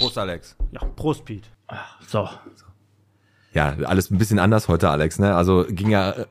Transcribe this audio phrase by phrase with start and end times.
[0.00, 0.56] Prost, Alex.
[0.72, 1.48] Ja, Prost, Pete.
[2.06, 2.28] So.
[3.52, 5.18] Ja, alles ein bisschen anders heute, Alex.
[5.18, 5.34] Ne?
[5.34, 6.26] Also ging ja äh,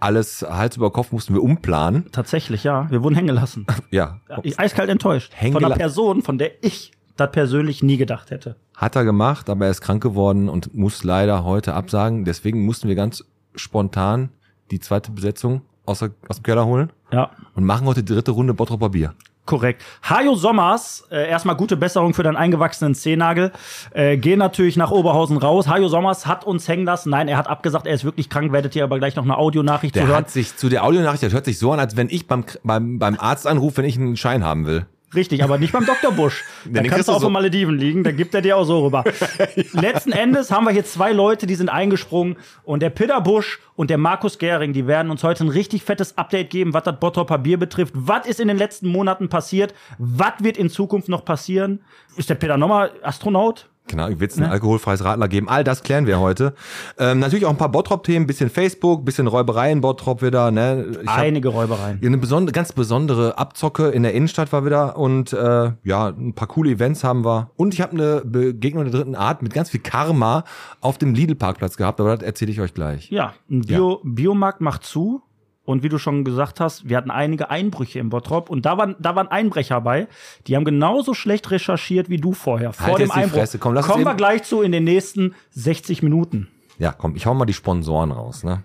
[0.00, 2.10] alles Hals über Kopf mussten wir umplanen.
[2.12, 2.90] Tatsächlich, ja.
[2.90, 3.66] Wir wurden hängen gelassen.
[3.90, 5.32] Ja, ich eiskalt enttäuscht.
[5.34, 8.56] Hängen von einer Person, von der ich das persönlich nie gedacht hätte.
[8.74, 12.24] hat er gemacht, aber er ist krank geworden und muss leider heute absagen.
[12.24, 14.30] Deswegen mussten wir ganz spontan
[14.70, 18.32] die zweite Besetzung aus, der, aus dem Keller holen Ja, und machen heute die dritte
[18.32, 19.14] Runde Bottroper Bier.
[19.46, 19.82] Korrekt.
[20.02, 23.52] Hajo Sommers, äh, erstmal gute Besserung für deinen eingewachsenen Zehennagel.
[23.92, 25.68] Äh, gehen natürlich nach Oberhausen raus.
[25.68, 27.10] Hajo Sommers hat uns hängen lassen.
[27.10, 28.52] Nein, er hat abgesagt, er ist wirklich krank.
[28.52, 30.16] Werdet ihr aber gleich noch eine Audionachricht Der hören.
[30.16, 32.98] hat sich zu der Audionachricht, das hört sich so an, als wenn ich beim, beim,
[32.98, 34.86] beim Arzt anrufe, wenn ich einen Schein haben will.
[35.14, 36.12] Richtig, aber nicht beim Dr.
[36.12, 36.44] Busch.
[36.64, 37.30] Da den kannst du auf so.
[37.30, 39.04] Malediven liegen, da gibt er dir auch so rüber.
[39.72, 43.88] Letzten Endes haben wir hier zwei Leute, die sind eingesprungen und der Peter Busch und
[43.88, 47.38] der Markus Gehring, die werden uns heute ein richtig fettes Update geben, was das Bottroper
[47.38, 47.92] Bier betrifft.
[47.94, 49.74] Was ist in den letzten Monaten passiert?
[49.98, 51.84] Was wird in Zukunft noch passieren?
[52.16, 53.68] Ist der Peter nochmal Astronaut?
[53.88, 55.48] Genau, wird es ein alkoholfreies Radler geben.
[55.48, 56.54] All das klären wir heute.
[56.98, 60.50] Ähm, natürlich auch ein paar Bottrop-Themen, bisschen Facebook, bisschen Räuberei in Bottrop wieder.
[60.50, 60.86] Ne?
[61.02, 62.00] Ich Einige Räubereien.
[62.04, 66.48] eine besondere, ganz besondere Abzocke in der Innenstadt war wieder und äh, ja, ein paar
[66.48, 67.50] coole Events haben wir.
[67.56, 70.44] Und ich habe eine Begegnung der dritten Art mit ganz viel Karma
[70.80, 73.10] auf dem Lidl-Parkplatz gehabt, aber das erzähle ich euch gleich.
[73.10, 75.22] Ja, ein Bio Biomarkt macht zu.
[75.66, 78.94] Und wie du schon gesagt hast, wir hatten einige Einbrüche im Bottrop und da waren,
[79.00, 80.06] da waren Einbrecher bei,
[80.46, 83.38] die haben genauso schlecht recherchiert wie du vorher, vor Halt dem jetzt die Einbruch.
[83.40, 86.48] Fresse, komm, lass Kommen wir eben- gleich zu in den nächsten 60 Minuten.
[86.78, 88.44] Ja, komm, ich hau mal die Sponsoren raus.
[88.44, 88.62] Ne?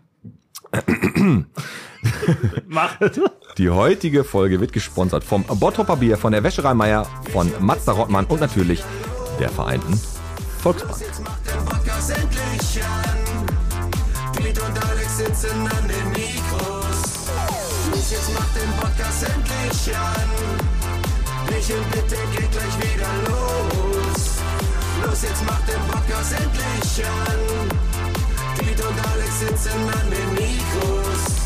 [3.58, 8.26] Die heutige Folge wird gesponsert vom Bottroper Bier, von der Wäscherei Meier, von Mazda Rottmann
[8.26, 8.84] und natürlich
[9.40, 10.00] der Vereinten
[10.60, 10.98] Volksbank.
[11.24, 14.34] macht der Podcast endlich an.
[14.38, 16.14] Piet und Alex sitzen an den
[18.12, 20.30] jetzt macht den Podcast endlich an.
[21.50, 24.42] Michel, bitte geht gleich wieder los.
[25.06, 27.40] Los, jetzt macht den Podcast endlich an.
[28.58, 31.42] Piet und Alex sitzen an den Mikros.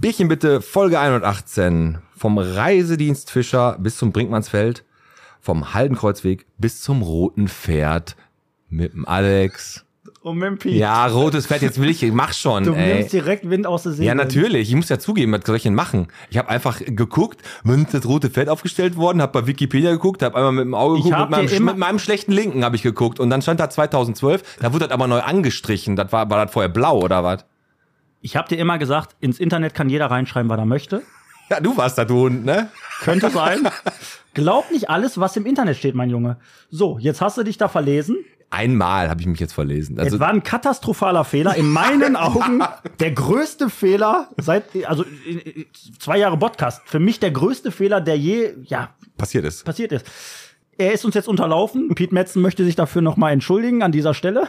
[0.00, 1.98] Bierchen bitte, Folge 118.
[2.16, 4.84] Vom Reisedienst Fischer bis zum Brinkmannsfeld,
[5.40, 8.16] vom Haldenkreuzweg bis zum Roten Pferd
[8.68, 9.84] mit dem Alex.
[10.22, 10.74] Und mit dem Piet.
[10.74, 12.94] Ja, rotes Pferd, jetzt will ich, mach schon, Du ey.
[12.96, 14.06] nimmst direkt Wind aus der Segel.
[14.06, 14.68] Ja, natürlich.
[14.68, 16.08] Ich muss ja zugeben, was soll ich denn machen?
[16.28, 20.22] Ich habe einfach geguckt, wann ist das rote Pferd aufgestellt worden, habe bei Wikipedia geguckt,
[20.22, 23.18] habe einmal mit dem Auge geguckt, mit meinem, mit meinem schlechten Linken habe ich geguckt
[23.18, 25.96] und dann stand da 2012, da wurde das aber neu angestrichen.
[25.96, 27.46] Das war, war das vorher blau oder was?
[28.20, 31.02] Ich habe dir immer gesagt, ins Internet kann jeder reinschreiben, was er möchte.
[31.48, 32.68] Ja, du warst da, du Hund, ne?
[33.00, 33.68] Könnte sein.
[34.34, 36.36] Glaub nicht alles, was im Internet steht, mein Junge.
[36.70, 38.16] So, jetzt hast du dich da verlesen.
[38.52, 39.98] Einmal habe ich mich jetzt verlesen.
[39.98, 41.54] Also, es war ein katastrophaler Fehler.
[41.54, 42.62] In meinen Augen
[42.98, 45.66] der größte Fehler seit, also äh, äh,
[45.98, 46.82] zwei Jahre Podcast.
[46.84, 49.64] Für mich der größte Fehler, der je, ja, passiert ist.
[49.64, 50.06] passiert ist.
[50.78, 51.94] Er ist uns jetzt unterlaufen.
[51.94, 54.48] Pete Metzen möchte sich dafür nochmal entschuldigen an dieser Stelle.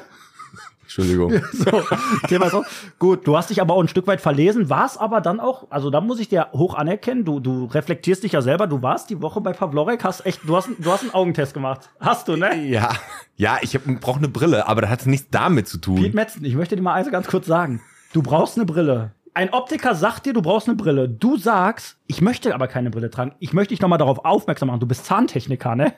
[0.97, 1.31] Entschuldigung.
[1.51, 1.83] So,
[2.27, 2.65] Thema ist auch.
[2.97, 5.89] Gut, du hast dich aber auch ein Stück weit verlesen, warst aber dann auch, also
[5.89, 9.21] da muss ich dir hoch anerkennen, du, du reflektierst dich ja selber, du warst die
[9.21, 11.89] Woche bei Pavlorek, hast echt, du hast, du hast einen Augentest gemacht.
[11.99, 12.55] Hast du, ne?
[12.65, 12.89] Ja,
[13.35, 15.95] ja, ich brauche eine Brille, aber das hat nichts damit zu tun.
[15.95, 17.81] Pete Metzen, ich möchte dir mal eins ganz kurz sagen.
[18.13, 19.11] Du brauchst eine Brille.
[19.33, 21.07] Ein Optiker sagt dir, du brauchst eine Brille.
[21.07, 23.33] Du sagst, ich möchte aber keine Brille tragen.
[23.39, 24.81] Ich möchte dich noch mal darauf aufmerksam machen.
[24.81, 25.93] Du bist Zahntechniker, ne?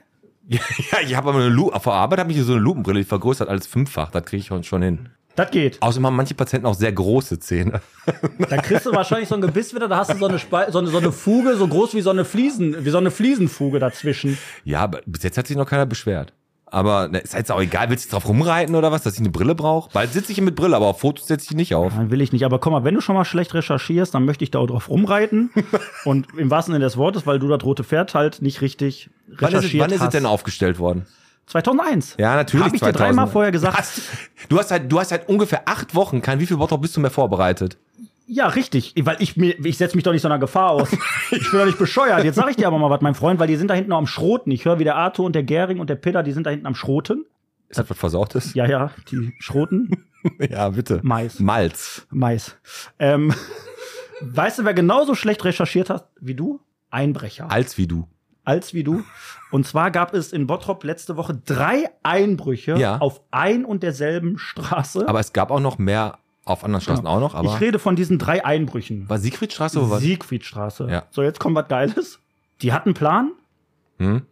[0.47, 0.59] Ja,
[1.03, 3.47] ich habe aber eine Lu auf der Arbeit habe ich so eine Lupenbrille, die vergrößert
[3.49, 4.11] als fünffach.
[4.11, 5.09] Das kriege ich schon- schon hin.
[5.35, 5.81] Das geht.
[5.81, 7.81] Außerdem haben manche Patienten auch sehr große Zähne.
[8.49, 10.77] Da kriegst du wahrscheinlich so ein Gebiss wieder, da hast du so eine, Spe so
[10.79, 14.37] eine, so eine Fuge, so groß wie so eine Fliesen, wie so eine Fliesenfuge dazwischen.
[14.65, 16.33] Ja, aber bis jetzt hat sich noch keiner beschwert.
[16.73, 19.29] Aber ne, ist jetzt auch egal, willst du drauf rumreiten oder was, dass ich eine
[19.29, 19.91] Brille brauche?
[19.94, 21.95] Bald sitze ich hier mit Brille, aber auf Fotos setze ich die nicht auf.
[21.95, 22.45] Nein, will ich nicht.
[22.45, 24.89] Aber komm mal, wenn du schon mal schlecht recherchierst, dann möchte ich da auch drauf
[24.89, 25.51] rumreiten.
[26.03, 29.35] Und im wahrsten Sinne des Wortes, weil du das rote Pferd halt nicht richtig Wann
[29.35, 30.13] ist, es, recherchiert wann ist es hast.
[30.16, 31.06] denn aufgestellt worden?
[31.45, 32.16] 2001.
[32.17, 32.66] Ja, natürlich.
[32.66, 33.00] Habe ich dir 2000.
[33.00, 33.78] dreimal vorher gesagt.
[33.78, 34.01] Hast,
[34.50, 37.01] du hast halt, du hast halt ungefähr acht Wochen, kein wie viel Bottrop bist du
[37.01, 37.77] mehr vorbereitet?
[38.25, 38.93] Ja, richtig.
[39.03, 40.91] Weil ich mir, ich setze mich doch nicht so einer Gefahr aus.
[41.31, 42.23] Ich bin doch nicht bescheuert.
[42.23, 43.97] Jetzt sag ich dir aber mal was, mein Freund, weil die sind da hinten noch
[43.97, 44.49] am Schroten.
[44.51, 46.65] Ich höre, wie der Arthur und der Gering und der Peter, die sind da hinten
[46.65, 47.25] am Schroten.
[47.69, 48.53] Ist das was Versautes?
[48.53, 50.05] Ja, ja, die Schroten.
[50.49, 50.99] ja bitte.
[51.03, 51.39] Mais.
[51.39, 52.05] Malz.
[52.11, 52.55] Mais.
[52.99, 53.33] Ähm,
[54.21, 56.59] weißt du, wer genauso schlecht recherchiert hat wie du?
[56.91, 57.51] Einbrecher.
[57.51, 58.07] Als wie du.
[58.45, 59.03] als wie du.
[59.51, 62.97] Und zwar gab es in Bottrop letzte Woche drei Einbrüche Ja.
[62.99, 65.07] auf ein und derselben Straße.
[65.07, 67.95] Aber es gab auch noch mehr auf anderen Straßen auch noch, aber ich rede von
[67.95, 69.07] diesen drei Einbrüchen.
[69.10, 70.01] war Siegfriedstraße oder was?
[70.01, 70.88] Siegfriedstraße.
[70.90, 71.04] Ja.
[71.12, 72.19] So, jetzt kommt was Geiles.
[72.62, 73.31] Die hatten einen Plan
[74.00, 74.24] Hm?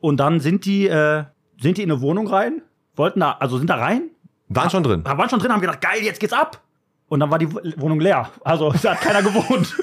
[0.00, 1.24] und dann sind die, äh,
[1.60, 2.62] sind die in eine Wohnung rein,
[2.96, 4.10] wollten da, also sind da rein,
[4.48, 5.04] Waren schon drin.
[5.04, 6.60] waren schon drin, haben gedacht, geil, jetzt geht's ab.
[7.08, 8.30] und dann war die Wohnung leer.
[8.44, 9.74] Also da hat keiner gewohnt.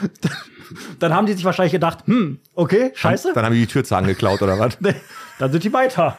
[0.98, 3.32] dann haben die sich wahrscheinlich gedacht, hm, okay, scheiße.
[3.34, 4.78] Dann haben die die Türzahlen geklaut oder was?
[5.38, 6.18] Dann sind die weiter.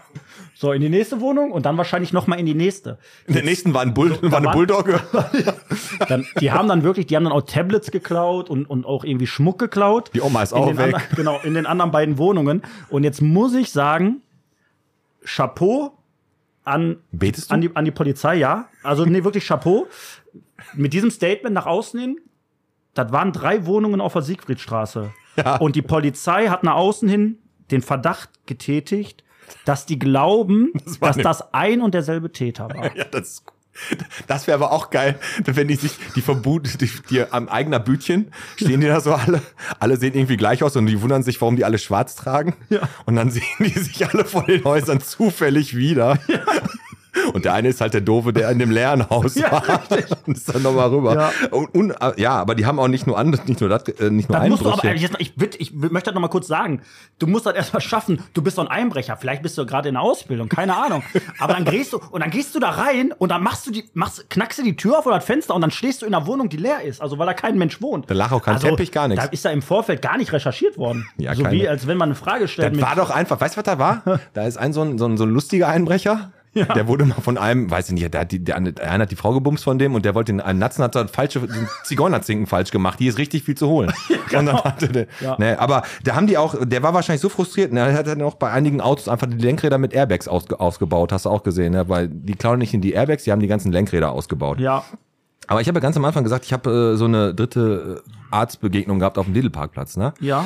[0.61, 2.99] So, in die nächste Wohnung und dann wahrscheinlich noch mal in die nächste.
[3.25, 5.01] In der nächsten war, ein Bull, war eine Bulldogge.
[6.07, 9.25] Dann, die haben dann wirklich, die haben dann auch Tablets geklaut und, und auch irgendwie
[9.25, 10.11] Schmuck geklaut.
[10.13, 10.93] Die Oma ist in auch weg.
[10.93, 12.61] Andern, genau, in den anderen beiden Wohnungen.
[12.89, 14.21] Und jetzt muss ich sagen,
[15.25, 15.97] Chapeau
[16.63, 18.67] an, Betest an, die, an die Polizei, ja.
[18.83, 19.87] Also, nee, wirklich Chapeau.
[20.75, 22.19] Mit diesem Statement nach außen hin,
[22.93, 25.11] das waren drei Wohnungen auf der Siegfriedstraße.
[25.37, 25.55] Ja.
[25.55, 27.39] Und die Polizei hat nach außen hin
[27.71, 29.23] den Verdacht getätigt,
[29.65, 32.95] dass die glauben, war dass eine- das ein und derselbe Täter war.
[32.95, 33.43] Ja, das ist
[34.27, 38.33] das wäre aber auch geil, wenn die sich, die vermuten, die, die am eigener Bütchen
[38.57, 39.41] stehen die da so alle,
[39.79, 42.53] alle sehen irgendwie gleich aus und die wundern sich, warum die alle schwarz tragen.
[42.69, 42.81] Ja.
[43.05, 46.19] Und dann sehen die sich alle vor den Häusern zufällig wieder.
[47.33, 49.79] Und der eine ist halt der Doofe, der in dem leeren Haus Ja, war.
[50.25, 51.13] Und ist dann nochmal rüber.
[51.15, 51.31] Ja.
[51.51, 54.09] Und, und, äh, ja, aber die haben auch nicht nur an, nicht nur das, äh,
[54.09, 56.47] nicht nur Das musst du aber, jetzt, ich, bitte, ich möchte das noch mal kurz
[56.47, 56.81] sagen.
[57.19, 58.23] Du musst das erstmal schaffen.
[58.33, 59.17] Du bist doch ein Einbrecher.
[59.17, 60.47] Vielleicht bist du gerade in der Ausbildung.
[60.49, 61.03] Keine Ahnung.
[61.39, 63.83] Aber dann gehst du, und dann gehst du da rein und dann machst du die,
[63.93, 66.25] machst, knackst du die Tür auf oder das Fenster und dann stehst du in einer
[66.27, 67.01] Wohnung, die leer ist.
[67.01, 68.09] Also, weil da kein Mensch wohnt.
[68.09, 69.25] Da lag auch kein Teppich, gar nichts.
[69.25, 71.07] Da ist da im Vorfeld gar nicht recherchiert worden.
[71.17, 72.73] Ja, so keine- wie, als wenn man eine Frage stellt.
[72.75, 74.01] Das war doch einfach, weißt du, was da war?
[74.33, 76.31] Da ist ein so ein, so ein, so ein lustiger Einbrecher.
[76.53, 76.65] Ja.
[76.65, 79.11] Der wurde mal von einem, weiß ich nicht, der, hat die, der, der eine hat
[79.11, 82.45] die Frau gebumst von dem und der wollte den einen Natzen hat falsche den Zigeunerzinken
[82.45, 82.97] falsch gemacht.
[82.99, 83.93] Hier ist richtig viel zu holen.
[84.31, 85.37] Hatte der, Ja.
[85.39, 88.21] ne, aber da haben die auch, der war wahrscheinlich so frustriert, ne, er hat dann
[88.21, 91.71] auch bei einigen Autos einfach die Lenkräder mit Airbags ausge, ausgebaut, hast du auch gesehen,
[91.73, 94.59] ne, weil die klauen nicht in die Airbags, die haben die ganzen Lenkräder ausgebaut.
[94.59, 94.83] ja.
[95.47, 98.11] Aber ich habe ja ganz am Anfang gesagt, ich habe äh, so eine dritte äh,
[98.35, 100.13] Arztbegegnung gehabt auf dem Lidl-Parkplatz, ne?
[100.21, 100.45] Ja.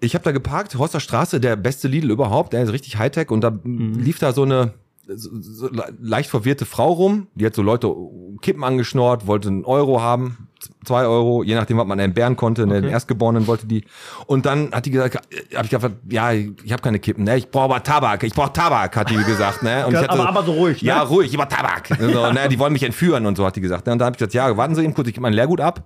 [0.00, 3.40] Ich habe da geparkt, Horster Straße, der beste Lidl überhaupt, der ist richtig Hightech und
[3.40, 4.74] da lief da so eine
[5.16, 7.92] so, so le- leicht verwirrte Frau rum, die hat so Leute
[8.40, 10.48] Kippen angeschnort, wollte einen Euro haben,
[10.84, 12.92] zwei Euro, je nachdem, was man entbehren konnte, ne, den Okay.
[12.92, 13.84] Erstgeborenen wollte die.
[14.26, 17.36] Und dann hat die gesagt, äh, hab ich gesagt, ja, ich habe keine Kippen, ne,
[17.36, 19.86] ich brauche aber Tabak, ich brauche Tabak, hat die gesagt, ne.
[19.86, 20.88] Und ich Aber- aber so ruhig, ne?
[20.88, 21.88] Ja, ruhig, ich brauche Tabak.
[21.98, 23.86] So, ne, die wollen mich entführen und so hat die gesagt.
[23.86, 23.92] Ne?
[23.92, 25.84] Und dann habe ich gesagt, ja, warten Sie eben kurz, ich gebe mein Leergut ab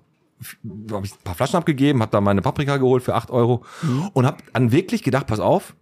[0.93, 3.65] habe ich ein paar Flaschen abgegeben, habe da meine Paprika geholt für 8 Euro
[4.13, 5.75] und habe dann wirklich gedacht, pass auf,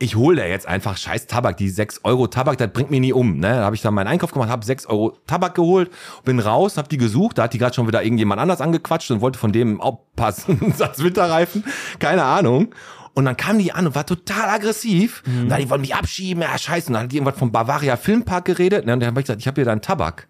[0.00, 3.12] ich hole da jetzt einfach scheiß Tabak, die 6 Euro Tabak, das bringt mich nie
[3.12, 3.36] um.
[3.36, 3.48] Ne?
[3.48, 5.90] Da habe ich dann meinen Einkauf gemacht, habe 6 Euro Tabak geholt,
[6.24, 9.20] bin raus, habe die gesucht, da hat die gerade schon wieder irgendjemand anders angequatscht und
[9.20, 11.64] wollte von dem auch passen, einen Satz Winterreifen,
[11.98, 12.74] keine Ahnung.
[13.12, 15.22] Und dann kam die an und war total aggressiv.
[15.26, 16.88] Und dann, die wollen mich abschieben, ja scheiße.
[16.88, 18.86] Und dann hat die irgendwas vom Bavaria Filmpark geredet.
[18.86, 18.94] Ne?
[18.94, 20.28] Und dann habe ich gesagt, ich habe hier deinen Tabak.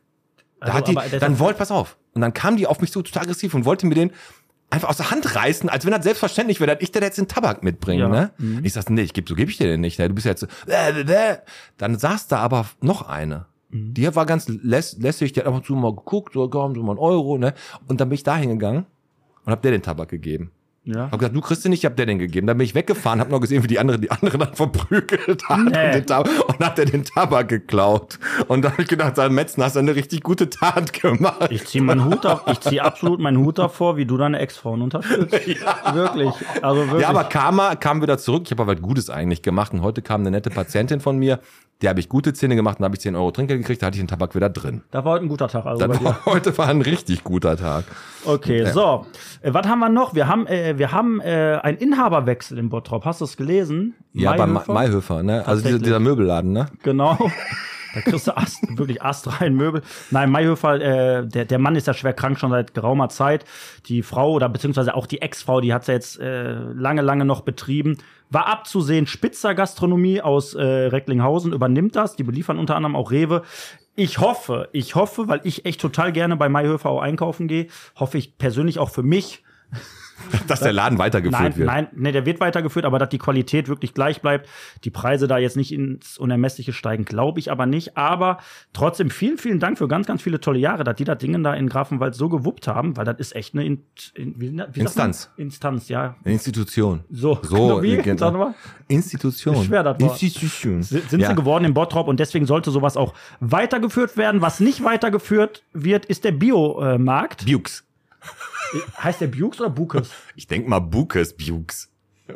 [0.61, 1.97] Da Also, hat die, dann wollte, pass auf.
[2.15, 4.11] Und dann kam die auf mich so total aggressiv und wollte mir den
[4.71, 7.29] einfach aus der Hand reißen, als wenn das selbstverständlich wäre, dass ich dir jetzt den
[7.29, 8.03] Tabak mitbringe.
[8.03, 8.09] Ja.
[8.09, 8.31] Ne?
[8.39, 8.65] Mhm.
[8.65, 9.99] Ich sag, nee, ich geb, so gebe ich dir den nicht.
[9.99, 10.09] Ne?
[10.09, 11.39] Du bist ja jetzt so, äh, äh, äh.
[11.77, 13.47] Dann saß da aber noch eine.
[13.71, 13.95] Mhm.
[13.95, 16.93] Die war ganz läss, lässig, die hat einfach zu mal geguckt, so komm, so mal
[16.93, 17.55] einen Euro, ne?
[17.89, 18.87] Und dann bin ich da hingegangen
[19.45, 20.53] und hab der den Tabak gegeben.
[20.85, 21.11] Ja.
[21.11, 22.47] Hab gesagt, du kriegst den nicht, ich hab der den gegeben.
[22.47, 25.59] Dann bin ich weggefahren, hab noch gesehen, wie die andere die andere dann verprügelt hat
[25.59, 26.03] Nee.
[26.49, 28.19] und, hat er den Tabak geklaut.
[28.49, 31.49] Und da hab ich gedacht, sag, Metzen, hast du eine richtig gute Tat gemacht.
[31.51, 34.81] Ich ziehe meinen Hut auf, ich ziehe absolut meinen Hut davor, wie du deine Ex-Frauen
[34.83, 35.33] unterstützt.
[35.95, 36.37] Wirklich.
[36.63, 37.03] Also wirklich.
[37.03, 38.43] Ja, aber Karma kam wieder zurück.
[38.47, 39.73] Ich habe aber was Gutes eigentlich gemacht.
[39.73, 41.41] Und heute kam eine nette Patientin von mir,
[41.83, 43.97] der habe ich gute Zähne gemacht und habe ich 10 Euro Trinkgeld gekriegt, da hatte
[43.97, 44.83] ich den Tabak wieder drin.
[44.91, 45.65] da war heute ein guter Tag.
[45.67, 46.05] Also bei dir.
[46.05, 47.85] war, heute war ein richtig guter Tag.
[48.25, 49.07] Okay, so.
[49.41, 50.15] Äh, was haben wir noch?
[50.15, 53.05] Wir haben, äh, wir haben äh, einen Inhaberwechsel in Bottrop.
[53.05, 53.95] Hast du es gelesen?
[54.13, 54.73] Ja, Mayhöfer?
[54.73, 55.47] Mayhöfer, ne?
[55.47, 56.67] Also dieser, dieser Möbelladen, ne?
[56.83, 57.19] Genau.
[57.95, 59.83] Da kriegst du Ast, wirklich astrein Möbel.
[60.11, 63.45] Nein, Mayhöfer, äh, der, der Mann ist ja schwer krank schon seit geraumer Zeit.
[63.87, 67.43] Die Frau oder beziehungsweise auch die Ex-Frau, die hat ja jetzt äh, lange, lange noch
[67.43, 67.99] betrieben.
[68.31, 72.17] War abzusehen, Spitzer Gastronomie aus äh, Recklinghausen übernimmt das.
[72.17, 73.43] Die beliefern unter anderem auch Rewe.
[73.97, 77.67] Ich hoffe, ich hoffe, weil ich echt total gerne bei Mayhöfer auch einkaufen gehe,
[77.97, 79.43] hoffe ich persönlich auch für mich,
[80.47, 81.67] Dass der Laden weitergeführt Nein, wird.
[81.67, 84.49] nein, nee, der wird weitergeführt, aber dass die Qualität wirklich gleich bleibt,
[84.85, 87.97] die Preise da jetzt nicht ins Unermessliche steigen, glaube ich aber nicht.
[87.97, 88.39] Aber
[88.73, 91.55] trotzdem vielen, vielen Dank für ganz, ganz viele tolle Jahre, dass die das Ding da
[91.55, 93.83] in Grafenwald so gewuppt haben, weil das ist echt eine In
[94.15, 94.81] in, wie?
[94.81, 95.31] Instanz.
[95.37, 96.17] Instanz, ja.
[96.25, 97.05] Institution.
[97.11, 97.97] So, So, wie?
[97.99, 98.19] genau.
[98.19, 98.55] Sag mal.
[98.89, 99.65] Institution.
[99.65, 100.23] Schwer, das Wort.
[100.23, 100.83] Institution.
[100.83, 101.29] Sind sind ja.
[101.29, 104.41] sie geworden in Bottrop und deswegen sollte sowas auch weitergeführt werden.
[104.41, 107.47] Was nicht weitergeführt wird, ist der Biomarkt.
[107.47, 107.85] Bukes.
[109.03, 110.11] Heißt der Bukes oder Bukes?
[110.37, 111.89] Ich denk mal Bukes, Bukes.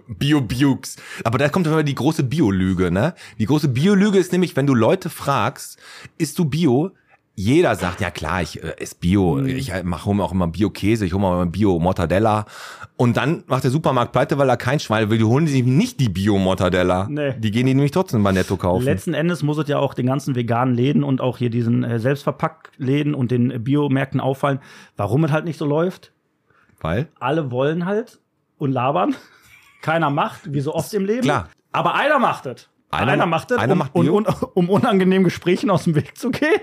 [0.09, 0.97] Bio-Bukes.
[1.23, 3.15] Aber da kommt immer die große Biolüge, ne?
[3.39, 5.79] Die große Biolüge ist nämlich, wenn du Leute fragst,
[6.19, 6.93] isst du Bio?
[7.37, 9.47] Jeder sagt, ja klar, ich äh, esse Bio, Mhm.
[9.47, 12.47] ich mache hol mir auch immer Bio-Käse, ich hole mir immer Bio-Mortadella.
[12.97, 15.19] Und dann macht der Supermarkt pleite, weil er kein Schwein will.
[15.19, 17.09] Die holen sich nicht die Bio-Mortadella.
[17.11, 17.35] Nee.
[17.39, 18.85] Die gehen die nämlich trotzdem bei Netto kaufen.
[18.85, 21.99] Letzten Endes muss es ja auch den ganzen veganen Läden und auch hier diesen äh,
[21.99, 24.61] Selbstverpacktläden und den äh, Biomärkten auffallen,
[24.97, 26.13] warum es halt nicht so läuft.
[26.81, 27.09] weil?
[27.19, 28.21] Alle wollen halt
[28.59, 29.17] und labern.
[29.83, 31.23] Keiner macht, wie so oft im Leben.
[31.23, 31.49] Klar.
[31.73, 32.69] Aber einer macht es.
[32.91, 34.17] Einer- macht es, einer um, macht Bio?
[34.17, 36.61] und, um unangenehmen Gesprächen aus dem Weg zu gehen.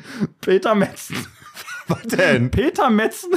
[0.40, 1.16] Peter Metzen.
[1.88, 2.50] Was denn?
[2.50, 3.32] Peter Metzen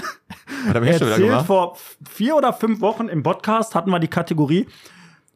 [0.68, 1.46] Hat er mir schon wieder erzählt gemacht?
[1.46, 1.78] vor
[2.12, 4.68] vier oder fünf Wochen im Podcast hatten wir die Kategorie,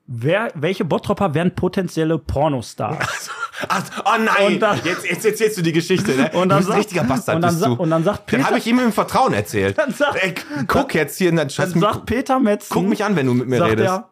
[0.08, 3.30] wer, welche Bottropper wären potenzielle Pornostars?
[3.70, 6.32] Ach, oh nein, Und dann- jetzt, jetzt erzählst du die Geschichte, ne?
[6.34, 7.74] Und dann du bist ein sagt- richtiger Bastard, und dann bist sa- du.
[7.76, 9.78] und dann sagt Peter- habe ich ihm im Vertrauen erzählt.
[9.78, 10.34] Dann sagt- Ey,
[10.68, 11.72] guck jetzt hier in dein Scheiß.
[11.74, 13.88] Dann sagt Peter Metzen, Guck mich an, wenn du mit mir sagt redest.
[13.90, 14.10] er,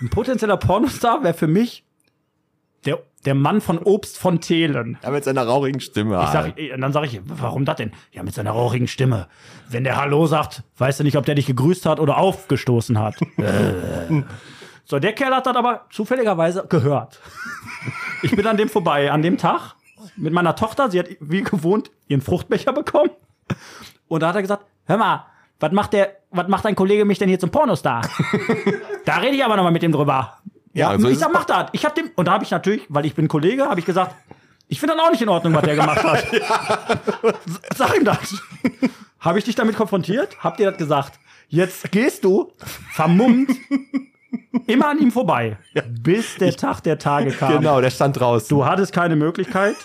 [0.00, 1.84] ein potenzieller Pornostar wäre für mich
[3.24, 4.98] der, Mann von Obst von Thelen.
[5.02, 6.20] Ja, mit seiner rauchigen Stimme.
[6.22, 7.92] Ich sag, und dann sage ich, warum das denn?
[8.12, 9.28] Ja, mit seiner rauchigen Stimme.
[9.68, 13.16] Wenn der Hallo sagt, weißt du nicht, ob der dich gegrüßt hat oder aufgestoßen hat.
[13.36, 14.22] Äh.
[14.84, 17.20] so, der Kerl hat das aber zufälligerweise gehört.
[18.22, 19.74] Ich bin an dem vorbei, an dem Tag
[20.16, 20.90] mit meiner Tochter.
[20.90, 23.10] Sie hat wie gewohnt ihren Fruchtbecher bekommen.
[24.08, 25.26] Und da hat er gesagt, hör mal,
[25.60, 28.02] was macht der, was macht dein Kollege mich denn hier zum Pornostar?
[29.04, 30.38] da rede ich aber nochmal mit dem drüber.
[30.74, 31.70] Ja, Ja, so ich sag, mach das.
[31.72, 34.14] Ich hab dem, und da habe ich natürlich, weil ich bin Kollege, habe ich gesagt,
[34.68, 36.24] ich finde das auch nicht in Ordnung, was der gemacht hat.
[37.76, 38.42] Sag ihm das.
[39.20, 40.36] Habe ich dich damit konfrontiert?
[40.40, 41.18] Habt ihr das gesagt?
[41.48, 42.52] Jetzt gehst du
[42.92, 43.50] vermummt
[44.66, 45.56] immer an ihm vorbei,
[46.00, 47.58] bis der Tag der Tage kam.
[47.58, 48.48] Genau, der stand draußen.
[48.48, 49.76] Du hattest keine Möglichkeit,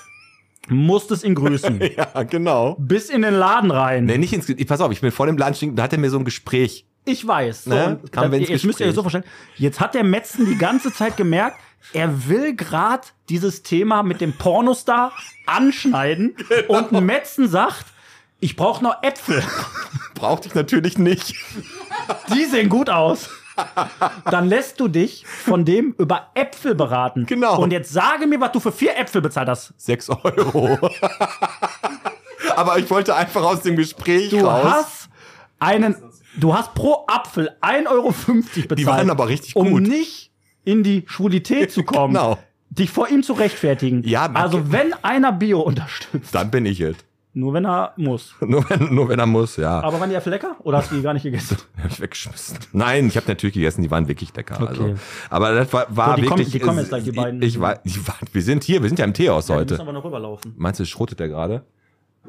[0.67, 1.79] musstest ihn grüßen.
[1.98, 2.75] ja, genau.
[2.79, 4.05] bis in den Laden rein.
[4.05, 6.10] Nee, nicht ins Pass auf, ich bin vor dem Laden stehen, da hat er mir
[6.10, 6.86] so ein Gespräch.
[7.09, 7.63] Ich weiß.
[7.65, 7.99] So, Ne?
[8.11, 8.95] Kam jetzt müsst ihr euch Gespräch.
[8.95, 9.23] so vorstellen.
[9.57, 11.57] Jetzt hat der Metzen die ganze Zeit gemerkt,
[11.93, 15.11] er will gerade dieses Thema mit dem Pornostar
[15.45, 16.77] anschneiden Genau.
[16.79, 17.85] und ein Metzen sagt,
[18.41, 19.43] ich brauche noch Äpfel.
[20.15, 21.33] Brauchte ich natürlich nicht.
[22.33, 23.29] Die sehen gut aus.
[24.31, 27.25] Dann lässt du dich von dem über Äpfel beraten.
[27.25, 27.59] Genau.
[27.61, 29.73] Und jetzt sage mir, was du für vier Äpfel bezahlt hast.
[29.77, 30.77] Sechs Euro.
[32.55, 34.63] Aber ich wollte einfach aus dem Gespräch Du raus.
[34.63, 35.09] hast
[35.59, 35.95] einen,
[36.38, 38.79] du hast pro Apfel 1,50 Euro bezahlt.
[38.79, 39.83] Die waren aber richtig um gut.
[39.88, 40.31] nicht
[40.65, 42.13] in die Schwulität zu kommen.
[42.13, 42.38] Genau.
[42.69, 44.03] Dich vor ihm zu rechtfertigen.
[44.07, 46.95] Ja, also wenn einer Bio unterstützt, Dann bin ich es.
[47.33, 48.36] nur wenn er muss.
[48.41, 49.79] Nur wenn, nur wenn er muss, ja.
[49.81, 50.55] Aber waren die Äpfel lecker?
[50.59, 51.57] Oder hast du die gar nicht gegessen?
[51.83, 52.59] Hab ich weggeschmissen.
[52.74, 54.59] Nein, ich habe natürlich gegessen, die waren wirklich lecker.
[54.67, 54.83] Also.
[54.83, 54.95] Okay.
[55.31, 56.51] Aber das war, war So, die kommen- wirklich.
[56.51, 57.41] die kommen jetzt gleich, die beiden.
[57.41, 59.74] Ich, war, ich war, wir sind hier, wir sind ja im Teehaus Wir heute.
[59.74, 60.53] müssen aber noch rüberlaufen.
[60.57, 61.63] Meinst du, schrotet der gerade?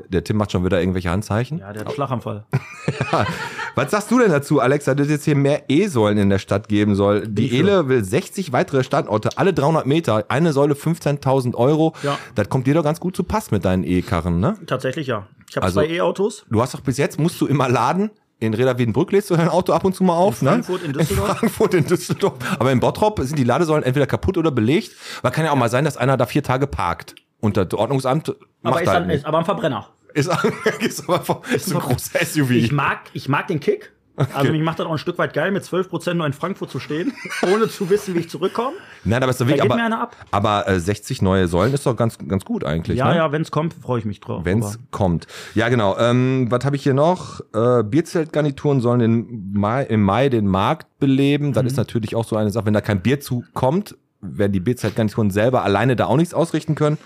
[0.09, 1.59] Der Tim macht schon wieder irgendwelche Handzeichen.
[1.59, 2.45] Ja, der hat einen Schlaganfall.
[3.75, 6.69] Was sagst du denn dazu, Alexa, dass es jetzt hier mehr E-Säulen in der Stadt
[6.69, 7.27] geben soll?
[7.27, 11.95] Die Ele will 60 weitere Standorte, alle 300 Meter, eine Säule 15.000 Euro.
[12.03, 12.19] Ja.
[12.35, 14.57] Das kommt dir doch ganz gut zu Pass mit deinen E-Karren, ne?
[14.67, 15.27] Tatsächlich ja.
[15.49, 16.45] Ich habe Also- zwei E-Autos.
[16.51, 18.11] Du hast doch bis jetzt, musst du immer laden.
[18.43, 20.51] In Reda Wiedenbrück lädst du dein Auto ab und zu mal auf, In ne?
[20.53, 21.29] Frankfurt, in Düsseldorf.
[21.29, 22.33] In Frankfurt, in Düsseldorf.
[22.59, 24.93] Aber in Bottrop sind die Ladesäulen entweder kaputt oder belegt.
[25.21, 27.15] Weil kann ja auch mal sein, dass einer da vier Tage parkt.
[27.41, 29.17] Und das Ordnungsamt Aber macht ist, halt dann, nicht.
[29.19, 29.89] ist aber ein Verbrenner.
[30.15, 30.31] Ist,
[30.81, 32.51] ist aber vom- ist ein großer SUV.
[32.51, 33.93] Ich mag, ich mag den Kick.
[34.35, 36.79] Also mich macht das auch ein Stück weit geil, mit 12% nur in Frankfurt zu
[36.79, 37.15] stehen,
[37.55, 38.77] ohne zu wissen, wie ich zurückkomme.
[39.05, 40.17] Nein, aber ist doch Da wirklich, aber, mir einer ab.
[40.31, 42.99] aber äh, 60 neue Säulen ist doch ganz, ganz gut eigentlich.
[42.99, 43.17] Ja, ne?
[43.17, 44.45] ja, wenn es kommt, freue ich mich drauf.
[44.45, 45.27] Wenn es Aber kommt.
[45.55, 45.97] Ja, genau.
[45.97, 47.41] Ähm, was habe ich hier noch?
[47.55, 51.49] Äh, Bierzeltgarnituren sollen den Mai, im Mai den Markt beleben.
[51.49, 51.53] Mhm.
[51.55, 52.67] Das ist natürlich auch so eine Sache.
[52.67, 56.99] Wenn da kein Bier zukommt, werden die Bierzeltgarnituren selber alleine da auch nichts ausrichten können.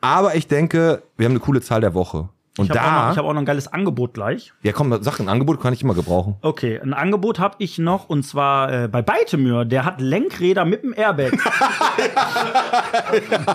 [0.00, 2.28] Aber ich denke, wir haben eine coole Zahl der Woche.
[2.58, 4.52] Und ich habe auch, da, noch- ich hab auch noch ein geiles Angebot gleich.
[4.62, 6.34] ja komm, sag, ein Angebot kann ich immer gebrauchen.
[6.42, 9.64] Okay, ein Angebot habe ich noch und zwar äh, bei Beitemür.
[9.64, 11.30] Der hat Lenkräder mit dem Airbag.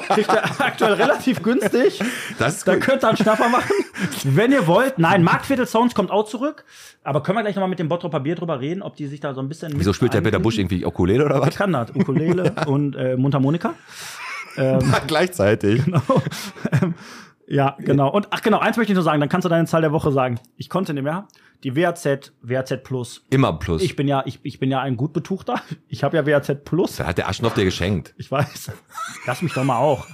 [0.09, 1.99] Kriegt er aktuell relativ günstig.
[2.39, 2.83] Das ist Da gut.
[2.83, 3.73] könnt ihr einen Schnapper machen,
[4.23, 4.97] wenn ihr wollt.
[4.97, 6.63] Nein, Marktviertel Sounds kommt auch zurück.
[7.03, 9.33] Aber können wir gleich nochmal mit dem Bottroper Bier drüber reden, ob die sich da
[9.33, 9.73] so ein bisschen.
[9.75, 11.55] Wieso spielt der Peter Busch irgendwie Ukulele oder was?
[11.55, 11.91] Kann das.
[11.93, 13.73] Ukulele und äh, Mundharmonika.
[15.07, 15.81] Gleichzeitig.
[17.47, 18.09] Ja, genau.
[18.09, 20.11] Und ach genau, eins möchte ich nur sagen, dann kannst du deine Zahl der Woche
[20.11, 20.39] sagen.
[20.57, 21.27] Ich konnte nicht mehr.
[21.63, 23.23] Die WAZ, WAZ Plus.
[23.29, 23.81] Immer plus.
[23.81, 25.61] Ich bin ja, ich, ich bin ja ein gut Betuchter.
[25.87, 26.97] Ich habe ja WAZ Plus.
[26.97, 28.13] da hat der Aschenhoff dir geschenkt.
[28.17, 28.71] Ich weiß.
[29.25, 30.07] Lass mich doch mal auch.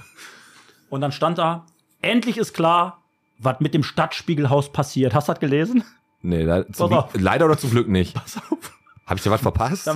[0.88, 1.66] Und dann stand da,
[2.02, 3.02] endlich ist klar,
[3.38, 5.14] was mit dem Stadtspiegelhaus passiert.
[5.14, 5.84] Hast du das gelesen?
[6.20, 8.14] Nee, da, zum, leider oder zum Glück nicht.
[8.14, 8.78] Pass auf.
[9.06, 9.90] Hab ich dir was verpasst?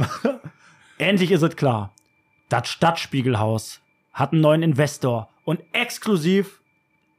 [0.98, 1.92] Endlich ist es klar.
[2.48, 3.80] Das Stadtspiegelhaus
[4.16, 6.62] hat einen neuen Investor und exklusiv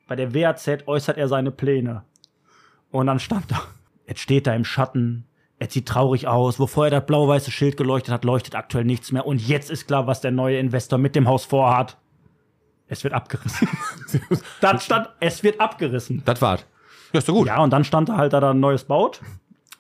[0.08, 2.04] bei der WAZ äußert er seine Pläne.
[2.90, 3.62] Und dann stand da,
[4.08, 5.26] jetzt steht da im Schatten,
[5.60, 9.28] er sieht traurig aus, wo vorher das blau-weiße Schild geleuchtet hat, leuchtet aktuell nichts mehr
[9.28, 11.98] und jetzt ist klar, was der neue Investor mit dem Haus vorhat.
[12.88, 13.68] Es wird abgerissen.
[14.62, 16.24] dann stand, es wird abgerissen.
[16.26, 16.66] Das war's.
[17.14, 17.48] Ja, ist doch gut.
[17.48, 19.22] Ja, und dann stand da halt, da ein neues baut.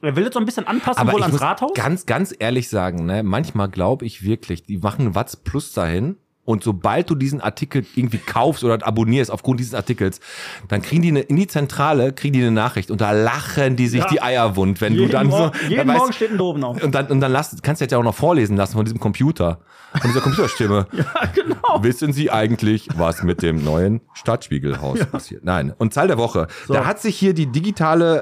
[0.02, 1.74] Er will jetzt so ein bisschen anpassen, Aber wohl ich ans muss Rathaus.
[1.74, 6.18] ganz, ganz ehrlich sagen, ne, manchmal glaube ich wirklich, die machen Watts Plus dahin.
[6.48, 10.22] Und sobald du diesen Artikel irgendwie kaufst oder abonnierst aufgrund dieses Artikels,
[10.70, 13.88] dann kriegen die eine, in die Zentrale, kriegen die eine Nachricht und da lachen die
[13.88, 14.08] sich Ja.
[14.08, 16.64] die Eier wund, wenn jeden du dann Mor- so, jeden weißt- Morgen steht ein Doben
[16.64, 16.82] auf.
[16.82, 19.00] und dann, und dann lass, kannst du jetzt ja auch noch vorlesen lassen von diesem
[19.02, 19.60] Computer,
[20.00, 20.88] von dieser Computerstimme.
[20.94, 21.84] Ja, genau.
[21.84, 25.44] Wissen Sie eigentlich, was mit dem neuen Stadtspiegelhaus passiert?
[25.44, 25.74] Nein.
[25.78, 26.48] Und Zahl der Woche.
[26.70, 28.22] Da hat sich hier die digitale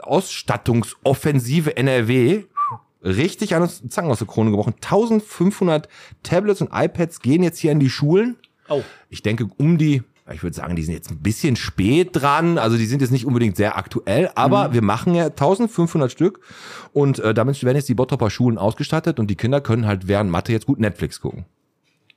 [0.02, 2.44] Ausstattungsoffensive NRW
[3.02, 4.74] richtig an uns Zangen aus der Krone gebrochen.
[4.74, 5.88] 1500
[6.22, 8.36] Tablets und iPads gehen jetzt hier in die Schulen.
[8.68, 8.82] Oh.
[9.10, 12.58] Ich denke, um die, ich würde sagen, die sind jetzt ein bisschen spät dran.
[12.58, 16.40] Also die sind jetzt nicht unbedingt sehr aktuell, aber wir machen ja 1500 Stück
[16.92, 20.30] und äh, damit werden jetzt die Bottroper Schulen ausgestattet und die Kinder können halt während
[20.30, 21.44] Mathe jetzt gut Netflix gucken.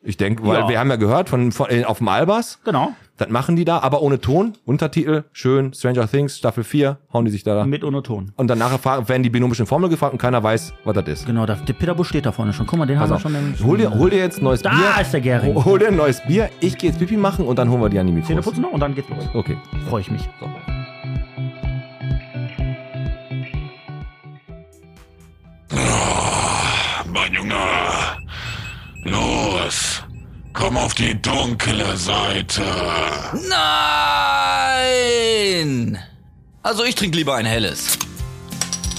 [0.01, 0.69] Ich denke, weil Ja.
[0.69, 2.93] wir haben ja gehört von, von auf dem Albers, Genau.
[3.19, 7.31] Das machen die da, aber ohne Ton, Untertitel, schön, Stranger Things, Staffel 4, hauen die
[7.31, 7.65] sich da.
[7.65, 8.31] Mit Onoton.
[8.37, 11.25] Und dann nachher fragen- werden die binomischen Formel gefragt und keiner weiß, was das ist.
[11.27, 12.65] Genau, da, der Peter Busch steht da vorne schon.
[12.65, 13.33] Guck mal, den haben Pass wir auf.
[13.33, 13.35] schon.
[13.59, 15.01] im- Hol dir, hol dir jetzt ein neues Da Bier.
[15.01, 15.63] ist der Gering.
[15.65, 16.49] Hol dir ein neues Bier.
[16.61, 18.71] Ich gehe jetzt Pipi machen und dann holen wir die an die Zähne putzen noch
[18.71, 19.27] und dann geht's los.
[19.33, 19.57] Okay.
[19.89, 20.27] Freue ich mich.
[27.05, 27.55] Mein Junge,
[29.03, 30.03] los,
[30.53, 32.63] komm auf die dunkle Seite.
[34.69, 35.99] Nein!
[36.63, 37.97] Also ich trinke lieber ein helles.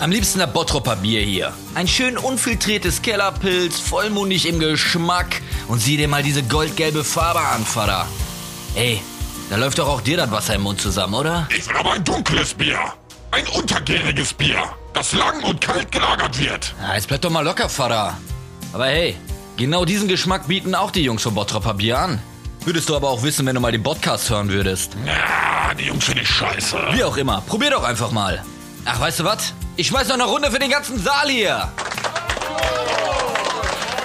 [0.00, 1.52] Am liebsten der Bottropper Bier hier.
[1.74, 5.42] Ein schön unfiltriertes Kellerpilz, vollmundig im Geschmack.
[5.68, 8.06] Und sieh dir mal diese goldgelbe Farbe an, Vater.
[8.74, 9.02] Ey,
[9.50, 11.46] da läuft doch auch dir das Wasser im Mund zusammen, oder?
[11.54, 12.78] Ich will aber ein dunkles Bier.
[13.32, 14.62] Ein untergäriges Bier,
[14.94, 16.74] das lang und kalt gelagert wird.
[16.80, 18.16] Ja, jetzt bleib doch mal locker, Vater.
[18.72, 19.16] Aber hey,
[19.60, 22.22] genau diesen Geschmack bieten auch die Jungs von Bottropper Bier an.
[22.64, 24.96] Würdest du aber auch wissen, wenn du mal den Podcast hören würdest.
[25.06, 26.78] Ja, die Jungs finde ich scheiße.
[26.92, 28.42] Wie auch immer, probier doch einfach mal.
[28.86, 29.52] Ach, weißt du was?
[29.76, 31.70] Ich schmeiß noch eine Runde für den ganzen Saal hier.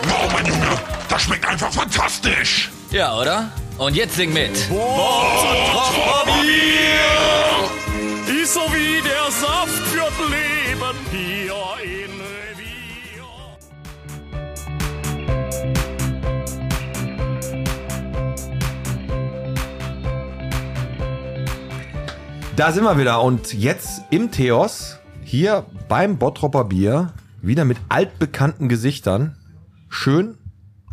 [0.04, 2.70] Wow, mein Junge, das schmeckt einfach fantastisch.
[2.92, 3.50] Ja, oder?
[3.78, 4.52] Und jetzt sing mit.
[8.42, 9.05] Ist so wie
[22.56, 28.70] Da sind wir wieder und jetzt im Theos, hier beim Bottropper Bier, wieder mit altbekannten
[28.70, 29.36] Gesichtern.
[29.90, 30.38] Schön,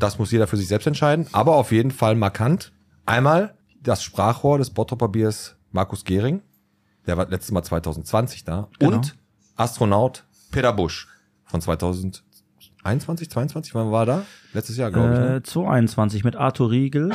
[0.00, 2.72] das muss jeder für sich selbst entscheiden, aber auf jeden Fall markant.
[3.06, 6.42] Einmal das Sprachrohr des Bottropper Biers Markus Gehring,
[7.06, 8.68] der war letztes Mal 2020 da.
[8.80, 9.16] Und
[9.54, 11.06] Astronaut Peter Busch
[11.44, 11.60] von
[12.82, 14.24] 2021, 22, wann war da?
[14.52, 15.18] Letztes Jahr, glaube ich.
[15.20, 15.36] Ne?
[15.36, 17.12] Äh, 221 mit Arthur Riegel.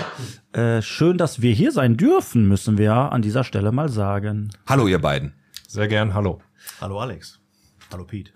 [0.53, 4.49] Äh, schön, dass wir hier sein dürfen, müssen wir an dieser Stelle mal sagen.
[4.65, 5.33] Hallo ihr beiden.
[5.67, 6.39] Sehr gern, hallo.
[6.79, 7.41] Hallo Alex.
[7.91, 8.31] Hallo Pete.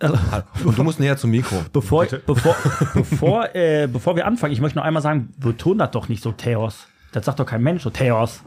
[0.65, 1.63] Und du musst näher zum Mikro.
[1.73, 2.55] Bevor, bevor,
[2.93, 6.33] bevor, äh, bevor wir anfangen, ich möchte noch einmal sagen, beton das doch nicht so
[6.33, 6.87] Theos.
[7.13, 8.43] Das sagt doch kein Mensch so Theos.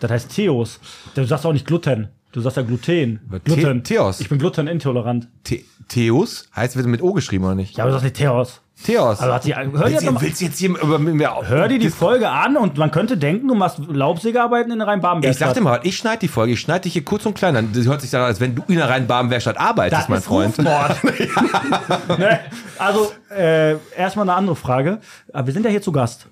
[0.00, 0.78] Das heißt Theos.
[1.14, 2.08] Du sagst auch nicht Gluten.
[2.36, 3.20] Du sagst ja Gluten.
[3.30, 3.82] The- Gluten.
[3.82, 4.20] Theos.
[4.20, 5.26] Ich bin glutenintolerant.
[5.46, 7.78] The Theos heißt wird mit O geschrieben oder nicht?
[7.78, 8.60] Ja, aber du sagst nicht Theos.
[8.84, 9.20] Theos.
[9.20, 11.48] Also hat sie, hör dir willst, du, mal, willst jetzt hier über mir auf?
[11.48, 15.32] hör dir die Folge an und man könnte denken, du machst Laubsägearbeiten in Rhein-Baden-Berg.
[15.32, 17.56] Ich sag dir mal, ich schneide die Folge, ich schneide dich hier kurz und klein
[17.56, 17.70] an.
[17.72, 20.26] Das hört sich dann an, als wenn du in der Rhein-Baden-Werkstatt arbeitest, das mein ist
[20.26, 20.58] Freund.
[20.58, 21.04] Rufmord.
[22.18, 22.40] ne?
[22.76, 25.00] Also, äh, erstmal eine andere Frage.
[25.32, 26.26] Aber wir sind ja hier zu Gast.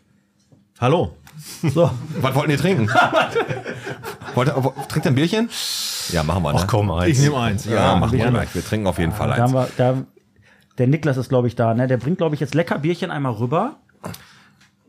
[0.78, 1.16] Hallo.
[1.62, 1.90] So.
[2.20, 2.88] Was wollten ihr trinken?
[4.34, 4.54] Wollt ihr,
[4.88, 5.48] trinkt ihr ein Bierchen?
[6.10, 6.52] Ja, machen wir.
[6.52, 6.58] Ne?
[6.62, 7.18] Ach komm, eins.
[7.18, 7.64] Ich nehme eins.
[7.64, 8.34] ja, machen wir Bierchen.
[8.34, 8.54] gleich.
[8.54, 9.42] Wir trinken auf jeden Fall Da eins.
[9.42, 9.96] haben wir, da,
[10.78, 11.74] der Niklas ist, glaube ich, da.
[11.74, 11.86] Ne?
[11.86, 13.76] Der bringt, glaube ich, jetzt lecker Bierchen einmal rüber.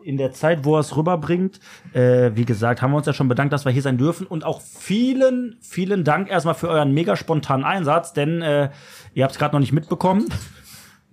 [0.03, 1.59] In der Zeit, wo er es rüberbringt,
[1.93, 4.27] äh, wie gesagt, haben wir uns ja schon bedankt, dass wir hier sein dürfen.
[4.27, 8.69] Und auch vielen, vielen Dank erstmal für euren mega spontanen Einsatz, denn äh,
[9.15, 10.25] ihr habt es gerade noch nicht mitbekommen,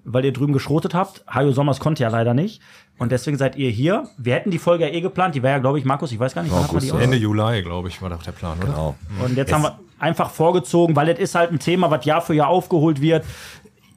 [0.05, 1.25] weil ihr drüben geschrotet habt.
[1.27, 2.61] Hajo Sommers konnte ja leider nicht.
[2.99, 4.09] Und deswegen seid ihr hier.
[4.17, 5.35] Wir hätten die Folge ja eh geplant.
[5.35, 7.01] Die wäre ja, glaube ich, Markus, ich weiß gar nicht, wann die August, aus?
[7.01, 8.67] Ende Juli, glaube ich, war doch der Plan, oder?
[8.69, 8.95] Genau.
[9.25, 12.35] Und jetzt haben wir einfach vorgezogen, weil es ist halt ein Thema, was Jahr für
[12.35, 13.25] Jahr aufgeholt wird.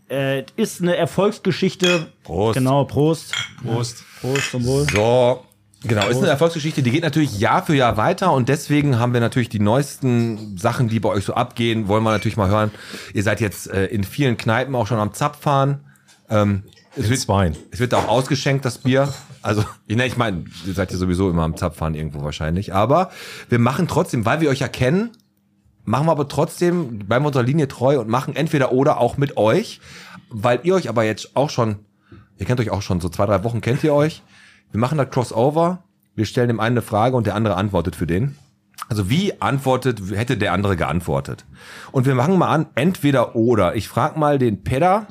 [0.07, 2.07] Äh, es ist eine Erfolgsgeschichte.
[2.23, 2.57] Prost.
[2.57, 3.33] Genau, Prost.
[3.63, 4.03] Prost.
[4.21, 4.87] Prost zum Wohl.
[4.89, 5.43] So,
[5.83, 9.19] genau, ist eine Erfolgsgeschichte, die geht natürlich Jahr für Jahr weiter und deswegen haben wir
[9.19, 12.71] natürlich die neuesten Sachen, die bei euch so abgehen, wollen wir natürlich mal hören.
[13.13, 15.84] Ihr seid jetzt äh, in vielen Kneipen auch schon am Zapfahren.
[16.29, 16.63] Ähm,
[16.95, 17.55] es, wird, Zweien.
[17.71, 19.13] es wird auch ausgeschenkt, das Bier.
[19.41, 22.73] Also, ich, ne, ich meine, ihr seid ja sowieso immer am Zapfahren irgendwo wahrscheinlich.
[22.73, 23.11] Aber
[23.49, 25.11] wir machen trotzdem, weil wir euch ja kennen,
[25.83, 29.37] machen wir aber trotzdem, bleiben wir unserer Linie treu und machen entweder oder auch mit
[29.37, 29.81] euch,
[30.29, 31.77] weil ihr euch aber jetzt auch schon,
[32.37, 34.23] ihr kennt euch auch schon, so zwei, drei Wochen kennt ihr euch.
[34.71, 35.83] Wir machen das Crossover
[36.15, 38.35] Wir stellen dem einen eine Frage und der andere antwortet für den.
[38.89, 41.45] Also wie antwortet, hätte der andere geantwortet?
[41.91, 43.75] Und wir machen mal an, entweder oder.
[43.75, 45.07] Ich frage mal den Pedder,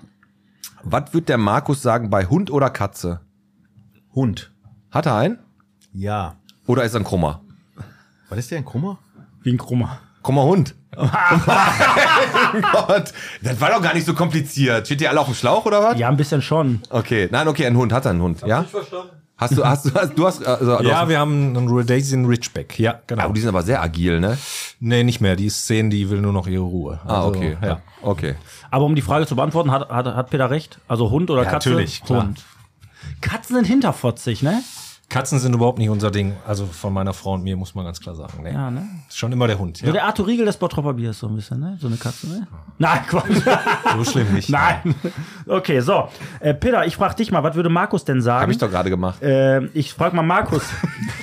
[0.82, 3.20] was wird der Markus sagen bei Hund oder Katze?
[4.14, 4.52] Hund.
[4.90, 5.38] Hat er einen?
[5.92, 6.36] Ja.
[6.66, 7.40] Oder ist er ein Krummer?
[8.28, 8.98] Was ist der, ein Krummer?
[9.42, 9.98] Wie ein Krummer.
[10.22, 10.74] Krummer Hund.
[10.96, 14.86] mein Gott, das war doch gar nicht so kompliziert.
[14.86, 15.98] Steht ihr alle auf dem Schlauch oder was?
[15.98, 16.80] Ja, ein bisschen schon.
[16.88, 18.64] Okay, nein, okay, ein Hund hat er einen Hund, ja?
[19.36, 22.24] Hast du, hast du, hast, du hast, also, du Ja, hast, wir haben einen Rhodesian
[22.24, 22.78] Ridgeback.
[22.78, 23.24] Ja, genau.
[23.24, 24.38] aber die sind aber sehr agil, ne?
[24.78, 25.34] nee, nicht mehr.
[25.34, 27.00] Die ist 10, die will nur noch ihre Ruhe.
[27.04, 27.80] Ah, Also, okay, Ja.
[28.02, 28.36] okay.
[28.70, 30.78] Aber um die Frage zu beantworten, hat, hat, hat Peter recht?
[30.86, 31.70] Also Hund oder Ja, Katze?
[31.70, 32.22] natürlich, klar.
[32.22, 32.44] Hund.
[33.20, 34.62] Katzen sind hinterfotzig, ne?
[35.10, 36.34] Katzen sind überhaupt nicht unser Ding.
[36.46, 38.40] Also von meiner Frau und mir muss man ganz klar sagen.
[38.42, 38.52] Nee.
[38.52, 38.82] Ja, ne?
[39.08, 39.76] Ist schon immer der Hund.
[39.76, 39.92] So Ja.
[39.92, 41.76] der Arthur Riegel des Bottropper Biers so ein bisschen, ne?
[41.80, 42.48] So eine Katze, ne?
[42.78, 43.42] Nein, Quatsch.
[43.96, 44.48] So schlimm nicht.
[44.48, 44.94] Nein.
[45.46, 46.08] Okay, so.
[46.40, 48.42] Äh, Peter, ich frag dich mal, was würde Markus denn sagen?
[48.42, 49.22] Habe ich doch gerade gemacht.
[49.22, 50.62] äh, ich frag mal Markus.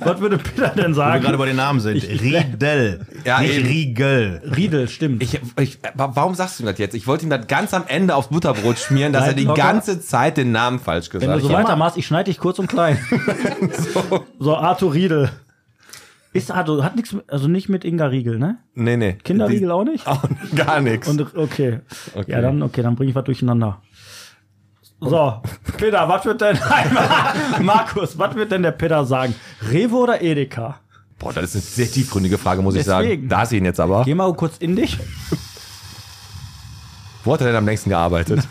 [0.00, 1.22] was würde Peter denn Wo wir sagen?
[1.22, 2.02] gerade bei den Namen sind.
[2.02, 3.06] Riedel.
[3.24, 3.66] Ja, nicht eben.
[3.66, 4.42] Riegel.
[4.56, 5.22] Riedel, stimmt.
[5.22, 6.94] Ich, ich, wa- warum sagst du das jetzt?
[6.94, 9.62] Ich wollte ihm das ganz am Ende aufs Butterbrot schmieren, dass Nein, er die locker.
[9.62, 11.64] ganze Zeit den Namen falsch Wenn gesagt du so hat.
[11.64, 12.98] weitermachst, ich schneide dich kurz und klein.
[14.38, 14.56] so.
[14.56, 15.30] Arthur Riedel.
[16.32, 18.58] Ist Arthur, hat nichts, also nicht mit Inga Riegel, ne?
[18.74, 19.14] Nee, nee.
[19.14, 20.06] Kinderriegel Die- auch nicht?
[20.06, 20.22] Auch
[20.54, 21.08] gar nichts.
[21.08, 21.80] Und okay.
[22.14, 22.30] Okay.
[22.30, 23.80] Ja, dann, okay, dann bringe ich was durcheinander.
[25.00, 25.40] So,
[25.76, 26.96] Peter, was wird denn, Nein,
[27.64, 29.34] Markus, was wird denn der Peter sagen?
[29.70, 30.80] Rewe oder Edeka?
[31.18, 33.22] Boah, das ist eine sehr tiefgründige Frage, muss ich Deswegen.
[33.22, 33.28] sagen.
[33.28, 34.04] Da ist ihn jetzt aber.
[34.04, 34.98] Geh mal kurz in dich.
[37.24, 38.46] Wo hat er denn am längsten gearbeitet?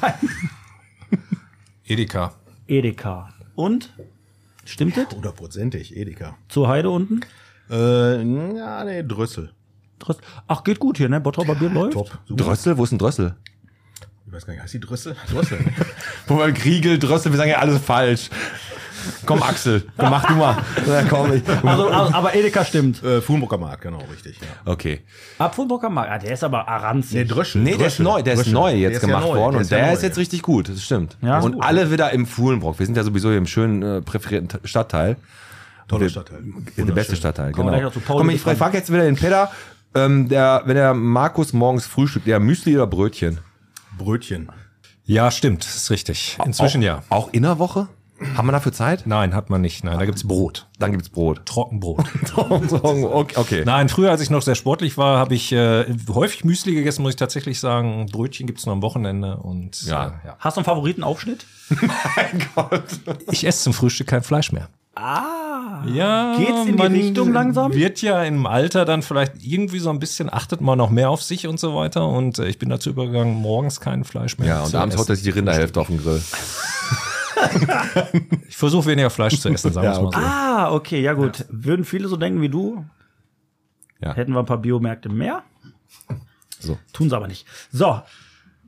[1.86, 2.34] Edeka.
[2.67, 3.30] Edeka.
[3.57, 3.91] Und?
[4.65, 5.07] Stimmt das?
[5.15, 6.37] Hundertprozentig, Edeka.
[6.47, 7.21] Zur Heide unten?
[7.71, 8.21] Äh,
[8.55, 9.51] ja, nee, Drössel.
[9.99, 11.19] Trotz- Ach, geht gut hier, ne?
[11.19, 11.93] Bottroper Bier läuft.
[11.93, 12.19] Top.
[12.27, 12.43] Super.
[12.43, 12.77] Drössel?
[12.77, 13.35] Wo ist ein Drössel?
[14.27, 15.15] Ich weiß gar nicht, heißt die Drössel?
[15.31, 15.57] Drössel.
[16.27, 18.29] Wo man Kriegel, Drössel, wir sagen ja alles falsch.
[19.25, 20.57] Komm, Axel, komm, mach du mal.
[20.87, 21.43] Ja, komm, ich.
[21.47, 23.03] Also, also, aber Edeka stimmt.
[23.03, 24.39] äh, Fuhlenburger Markt, genau, richtig.
[24.39, 24.71] Ja.
[24.71, 25.01] Okay.
[25.37, 27.27] Apfelbrocker Markt, ah, der ist aber Nee, aranzig.
[27.27, 27.61] Dröschel.
[27.61, 28.53] Nee, der ist neu, der ist Dröschel.
[28.53, 30.17] neu Der jetzt ist ja gemacht neu, worden der und ja der neu, ist jetzt
[30.17, 31.17] richtig gut, das stimmt.
[31.21, 31.39] Ja.
[31.39, 32.79] und alle wieder im Fuhlenbrock.
[32.79, 35.17] Wir sind ja sowieso hier im schönen, äh, präferierten Stadtteil.
[35.87, 36.43] Toller Stadtteil.
[36.77, 37.91] Der beste Stadtteil, genau.
[38.07, 39.51] Komm, ich frage jetzt wieder den Peter,
[39.95, 43.39] ähm, der, wenn der Markus morgens frühstückt, der Müsli oder Brötchen?
[43.97, 44.49] Brötchen.
[45.05, 45.63] Ja, stimmt.
[45.65, 46.37] Ist richtig.
[46.45, 47.03] Inzwischen auch, ja.
[47.09, 47.87] Auch in der Woche?
[48.36, 49.06] Haben wir dafür Zeit?
[49.06, 49.84] Nein, hat man nicht.
[49.84, 50.67] Nein, da gibt's Brot.
[50.80, 51.45] Dann gibt's Brot.
[51.45, 52.06] Trockenbrot.
[52.34, 53.34] okay.
[53.36, 53.63] okay.
[53.65, 57.12] Nein, früher, als ich noch sehr sportlich war, habe ich äh, häufig Müsli gegessen, muss
[57.12, 58.08] ich tatsächlich sagen.
[58.12, 60.08] Brötchen gibt's nur am Wochenende und Ja.
[60.23, 60.36] Äh, ja.
[60.39, 61.45] Hast du einen Favoritenaufschnitt?
[63.32, 64.69] ich esse zum Frühstück kein Fleisch mehr.
[64.95, 65.84] Ah.
[65.86, 67.73] Ja, Geht's in die Richtung langsam?
[67.73, 71.21] Wird ja im Alter dann vielleicht irgendwie so ein bisschen, achtet man noch mehr auf
[71.21, 72.08] sich und so weiter.
[72.08, 75.15] Und äh, ich bin dazu übergegangen, morgens kein Fleisch mehr Ja, und abends haut er
[75.15, 76.21] sich die Rinderhälfte auf den Grill.
[78.47, 80.28] Ich versuche weniger Fleisch zu essen, sagen wir Ja, es mal so.
[80.28, 81.45] Ah, okay, ja gut.
[81.50, 82.86] Würden viele so denken wie du?
[84.02, 84.13] Ja.
[84.13, 85.43] Hätten wir ein paar Biomärkte mehr?
[86.60, 86.78] So.
[86.93, 87.45] Tun sie aber nicht.
[87.71, 88.02] So,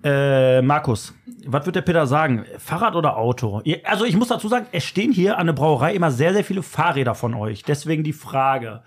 [0.03, 1.13] äh, Markus,
[1.45, 2.45] was wird der Peter sagen?
[2.57, 3.61] Fahrrad oder Auto?
[3.63, 6.43] Ihr- Also ich muss dazu sagen, es stehen hier an der Brauerei immer sehr, sehr
[6.43, 7.63] viele Fahrräder von euch.
[7.63, 8.81] Deswegen die Frage,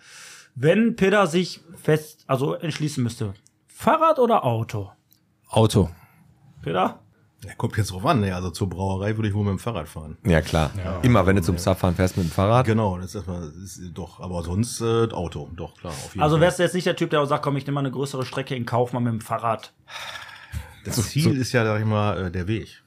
[0.54, 3.34] wenn Peter sich fest, also entschließen müsste,
[3.66, 4.90] Fahrrad oder Auto?
[5.48, 5.90] Auto.
[6.62, 7.00] Peter?
[7.44, 8.20] Ja, kommt jetzt drauf an.
[8.20, 8.34] Ne?
[8.34, 10.16] Also zur Brauerei würde ich wohl mit dem Fahrrad fahren.
[10.24, 10.70] Ja, klar.
[11.02, 12.66] Immer wenn du zum Zapfahren fährst mit dem Fahrrad.
[12.66, 14.20] Genau, das ist, erstmal- das ist doch.
[14.20, 15.92] Aber sonst äh, Auto, doch klar.
[15.92, 17.74] Auf jeden Also wärst du jetzt nicht der Typ, der auch sagt, komm, ich nehme
[17.74, 19.72] mal eine größere Strecke in Kauf, mal mit dem Fahrrad.
[20.84, 22.81] Das Ziel ist ja, sag ich mal, äh, der Weg.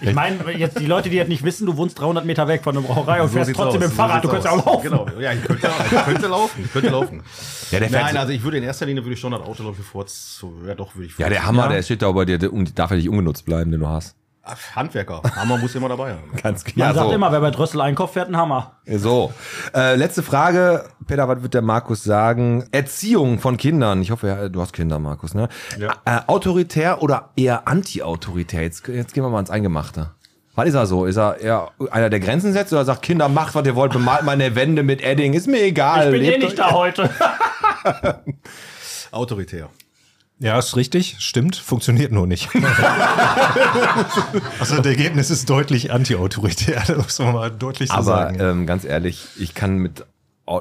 [0.00, 2.74] Ich meine, jetzt die Leute, die das nicht wissen, du wohnst 300 Meter weg von
[2.74, 4.24] der Brauerei und So fährst trotzdem aus, mit dem Fahrrad.
[4.24, 4.66] Du sieht's könntest ja aus.
[4.66, 4.90] auch laufen.
[5.12, 6.64] Genau, ja, ich könnte, ich könnte laufen.
[6.64, 7.22] Ich könnte laufen.
[7.70, 9.40] Ja, der fährt Nein, so- also ich würde in erster Linie würde ich schon das
[9.42, 10.68] Auto glaube ich vorzugsweise.
[10.68, 11.18] Ja, doch würde ich.
[11.18, 13.80] Ja, der Hammer, der steht da bei dir, der darf ja nicht ungenutzt bleiben, den
[13.80, 14.16] du hast.
[14.74, 15.22] Handwerker.
[15.34, 16.30] Hammer muss immer dabei haben.
[16.42, 17.14] Ganz Man ja, sagt so.
[17.14, 18.72] immer, wer bei Drössel einkauft, fährt einen Hammer.
[18.86, 19.32] So,
[19.74, 20.84] äh, letzte Frage.
[21.06, 22.68] Peter, was wird der Markus sagen?
[22.72, 24.02] Erziehung von Kindern.
[24.02, 25.48] Ich hoffe, ja, du hast Kinder, Markus, ne?
[25.78, 28.62] Äh, autoritär oder eher anti-autoritär?
[28.62, 30.10] Jetzt, jetzt gehen wir mal ins Eingemachte.
[30.56, 31.04] Was ist er so?
[31.04, 34.22] Ist er eher einer, der Grenzen setzt oder sagt, Kinder, macht, was ihr wollt, bemalt
[34.22, 36.06] meine Wände mit Edding, ist mir egal.
[36.06, 37.10] Ich bin eh lebt nicht da heute.
[39.10, 39.68] Autoritär.
[40.38, 42.48] Ja, ist richtig, stimmt, funktioniert nur nicht.
[44.60, 48.38] also das Ergebnis ist deutlich anti-autoritär, das muss man mal deutlich so Aber sagen.
[48.40, 50.04] ähm, ganz ehrlich, ich kann mit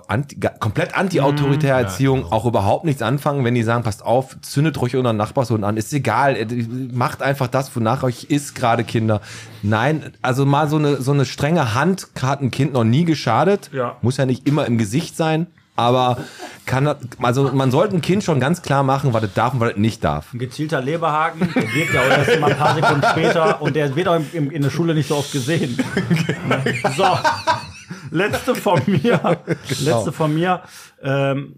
[0.08, 4.96] anti, komplett anti-autoritärer Erziehung auch überhaupt nichts anfangen, wenn die sagen, passt auf, zündet ruhig
[4.96, 6.46] unseren Nachbarsohn an, ist egal, äh,
[6.94, 9.22] macht einfach das, wonach euch ist gerade Kinder.
[9.62, 13.70] Nein, also mal so eine, so eine strenge Hand hat ein Kind noch nie geschadet,
[13.74, 13.98] Ja.
[14.02, 16.18] muss ja nicht immer im Gesicht sein, aber
[16.66, 19.72] kann, also man sollte ein Kind schon ganz klar machen, was es darf und was
[19.72, 20.34] es nicht darf.
[20.34, 23.96] Ein gezielter Leberhaken, der wirkt ja auch erst immer ein paar Sekunden später und der
[23.96, 25.78] wird auch im, im, in der Schule nicht so oft gesehen.
[26.96, 27.18] So.
[28.12, 29.40] letzte von mir.
[29.82, 30.62] Letzte von mir.
[31.02, 31.56] Ähm,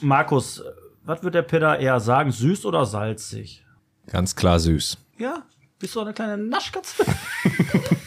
[0.00, 0.62] Markus,
[1.04, 2.30] was wird der Peter eher sagen?
[2.30, 3.64] Süß oder salzig?
[4.10, 4.98] Ganz klar süß.
[5.18, 5.42] Ja,
[5.78, 7.04] bist du eine kleine Naschkatze?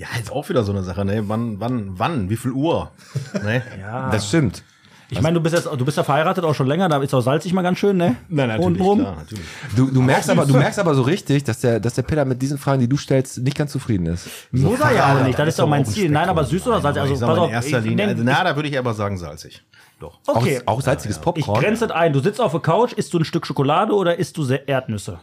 [0.00, 1.28] Ja, jetzt auch wieder so eine Sache, ne?
[1.28, 2.90] Wann, wann, wann, wie viel Uhr?
[3.44, 3.62] Ne?
[3.78, 4.08] Ja.
[4.10, 4.62] Das stimmt.
[5.10, 7.20] Ich meine, du bist jetzt, du bist ja verheiratet auch schon länger, da ist auch
[7.20, 8.16] salzig mal ganz schön, ne?
[8.28, 8.98] Nein, natürlich, Untenrum.
[9.00, 9.44] klar, natürlich.
[9.76, 12.40] Du, du merkst aber, du merkst aber so richtig, dass der, dass der Peter mit
[12.40, 14.26] diesen Fragen, die du stellst, nicht ganz zufrieden ist.
[14.52, 16.10] Muss er ja auch nicht, das Da ist doch mein Ziel.
[16.10, 17.02] Nein, aber Spektrum süß oder salzig?
[17.02, 19.18] Also, ich pass auf, in erster ich Linie, also, na, da würde ich aber sagen
[19.18, 19.62] salzig.
[19.98, 20.18] Doch.
[20.26, 21.60] Okay, Auch, auch salziges ich Popcorn.
[21.60, 22.12] grenze es ein.
[22.14, 25.18] Du sitzt auf der Couch, isst du ein Stück Schokolade oder isst du Se- Erdnüsse?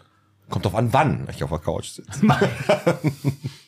[0.50, 2.12] Kommt drauf an, wann ich auf der Couch sitze.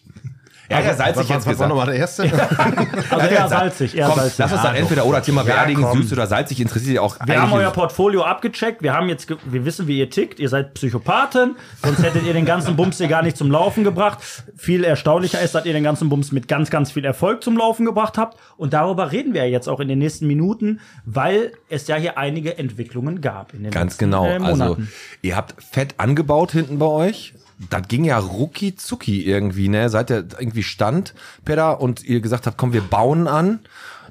[0.69, 1.69] ja, ja, salzig was, jetzt was war gesagt.
[1.69, 2.23] nochmal der erste?
[3.09, 4.37] Also eher salzig, eher Komm, salzig.
[4.37, 6.01] lass uns dann entweder oder Thema beerdigen, komm.
[6.01, 8.83] süß oder salzig, interessiert dich auch Wir haben euer Portfolio abgecheckt.
[8.83, 10.39] Wir haben jetzt, wir wissen, wie ihr tickt.
[10.39, 11.55] Ihr seid Psychopathen.
[11.83, 14.19] Sonst hättet ihr den ganzen Bums hier gar nicht zum Laufen gebracht.
[14.57, 17.85] Viel erstaunlicher ist, dass ihr den ganzen Bums mit ganz, ganz viel Erfolg zum Laufen
[17.85, 18.37] gebracht habt.
[18.57, 22.57] Und darüber reden wir jetzt auch in den nächsten Minuten, weil es ja hier einige
[22.57, 24.25] Entwicklungen gab in den Ganz letzten, genau.
[24.25, 24.91] äh, also, Monaten.
[25.21, 27.33] ihr habt fett angebaut hinten bei euch.
[27.69, 29.89] Das ging ja rucki zucki irgendwie, ne?
[29.89, 33.59] Seit der irgendwie stand, Peter, und ihr gesagt habt, komm, wir bauen an.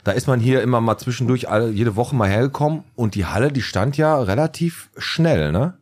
[0.04, 3.50] Da ist man hier immer mal zwischendurch alle, jede Woche mal hergekommen und die Halle,
[3.50, 5.78] die stand ja relativ schnell, ne?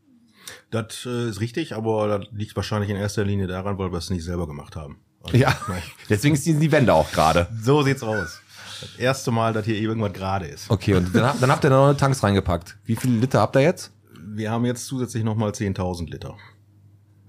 [0.71, 4.11] Das äh, ist richtig, aber das liegt wahrscheinlich in erster Linie daran, weil wir es
[4.11, 4.99] nicht selber gemacht haben.
[5.23, 5.55] Also, Ja.
[5.69, 5.83] nein.
[6.09, 7.47] Deswegen ist die, Wende auch gerade.
[7.63, 8.41] So sieht's aus.
[8.81, 10.71] Das erste Mal, dass hier irgendwas gerade ist.
[10.71, 12.77] Okay, und dann, habt- dann habt ihr da noch eine Tanks reingepackt.
[12.85, 13.91] Wie viele Liter habt ihr jetzt?
[14.25, 16.37] Wir haben jetzt zusätzlich nochmal 10.000 Liter.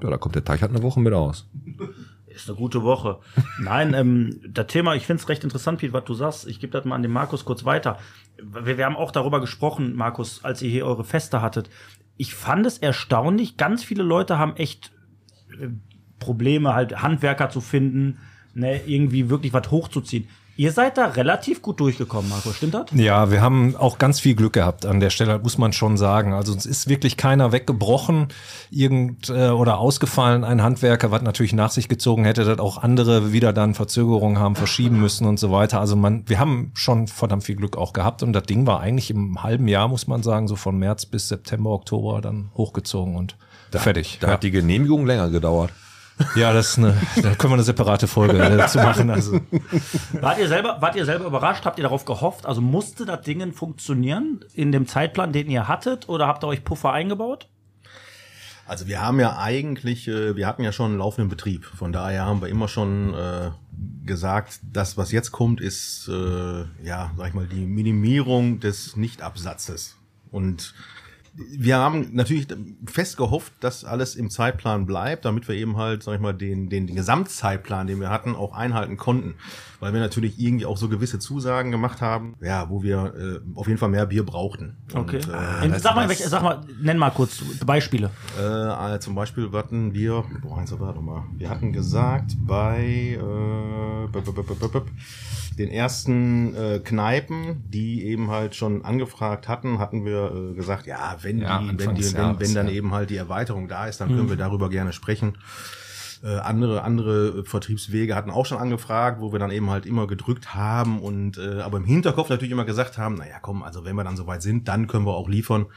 [0.02, 1.48] Ja, da kommt der Teich halt eine Woche mit aus.
[2.28, 3.20] Ist eine gute Woche.
[3.60, 6.48] Nein, ähm, das Thema, ich finde es recht interessant, Piet, was du sagst.
[6.48, 7.98] Ich gebe das mal an den Markus kurz weiter.
[8.42, 11.70] Wir, wir haben auch darüber gesprochen, Markus, als ihr hier eure Feste hattet.
[12.16, 14.92] Ich fand es erstaunlich, ganz viele Leute haben echt
[15.60, 15.70] äh,
[16.20, 18.20] Probleme, halt Handwerker zu finden,
[18.54, 20.28] ne, irgendwie wirklich was hochzuziehen.
[20.58, 22.86] Ihr seid da relativ gut durchgekommen, Markus, stimmt das?
[22.92, 26.34] Ja, wir haben auch ganz viel Glück gehabt an der Stelle, muss man schon sagen.
[26.34, 28.30] Also uns ist wirklich keiner weggebrochen
[28.72, 33.32] irgend äh, oder ausgefallen, ein Handwerker, was natürlich nach sich gezogen hätte, dass auch andere
[33.32, 35.80] wieder dann Verzögerungen haben, verschieben müssen und so weiter.
[35.80, 39.12] Also man, wir haben schon verdammt viel Glück auch gehabt und das Ding war eigentlich
[39.12, 43.36] im halben Jahr, muss man sagen, so von März bis September, Oktober dann hochgezogen und
[43.72, 44.18] fertig.
[44.22, 45.72] Da hat die Genehmigung länger gedauert.
[46.36, 49.10] Ja, das ist eine, da können wir eine separate Folge äh, zu machen.
[49.10, 49.40] Also
[50.14, 51.66] Wart ihr selber, wart ihr selber überrascht?
[51.66, 52.46] Habt ihr darauf gehofft?
[52.46, 56.10] Also musste das Ding funktionieren in dem Zeitplan, den ihr hattet?
[56.10, 57.48] Oder habt ihr euch Puffer eingebaut?
[58.68, 61.66] Also wir haben ja eigentlich, äh, wir hatten ja schon einen laufenden Betrieb.
[61.66, 63.52] Von daher haben wir immer schon äh,
[64.06, 69.96] gesagt, das, was jetzt kommt, ist, äh, ja, sag ich mal, die Minimierung des Nichtabsatzes.
[70.32, 70.74] Und
[71.38, 72.48] wir haben natürlich
[72.88, 76.70] fest gehofft, dass alles im Zeitplan bleibt, damit wir eben halt, sag ich mal, den,
[76.70, 79.36] den, den Gesamtzeitplan, den wir hatten, auch einhalten konnten.
[79.80, 83.68] Weil wir natürlich irgendwie auch so gewisse Zusagen gemacht haben, ja, wo wir äh, auf
[83.68, 84.76] jeden Fall mehr Bier brauchten.
[84.94, 85.18] Okay.
[85.18, 88.10] Und, äh, Ähm, sag mal, welche, sag mal, nenn mal kurz Beispiele.
[88.40, 94.22] äh, zum Beispiel hatten wir, boah, eins, warte mal, wir hatten gesagt bei äh, b-
[94.22, 94.80] b- b-
[95.58, 101.18] den ersten äh, Kneipen, die eben halt schon angefragt hatten, hatten wir äh, gesagt, ja,
[101.22, 102.74] wenn Ja, die, wenn die, wenn, Jahres, wenn dann ja.
[102.74, 105.38] eben halt die Erweiterung da ist, dann können wir darüber gerne sprechen.
[106.24, 110.56] Äh, andere andere Vertriebswege hatten auch schon angefragt, wo wir dann eben halt immer gedrückt
[110.56, 114.04] haben und äh, aber im Hinterkopf natürlich immer gesagt haben, naja, komm, also wenn wir
[114.04, 115.68] dann soweit sind, dann können wir auch liefern.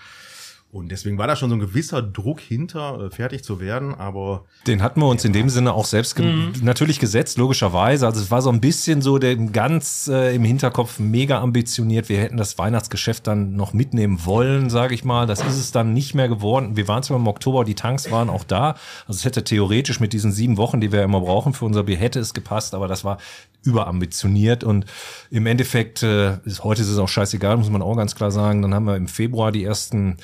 [0.72, 4.44] Und deswegen war da schon so ein gewisser Druck hinter, äh, fertig zu werden, aber
[4.68, 8.06] Den hatten wir uns in dem Sinne auch selbst ge natürlich gesetzt, logischerweise.
[8.06, 12.08] Also es war so ein bisschen so der ganz äh, im Hinterkopf mega ambitioniert.
[12.08, 15.26] Wir hätten das Weihnachtsgeschäft dann noch mitnehmen wollen, sage ich mal.
[15.26, 16.76] Das ist es dann nicht mehr geworden.
[16.76, 18.76] Wir waren zwar im Oktober, die Tanks waren auch da.
[19.08, 21.96] Also es hätte theoretisch mit diesen sieben Wochen, die wir immer brauchen für unser Bier,
[21.96, 23.18] hätte es gepasst, aber das war
[23.64, 24.86] überambitioniert und
[25.30, 28.62] im Endeffekt äh, ist heute ist es auch scheißegal, muss man auch ganz klar sagen.
[28.62, 30.16] Dann haben wir im Februar die ersten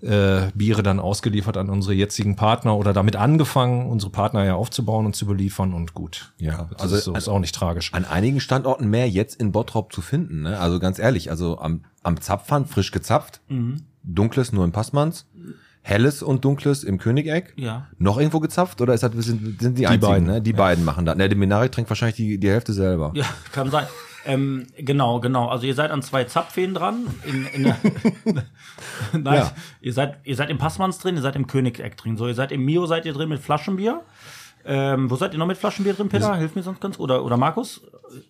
[0.00, 5.06] äh, Biere dann ausgeliefert an unsere jetzigen Partner oder damit angefangen, unsere Partner ja aufzubauen
[5.06, 6.32] und zu beliefern und gut.
[6.38, 7.92] Ja, also ist, so, ist auch nicht tragisch.
[7.94, 10.42] An einigen Standorten mehr jetzt in Bottrop zu finden.
[10.42, 10.58] Ne?
[10.58, 13.40] Also ganz ehrlich, also am, am Zapfhahn frisch gezapft,
[14.04, 15.26] dunkles nur im Passmanns,
[15.82, 17.54] helles und dunkles im Königeck.
[17.56, 17.88] Ja.
[17.98, 20.42] Noch irgendwo gezapft oder ist das, sind, sind die, einzigen, beiden, ne?
[20.42, 21.16] Die beiden machen das.
[21.16, 23.12] Ne, der Minari trinkt wahrscheinlich die, die Hälfte selber.
[23.14, 23.86] Ja, kann sein.
[24.28, 25.48] Ähm, genau, genau.
[25.48, 27.06] Also ihr seid an zwei Zapfhähnen dran.
[27.24, 27.62] In, in
[29.12, 29.52] Nein, Ja.
[29.80, 32.16] ihr seid ihr seid im Passmanns drin, ihr seid im Königeck drin.
[32.16, 34.02] So, ihr seid im Mio seid ihr drin mit Flaschenbier.
[34.70, 36.36] Ähm, wo seid ihr noch mit Flaschenbier drin, Peter?
[36.36, 37.80] Hilf mir sonst ganz oder oder Markus,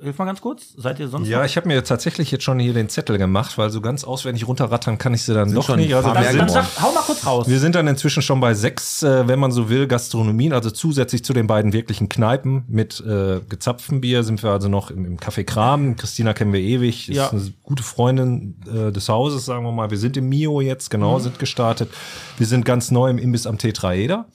[0.01, 0.73] hilf mal ganz kurz.
[0.77, 1.27] Seid ihr sonst?
[1.27, 1.45] Ja, noch?
[1.47, 4.99] ich habe mir tatsächlich jetzt schon hier den Zettel gemacht, weil so ganz auswendig runterrattern
[4.99, 5.93] kann ich sie dann doch schon nicht.
[5.93, 7.49] Also ein paar wir mehr dann sind, sag, hau mal kurz raus.
[7.49, 10.53] wir sind dann inzwischen schon bei sechs, äh, wenn man so will, Gastronomien.
[10.53, 14.93] Also zusätzlich zu den beiden wirklichen Kneipen mit äh, gezapftem Bier sind wir also noch
[14.93, 15.97] im, im Café Kram.
[15.97, 17.31] Christina kennen wir ewig, ist Ja.
[17.31, 19.91] eine gute Freundin äh, des Hauses, sagen wir mal.
[19.91, 21.23] Wir sind im Mio jetzt, genau, Mhm.
[21.25, 21.91] sind gestartet.
[22.37, 24.27] Wir sind ganz neu im Imbiss am Tetraeder.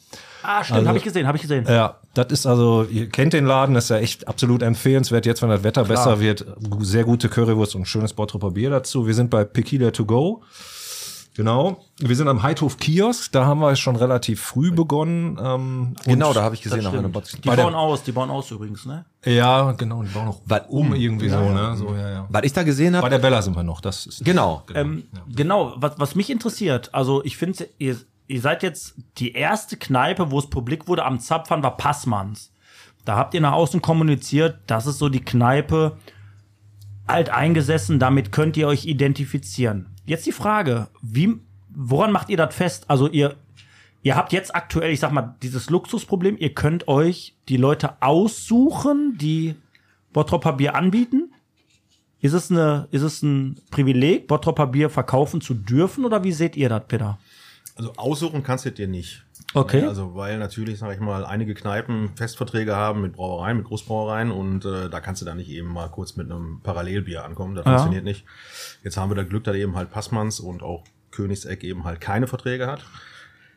[0.43, 1.65] Ah, stimmt, also- habe ich gesehen, habe ich gesehen.
[1.67, 5.25] Ja, das ist also, ihr kennt den Laden, das ist ja echt absolut empfehlenswert.
[5.25, 6.45] Jetzt, wenn das Wetter besser wird,
[6.79, 9.07] sehr gute Currywurst und schönes Bottroper Bier dazu.
[9.07, 10.43] Wir sind bei Pequila to go.
[11.35, 11.83] Genau.
[11.97, 15.39] Wir sind am Heidhof Kiosk, da haben wir schon relativ früh begonnen.
[15.41, 17.11] Ähm, Genau, da habe ich gesehen, einer stimmt.
[17.11, 17.31] Box.
[17.31, 19.05] Die Bei der- bauen aus, die bauen aus übrigens, ne?
[19.25, 21.75] Ja, genau, die bauen noch Weil- um irgendwie so, ne?
[21.75, 22.25] So, ja, ja.
[22.29, 24.23] Was ich da gesehen Bei habe, der Bella sind wir noch, das ist.
[24.23, 24.61] genau.
[24.75, 27.95] Ähm, Genau, was, was mich interessiert, also ich finde, ihr,
[28.27, 32.51] ihr seid jetzt die erste Kneipe, wo es publik wurde am Zapfern, war Passmanns.
[33.05, 35.97] Da habt ihr nach außen kommuniziert, das ist so die Kneipe,
[37.05, 39.89] alt eingesessen, damit könnt ihr euch identifizieren.
[40.05, 41.35] Jetzt die Frage, wie,
[41.69, 42.89] woran macht ihr das fest?
[42.89, 43.35] Also ihr,
[44.03, 49.17] ihr habt jetzt aktuell, ich sag mal, dieses Luxusproblem, ihr könnt euch die Leute aussuchen,
[49.17, 49.55] die
[50.13, 51.33] Bottropper Bier anbieten.
[52.21, 56.55] Ist es, eine, ist es ein Privileg, Bottropper Bier verkaufen zu dürfen oder wie seht
[56.55, 57.17] ihr das, Peter?
[57.75, 59.23] Also aussuchen kannst du dir nicht.
[59.55, 59.83] Okay.
[59.85, 64.63] Also weil natürlich, sag ich mal, einige Kneipen Festverträge haben mit Brauereien, mit Großbrauereien und
[64.65, 67.55] äh, da kannst du dann nicht eben mal kurz mit einem Parallelbier ankommen.
[67.55, 67.71] Das Ja.
[67.71, 68.25] funktioniert nicht.
[68.83, 72.27] Jetzt haben wir das Glück, dass eben halt Passmanns und auch Königseck eben halt keine
[72.27, 72.83] Verträge hat.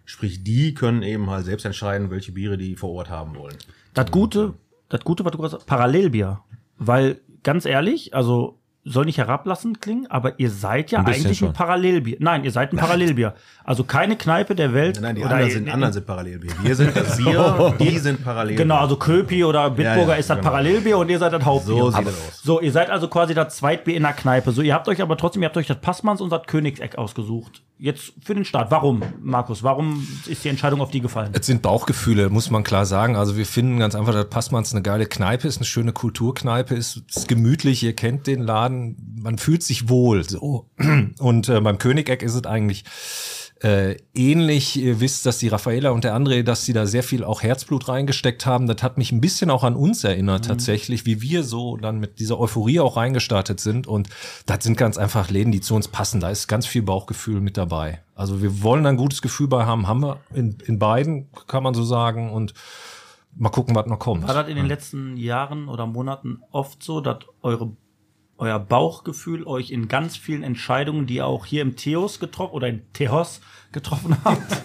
[0.05, 3.57] Sprich, die können eben halt selbst entscheiden, welche Biere die vor Ort haben wollen.
[3.93, 4.55] Das Gute,
[4.89, 6.41] das Gute, was du gerade sagst, Parallelbier.
[6.79, 11.35] Weil, ganz ehrlich, also soll nicht herablassend klingen, aber ihr seid ja Ein eigentlich ein
[11.35, 11.53] schon.
[11.53, 12.17] Parallelbier.
[12.21, 13.35] Nein, ihr seid ein Parallelbier.
[13.65, 15.01] Also keine Kneipe der Welt.
[15.01, 16.53] Nein, die oder anderen sind, anderen sind Parallelbier.
[16.63, 18.59] Wir sind das Bier, die sind Parallelbier.
[18.65, 20.51] Genau, also Köpi oder Bitburger Ja, ja, ist das genau.
[20.51, 21.75] Parallelbier und ihr seid das Hauptbier.
[21.77, 22.41] So sieht Aber- das aus.
[22.45, 24.53] So, ihr seid also quasi das Zweitbier in der Kneipe.
[24.53, 27.63] So, ihr habt euch aber trotzdem, ihr habt euch das Passmanns und das Königseck ausgesucht.
[27.79, 28.71] Jetzt für den Start.
[28.71, 29.63] Warum, Markus?
[29.63, 31.31] Warum ist die Entscheidung auf die gefallen?
[31.35, 33.17] Es sind Bauchgefühle, muss man klar sagen.
[33.17, 37.03] Also wir finden ganz einfach, dass Passmanns eine geile Kneipe ist, eine schöne Kulturkneipe ist,
[37.15, 40.27] ist gemütlich, ihr kennt den Laden, man fühlt sich wohl.
[40.27, 40.71] So.
[41.19, 42.85] Und äh, beim Königeck ist es eigentlich
[43.63, 44.77] äh, ähnlich.
[44.77, 47.89] Ihr wisst, dass die Raffaella und der André, dass sie da sehr viel auch Herzblut
[47.89, 48.67] reingesteckt haben.
[48.67, 52.19] Das hat mich ein bisschen auch an uns erinnert tatsächlich, wie wir so dann mit
[52.19, 53.87] dieser Euphorie auch reingestartet sind.
[53.87, 54.09] Und
[54.45, 56.21] das sind ganz einfach Läden, die zu uns passen.
[56.21, 58.03] Da ist ganz viel Bauchgefühl mit dabei.
[58.15, 61.75] Also wir wollen ein gutes Gefühl bei haben, haben wir in, in beiden, kann man
[61.75, 62.33] so sagen.
[62.33, 62.55] Und
[63.37, 64.27] mal gucken, was noch kommt.
[64.27, 67.77] War das in den letzten Jahren oder Monaten oft so, dass eure,
[68.39, 72.69] euer Bauchgefühl euch in ganz vielen Entscheidungen, die ihr auch hier im Theos getroffen oder
[72.69, 73.41] in Theos
[73.73, 74.63] getroffen habt,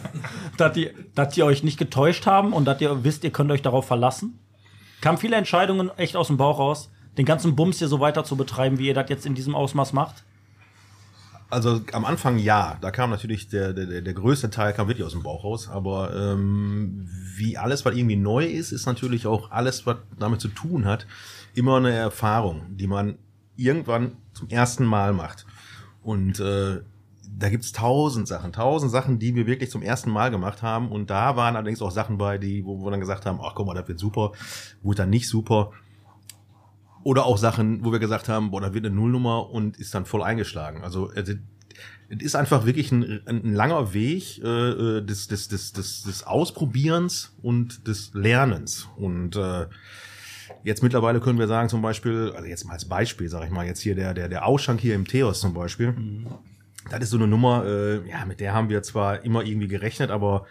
[0.58, 3.62] dass die, dass die euch nicht getäuscht haben und dass ihr wisst, ihr könnt euch
[3.62, 4.40] darauf verlassen?
[5.00, 8.36] Kamen viele Entscheidungen echt aus dem Bauch raus, den ganzen Bums hier so weiter zu
[8.36, 10.24] betreiben, wie ihr das jetzt in diesem Ausmaß macht?
[11.50, 15.12] Also am Anfang ja, da kam natürlich der, der, der größte Teil kam wirklich aus
[15.12, 19.86] dem Bauch raus, aber ähm, wie alles, was irgendwie neu ist, ist natürlich auch alles,
[19.86, 21.06] was damit zu tun hat,
[21.54, 23.18] immer eine Erfahrung, die man
[23.56, 25.46] irgendwann zum ersten Mal macht.
[26.04, 26.82] Und äh,
[27.38, 30.92] da gibt's tausend Sachen, tausend Sachen, die wir wirklich zum ersten Mal gemacht haben.
[30.92, 33.68] Und da waren allerdings auch Sachen bei, die, wo wir dann gesagt haben, ach guck
[33.68, 34.32] mal, das wird super,
[34.82, 35.72] wurde dann nicht super.
[37.04, 40.06] Oder auch Sachen, wo wir gesagt haben, boah, da wird eine Nullnummer und ist dann
[40.06, 40.84] voll eingeschlagen.
[40.84, 41.34] Also also,
[42.10, 46.24] es ist einfach wirklich ein, ein langer Weg äh, äh, des, des, des, des, des
[46.24, 48.90] Ausprobierens und des Lernens.
[48.98, 49.68] Und äh,
[50.64, 53.66] jetzt mittlerweile können wir sagen zum Beispiel, also jetzt mal als Beispiel, sage ich mal,
[53.66, 55.96] jetzt hier der, der, der Ausschank hier im Theos zum Beispiel.
[56.90, 60.10] Das ist so eine Nummer, äh, ja, mit der haben wir zwar immer irgendwie gerechnet,
[60.10, 60.46] aber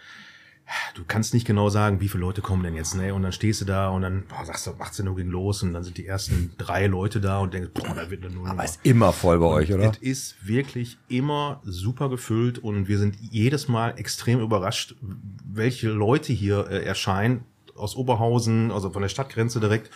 [0.95, 3.13] du kannst nicht genau sagen, wie viele Leute kommen denn jetzt, ne?
[3.13, 5.73] Und dann stehst du da und dann boah, sagst du, 18 Uhr ging los und
[5.73, 8.47] dann sind die ersten drei Leute da und denkst, boah, da wird eine Null.
[8.47, 9.91] Aber ist immer voll bei euch, oder?
[9.91, 14.95] Es ist wirklich immer super gefüllt und wir sind jedes Mal extrem überrascht,
[15.45, 17.43] welche Leute hier äh, erscheinen
[17.81, 19.89] aus Oberhausen, also von der Stadtgrenze direkt.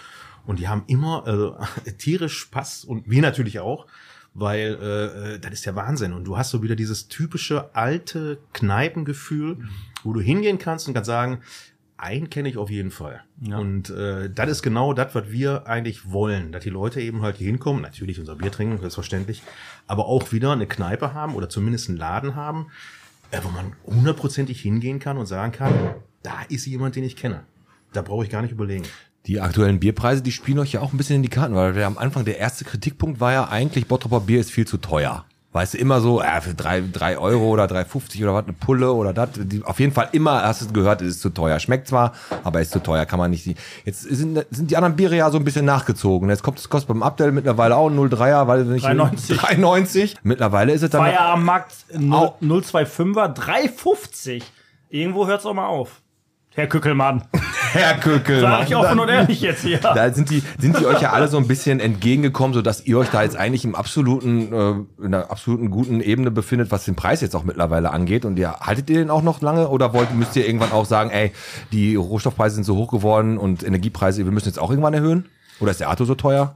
[0.45, 3.87] Und die haben immer äh, tierisch Spaß und wir natürlich auch,
[4.33, 6.13] weil äh, äh, das ist ja Wahnsinn.
[6.13, 9.57] Und du hast so wieder dieses typische alte Kneipengefühl,
[10.03, 11.39] wo du hingehen kannst und kannst sagen,
[11.97, 13.23] einen kenne ich auf jeden Fall.
[13.41, 17.37] Und äh, das ist genau das, was wir eigentlich wollen, dass die Leute eben halt
[17.37, 19.43] hier hinkommen, natürlich unser Bier trinken, selbstverständlich,
[19.87, 22.67] aber auch wieder eine Kneipe haben oder zumindest einen Laden haben,
[23.31, 25.73] äh, wo man hundertprozentig hingehen kann und sagen kann,
[26.21, 27.43] da ist jemand, den ich kenne.
[27.95, 28.83] Da brauche ich gar nicht überlegen.
[29.27, 31.97] Die aktuellen Bierpreise, die spielen euch ja auch ein bisschen in die Karten, weil am
[31.97, 35.25] Anfang der erste Kritikpunkt war ja eigentlich, Bottroper Bier ist viel zu teuer.
[35.51, 38.91] Weißt du, immer so, äh, für drei, drei Euro oder 3,50 oder was, eine Pulle
[38.91, 39.29] oder das.
[39.37, 41.59] Die- Auf jeden Fall immer, hast du gehört, es ist zu teuer.
[41.61, 42.11] Schmeckt zwar,
[42.43, 43.55] aber ist zu teuer, kann man nicht.
[43.85, 46.29] Jetzt sind, sind die anderen Biere ja so ein bisschen nachgezogen.
[46.29, 49.37] Jetzt kommt es kostet beim Abdel mittlerweile auch ein 0,3er, weil nicht 3,90.
[49.39, 50.15] 3,90.
[50.23, 51.01] Mittlerweile ist es dann.
[51.03, 51.73] Feierabendmarkt
[52.11, 52.35] Au.
[52.41, 54.43] 025er, 3,50.
[54.89, 56.01] Irgendwo hört's auch mal auf.
[56.53, 57.23] Herr Kückelmann.
[57.75, 58.41] Herr Kökel.
[58.41, 59.79] Sag ich offen und ehrlich jetzt hier.
[59.79, 62.97] Da sind die, sind die euch ja alle so ein bisschen entgegengekommen, so dass ihr
[62.97, 66.95] euch da jetzt eigentlich im absoluten, äh, in einer absoluten guten Ebene befindet, was den
[66.95, 68.25] Preis jetzt auch mittlerweile angeht.
[68.25, 71.09] Und ihr haltet ihr den auch noch lange oder wollt, müsst ihr irgendwann auch sagen,
[71.09, 71.31] ey,
[71.71, 75.25] die Rohstoffpreise sind so hoch geworden und Energiepreise, wir müssen jetzt auch irgendwann erhöhen?
[75.59, 76.55] Oder ist der Auto so teuer?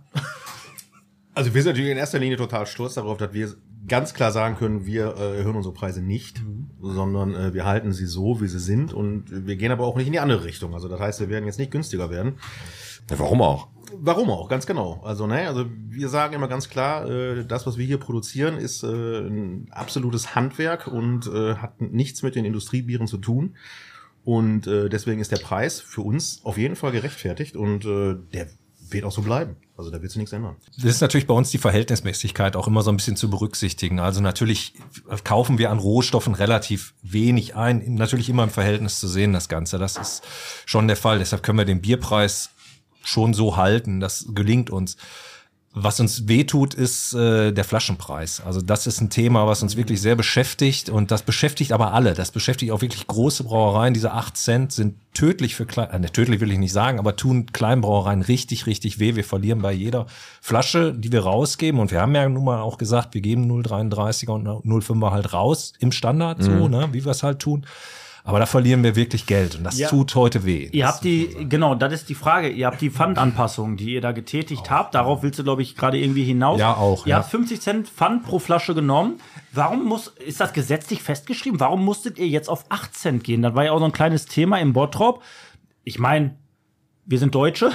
[1.36, 3.54] Also wir sind natürlich in erster Linie total stolz darauf, dass wir
[3.88, 6.42] ganz klar sagen können, wir äh, erhöhen unsere Preise nicht,
[6.82, 10.08] sondern äh, wir halten sie so, wie sie sind und wir gehen aber auch nicht
[10.08, 10.74] in die andere Richtung.
[10.74, 12.36] Also das heißt, wir werden jetzt nicht günstiger werden.
[13.10, 13.68] Ja, warum auch?
[13.98, 15.02] Warum auch, ganz genau.
[15.04, 18.84] Also, ne, also wir sagen immer ganz klar, äh, das, was wir hier produzieren, ist
[18.84, 23.56] äh, ein absolutes Handwerk und äh, hat nichts mit den Industriebieren zu tun.
[24.24, 28.48] Und äh, deswegen ist der Preis für uns auf jeden Fall gerechtfertigt und äh, der
[28.92, 29.56] wird auch so bleiben.
[29.78, 30.56] Also da wird sich nichts ändern.
[30.76, 34.00] Das ist natürlich bei uns die Verhältnismäßigkeit auch immer so ein bisschen zu berücksichtigen.
[34.00, 34.74] Also natürlich
[35.24, 37.96] kaufen wir an Rohstoffen relativ wenig ein.
[37.96, 39.78] Natürlich immer im Verhältnis zu sehen, das Ganze.
[39.78, 40.24] Das ist
[40.66, 41.20] schon der Fall.
[41.20, 42.50] Deshalb können wir den Bierpreis
[43.04, 44.00] schon so halten.
[44.00, 44.98] Das gelingt uns.
[45.76, 48.42] Was uns wehtut, ist äh, der Flaschenpreis.
[48.44, 52.16] Also das ist ein Thema, was uns wirklich sehr beschäftigt und das beschäftigt aber alle.
[52.16, 53.94] Das beschäftigt auch wirklich große Brauereien.
[53.94, 57.16] Diese 8 Cent sind tödlich für klein, äh, ne, tödlich will ich nicht sagen, aber
[57.16, 59.16] tun Kleinbrauereien richtig, richtig weh.
[59.16, 60.08] Wir verlieren bei jeder
[60.42, 64.32] Flasche, die wir rausgeben und wir haben ja nun mal auch gesagt, wir geben 0,33er
[64.32, 67.66] und 0,5er halt raus im Standard, so, ne, wie wir es halt tun.
[68.30, 69.90] Aber da verlieren wir wirklich Geld und das Ja.
[69.90, 70.70] tut heute weh.
[70.72, 72.50] Ihr habt die, genau, das ist die Frage.
[72.50, 74.94] Ihr habt die Pfandanpassung, die ihr da getätigt habt.
[74.96, 76.60] Darauf willst du, glaube ich, gerade irgendwie hinaus.
[76.60, 77.18] Ja, auch, Ihr ja.
[77.18, 79.20] habt 50 Cent Pfand pro Flasche genommen.
[79.52, 81.60] Warum muss, ist das gesetzlich festgeschrieben?
[81.60, 83.42] Warum musstet ihr jetzt auf 8 Cent gehen?
[83.42, 85.24] Das war ja auch so ein kleines Thema im Bottrop.
[85.84, 86.36] Ich meine,
[87.06, 87.72] wir sind Deutsche.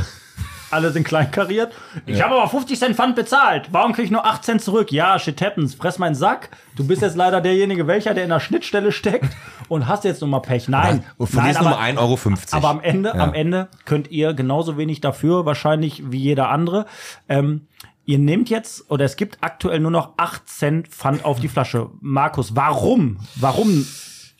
[0.74, 1.72] Alle sind kleinkariert.
[2.06, 3.68] Ich habe aber 50 Cent Pfand bezahlt.
[3.70, 4.90] Warum kriege ich nur 8 Cent zurück?
[4.90, 5.74] Ja, shit happens.
[5.74, 6.50] Fress meinen Sack.
[6.76, 9.28] Du bist jetzt leider derjenige, welcher, der in der Schnittstelle steckt
[9.68, 10.68] und hast jetzt nun mal Pech.
[10.68, 11.04] Nein.
[11.16, 12.56] Und verlierst Nein, nur aber- mal 1,50 Euro.
[12.66, 13.22] aber am Ende, Ja.
[13.22, 16.86] am Ende könnt ihr genauso wenig dafür, wahrscheinlich wie jeder andere.
[17.28, 17.68] Ähm,
[18.04, 21.90] ihr nehmt jetzt, oder es gibt aktuell nur noch 8 Cent Pfand auf die Flasche.
[22.00, 23.18] Markus, warum?
[23.36, 23.86] Warum?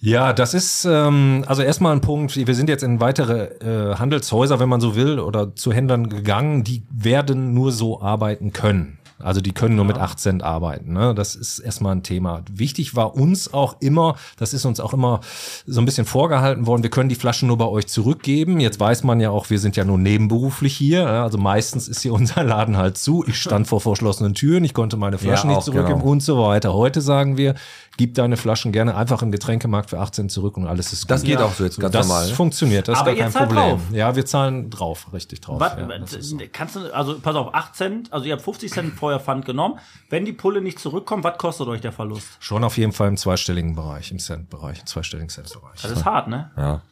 [0.04, 2.36] Ja, das ist ähm, also erstmal ein Punkt.
[2.36, 6.62] Wir sind jetzt in weitere äh, Handelshäuser, wenn man so will, oder zu Händlern gegangen,
[6.62, 8.98] die werden nur so arbeiten können.
[9.24, 10.92] Also die können nur mit 8 Cent arbeiten.
[10.92, 11.14] Ne?
[11.14, 12.42] Das ist erstmal ein Thema.
[12.52, 15.20] Wichtig war uns auch immer, das ist uns auch immer
[15.66, 18.60] so ein bisschen vorgehalten worden, wir können die Flaschen nur bei euch zurückgeben.
[18.60, 21.00] Jetzt weiß man ja auch, wir sind ja nur nebenberuflich hier.
[21.00, 21.22] ja.
[21.24, 23.24] Also meistens ist hier unser Laden halt zu.
[23.26, 26.10] Ich stand vor verschlossenen Türen, ich konnte meine Flaschen Ja, nicht zurückgeben genau.
[26.12, 26.74] und so weiter.
[26.74, 27.54] Heute sagen wir,
[27.96, 31.10] gib deine Flaschen gerne einfach im Getränkemarkt für 18 zurück und alles ist gut.
[31.10, 32.28] Das geht auch so jetzt ganz das normal.
[32.28, 32.34] ne?
[32.34, 33.56] funktioniert, das ist gar kein Problem.
[33.56, 33.80] drauf.
[33.92, 35.60] Ja, wir zahlen drauf, richtig drauf.
[35.60, 36.38] Was, ja, das so.
[36.52, 39.78] kannst du, also pass auf, 8 Cent, also ihr habt 50 Cent vorher Pfand genommen.
[40.10, 42.28] Wenn die Pulle nicht zurückkommt, was kostet euch der Verlust?
[42.40, 45.82] Schon auf jeden Fall im zweistelligen Bereich, im Cent-Bereich, im zweistelligen Cent-Bereich.
[45.82, 46.50] Das ist hart, ne?
[46.56, 46.82] Ja.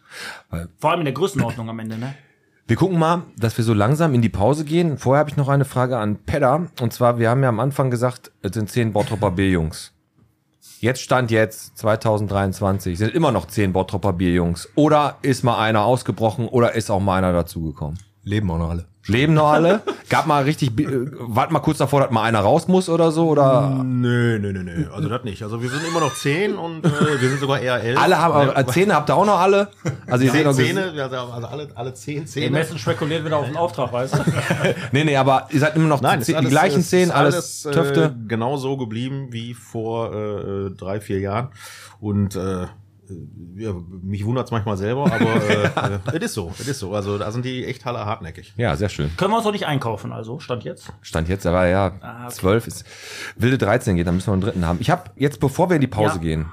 [0.79, 2.15] Vor allem in der Größenordnung am Ende, ne?
[2.67, 4.97] Wir gucken mal, dass wir so langsam in die Pause gehen.
[4.97, 6.69] Vorher habe ich noch eine Frage an Pedda.
[6.81, 9.93] Und zwar, wir haben ja am Anfang gesagt, es sind zehn Bottropper Bierjungs.
[10.79, 14.69] Jetzt stand jetzt 2023, sind immer noch zehn Bottropper Bierjungs.
[14.75, 17.99] Oder ist mal einer ausgebrochen oder ist auch mal einer dazugekommen?
[18.23, 18.87] Leben auch noch alle.
[19.07, 19.81] Leben noch alle?
[20.09, 20.87] Gab mal richtig, äh,
[21.19, 23.29] wart mal kurz davor, dass mal einer raus muss oder so?
[23.29, 24.87] Oder Nö, nö, nö, nö.
[24.95, 25.43] Also das nicht.
[25.43, 27.99] Also wir sind immer noch zehn und äh, wir sind sogar eher elf.
[28.01, 29.69] alle haben, äh, Zähne habt ihr auch noch alle?
[30.07, 32.51] Also ihr seht zehn noch Zähne, also also alle, alle zehn Der Zähne.
[32.51, 34.19] Messen spekuliert wieder auf den Auftrag, weißt du?
[34.93, 36.85] Nee, nee, aber ihr seid immer noch Nein, die, es die ist alles- gleichen es
[36.85, 38.15] ist Zähne, alles, äh, Töfte.
[38.29, 41.49] genau so geblieben wie vor äh, drei, vier Jahren.
[42.01, 42.67] Und äh,
[43.57, 46.95] ja, mich wundert's manchmal selber, aber äh, äh, es ist so, es ist so.
[46.95, 48.55] Also da sind die echt alle hartnäckig.
[48.57, 49.11] Ja, sehr schön.
[49.17, 50.93] Können wir uns doch nicht einkaufen, also, stand jetzt.
[51.03, 52.35] Stand jetzt, aber ja, Ah, okay.
[52.35, 52.87] 12 ist
[53.37, 54.79] wilde 13 geht, dann müssen wir einen dritten haben.
[54.81, 56.21] Ich habe jetzt, bevor wir in die Pause Ja.
[56.23, 56.47] gehen,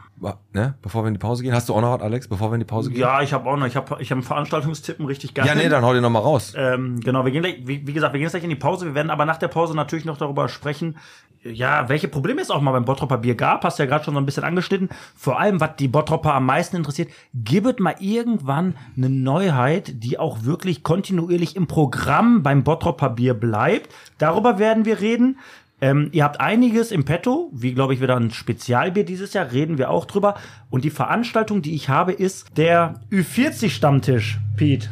[0.52, 2.56] ne, bevor wir in die Pause gehen, hast du auch noch was, Alex, bevor wir
[2.56, 3.00] in die Pause gehen?
[3.00, 5.46] Ja, ich habe auch noch, ich habe ich hab einen Veranstaltungstippen richtig geil.
[5.46, 6.54] Ja, nee, dann hau den noch mal raus.
[6.58, 8.86] Ähm, genau, wir gehen gleich, wie, wie gesagt, wir gehen jetzt gleich in die Pause.
[8.88, 10.98] Wir werden aber nach der Pause natürlich noch darüber sprechen,
[11.44, 13.64] ja, welche Probleme es auch mal beim Bottropper Bier gab.
[13.64, 14.90] Hast du ja gerade schon so ein bisschen angeschnitten.
[15.16, 20.44] Vor allem, was die Bottropper am meisten interessiert, gibt mal irgendwann eine Neuheit, die auch
[20.44, 23.94] wirklich kontinuierlich im Programm beim Bottropper Bier bleibt.
[24.18, 25.40] Darüber werden wir reden.
[25.82, 29.78] Ähm, ihr habt einiges im Petto, wie glaube ich wieder ein Spezialbier dieses Jahr, reden
[29.78, 30.36] wir auch drüber.
[30.70, 34.90] Und die Veranstaltung, die ich habe, ist der Ü40 Stammtisch, Pete.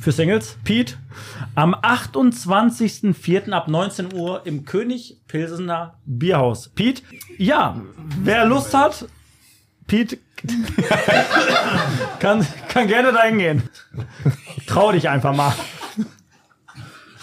[0.00, 0.96] Für Singles, Pete.
[1.54, 3.50] Am 28.04.
[3.52, 6.68] ab 19 Uhr im König Pilsener Bierhaus.
[6.70, 7.02] Pete,
[7.36, 7.80] ja,
[8.22, 9.06] wer Lust hat,
[9.86, 10.18] Pete
[12.18, 13.62] kann, kann gerne da hingehen.
[14.66, 15.52] Trau dich einfach mal.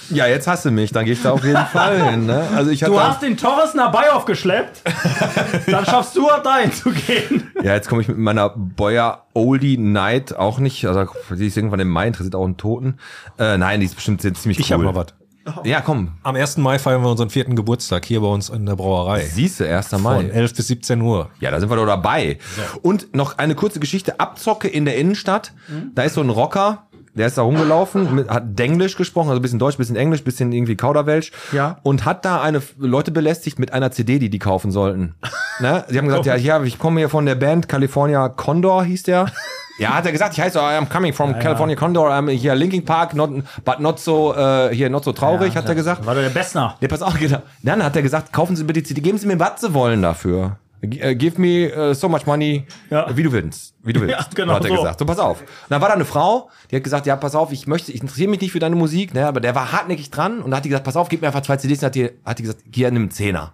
[0.09, 2.25] Ja, jetzt hast du mich, dann gehe ich da auf jeden Fall hin.
[2.25, 2.47] Ne?
[2.55, 4.81] Also ich hab Du hast den Torres Nabei aufgeschleppt.
[5.67, 7.51] Dann schaffst du auch dahin zu gehen.
[7.61, 10.85] Ja, jetzt komme ich mit meiner Boyer Oldie Night auch nicht.
[10.85, 12.97] Also die ist irgendwann im Mai, interessiert auch einen Toten.
[13.37, 14.61] Äh, nein, die ist bestimmt ziemlich cool.
[14.61, 15.07] Ich habe noch was.
[15.63, 16.11] Ja, komm.
[16.23, 16.57] Am 1.
[16.57, 19.21] Mai feiern wir unseren vierten Geburtstag hier bei uns in der Brauerei.
[19.25, 19.87] Siehst du, 1.
[19.87, 20.25] Von Mai.
[20.25, 21.29] 11 bis 17 Uhr.
[21.39, 22.37] Ja, da sind wir doch dabei.
[22.81, 24.19] Und noch eine kurze Geschichte.
[24.19, 25.53] Abzocke in der Innenstadt.
[25.95, 26.86] Da ist so ein Rocker,
[27.17, 30.21] der ist da rumgelaufen, mit, hat Denglisch gesprochen, also ein bisschen Deutsch, ein bisschen Englisch,
[30.21, 31.31] ein bisschen irgendwie Kauderwelsch.
[31.51, 31.79] Ja.
[31.83, 35.15] Und hat da eine Leute belästigt mit einer CD, die die kaufen sollten.
[35.59, 35.83] ne?
[35.87, 39.27] Sie haben gesagt, ja, ja, ich komme hier von der Band California Condor, hieß der.
[39.79, 42.83] Ja, hat er gesagt, ich heiße, I am coming from California Condor, I'm hier Linking
[42.83, 43.29] Park, not,
[43.63, 46.03] but not so, äh, hier, not so traurig, hat er gesagt.
[46.05, 46.75] War doch der Bessner.
[46.81, 47.43] Nee, pass auf, genau.
[47.61, 50.01] Dann hat er gesagt, kaufen Sie bitte die CD, geben Sie mir, was Sie wollen
[50.01, 50.57] dafür.
[50.81, 53.15] Äh, Give me äh, so much money, Ja.
[53.15, 53.73] wie du willst.
[53.83, 54.75] Wie du willst, Ja, genau hat er so.
[54.77, 54.99] gesagt.
[54.99, 55.41] So, pass auf.
[55.41, 58.01] Und dann war da eine Frau, die hat gesagt, ja, pass auf, ich möchte, ich
[58.01, 60.65] interessiere mich nicht für deine Musik, ne, aber der war hartnäckig dran und da hat
[60.65, 62.61] die gesagt, pass auf, gib mir einfach zwei CDs, und hat die, hat die gesagt,
[62.71, 63.53] hier, nimm einen Zehner.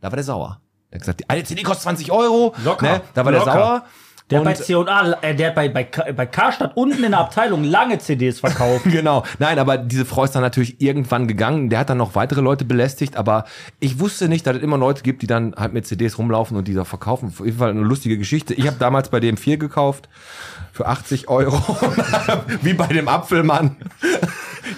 [0.00, 0.60] Da war der sauer.
[0.90, 2.54] Der hat gesagt, die eine CD kostet 20 Euro.
[2.64, 2.86] Locker.
[2.86, 3.44] Ne, da war Locker.
[3.44, 3.84] der sauer.
[4.30, 7.20] Der Und- hat bei C&A, äh, der hat bei, bei, bei Karstadt unten in der
[7.20, 8.84] Abteilung lange CDs verkauft.
[8.90, 9.22] Genau.
[9.38, 11.68] Nein, aber diese Frau ist dann natürlich irgendwann gegangen.
[11.68, 13.44] Der hat dann noch weitere Leute belästigt, aber
[13.80, 16.66] ich wusste nicht, dass es immer Leute gibt, die dann halt mit CDs rumlaufen und
[16.68, 17.28] die da verkaufen.
[17.38, 18.54] Auf jeden Fall eine lustige Geschichte.
[18.54, 20.08] Ich habe damals bei dem vier gekauft
[20.72, 21.58] für 80 Euro.
[22.62, 23.76] Wie bei dem Apfelmann.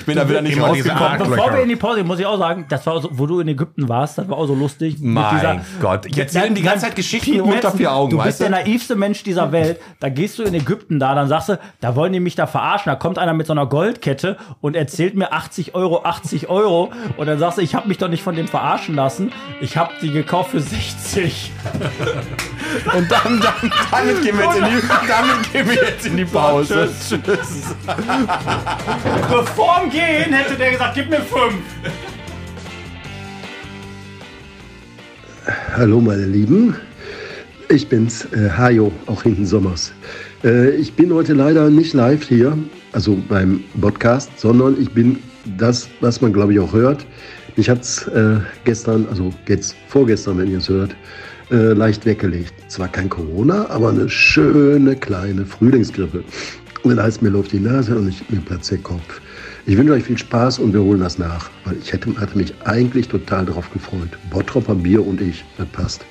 [0.06, 1.18] Ich bin da wieder nicht rausgekommen.
[1.18, 3.40] Bevor wir in die Pause, gehen, muss ich auch sagen, das war so, wo du
[3.40, 5.00] in Ägypten warst, das war auch so lustig.
[5.00, 8.50] mit Mein Gott, ich erzähle die ganze Zeit Geschichten unter vier Augen, Du bist der
[8.50, 9.80] naivste Mensch dieser Welt.
[9.98, 12.88] Da gehst du in Ägypten da, dann sagst du, da wollen die mich da verarschen.
[12.88, 16.92] Da kommt einer mit so einer Goldkette und erzählt mir 80 Euro, 80 Euro.
[17.16, 19.32] Und dann sagst du, ich habe mich doch nicht von dem verarschen lassen.
[19.60, 21.50] Ich habe die gekauft für 60.
[22.94, 26.24] Und dann, dann, damit gehen wir jetzt in die, damit gehen wir jetzt in die
[26.24, 26.88] Pause.
[29.30, 31.56] Bevorm Gehen hätte der gesagt, gib mir fünf.
[35.74, 36.76] Hallo meine Lieben,
[37.70, 39.94] ich bin's, äh, Hajo, auch hinten Sommers.
[40.44, 42.58] Äh, ich bin heute leider nicht live hier,
[42.92, 45.18] also beim Podcast, sondern ich bin
[45.56, 47.06] das, was man glaube ich auch hört.
[47.56, 50.94] Mich hat's äh, gestern, also jetzt vorgestern, wenn ihr es hört,
[51.50, 52.52] äh, leicht weggelegt.
[52.68, 56.22] Zwar kein Corona, aber eine schöne kleine Frühlingsgrippe.
[56.82, 59.22] Und das heißt, mir läuft die Nase und ich, mir platzt der Kopf.
[59.68, 62.54] Ich wünsche euch viel Spaß und wir holen das nach, weil ich hätte, hatte mich
[62.64, 64.10] eigentlich total darauf gefreut.
[64.30, 66.06] Bottropper Bier und ich, das passt.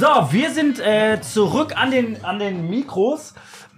[0.00, 3.34] So, wir sind äh, zurück an den, an den Mikros.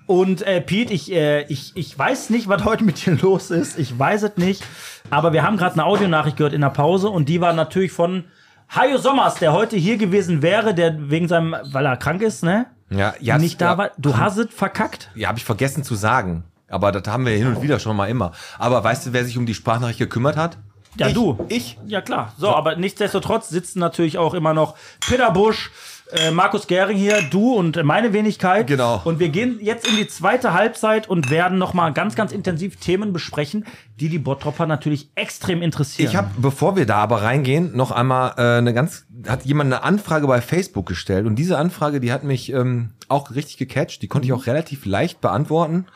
[0.06, 3.80] Und äh, Pete, ich, äh, ich, ich weiß nicht, was heute mit dir los ist.
[3.80, 4.62] Ich weiß es nicht.
[5.10, 8.22] Aber wir haben gerade eine Audionachricht gehört in der Pause und die war natürlich von
[8.68, 12.66] Hajo Sommers, der heute hier gewesen wäre, der wegen seinem, weil er krank ist, ne?
[12.90, 13.78] Ja, ja, nicht da ja.
[13.78, 13.90] war.
[13.98, 15.10] Du hast es verkackt.
[15.14, 16.44] Ja, habe ich vergessen zu sagen.
[16.68, 18.32] Aber das haben wir hin und wieder schon mal immer.
[18.58, 20.58] Aber weißt du, wer sich um die Sprachnachricht gekümmert hat?
[20.96, 21.38] Ja, ich, du.
[21.48, 21.78] Ich.
[21.86, 22.32] Ja, klar.
[22.38, 25.70] So, aber nichtsdestotrotz sitzen natürlich auch immer noch Peter Busch,
[26.14, 28.66] äh, Markus Gering hier, du und meine Wenigkeit.
[28.66, 29.02] Genau.
[29.04, 33.12] Und wir gehen jetzt in die zweite Halbzeit und werden nochmal ganz, ganz intensiv Themen
[33.12, 33.66] besprechen,
[34.00, 36.08] die die Bottropper natürlich extrem interessieren.
[36.08, 39.82] Ich habe, bevor wir da aber reingehen, noch einmal äh, eine ganz, hat jemand eine
[39.82, 44.08] Anfrage bei Facebook gestellt und diese Anfrage, die hat mich ähm, auch richtig gecatcht, die
[44.08, 45.86] konnte ich auch relativ leicht beantworten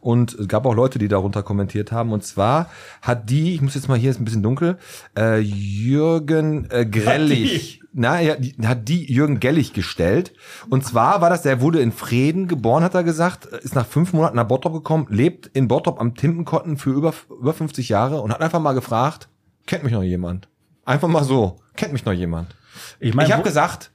[0.00, 2.70] und es gab auch Leute, die darunter kommentiert haben und zwar
[3.02, 4.78] hat die, ich muss jetzt mal hier ist ein bisschen dunkel,
[5.18, 10.32] äh, Jürgen äh, Grellich, na ja, die, hat die Jürgen Gellig gestellt
[10.70, 14.12] und zwar war das, der wurde in Frieden geboren, hat er gesagt, ist nach fünf
[14.12, 18.32] Monaten nach Bottrop gekommen, lebt in Bottrop am Timpenkotten für über über 50 Jahre und
[18.32, 19.28] hat einfach mal gefragt,
[19.66, 20.48] kennt mich noch jemand?
[20.84, 22.54] Einfach mal so, kennt mich noch jemand?
[23.00, 23.90] ich mein, ich habe gesagt,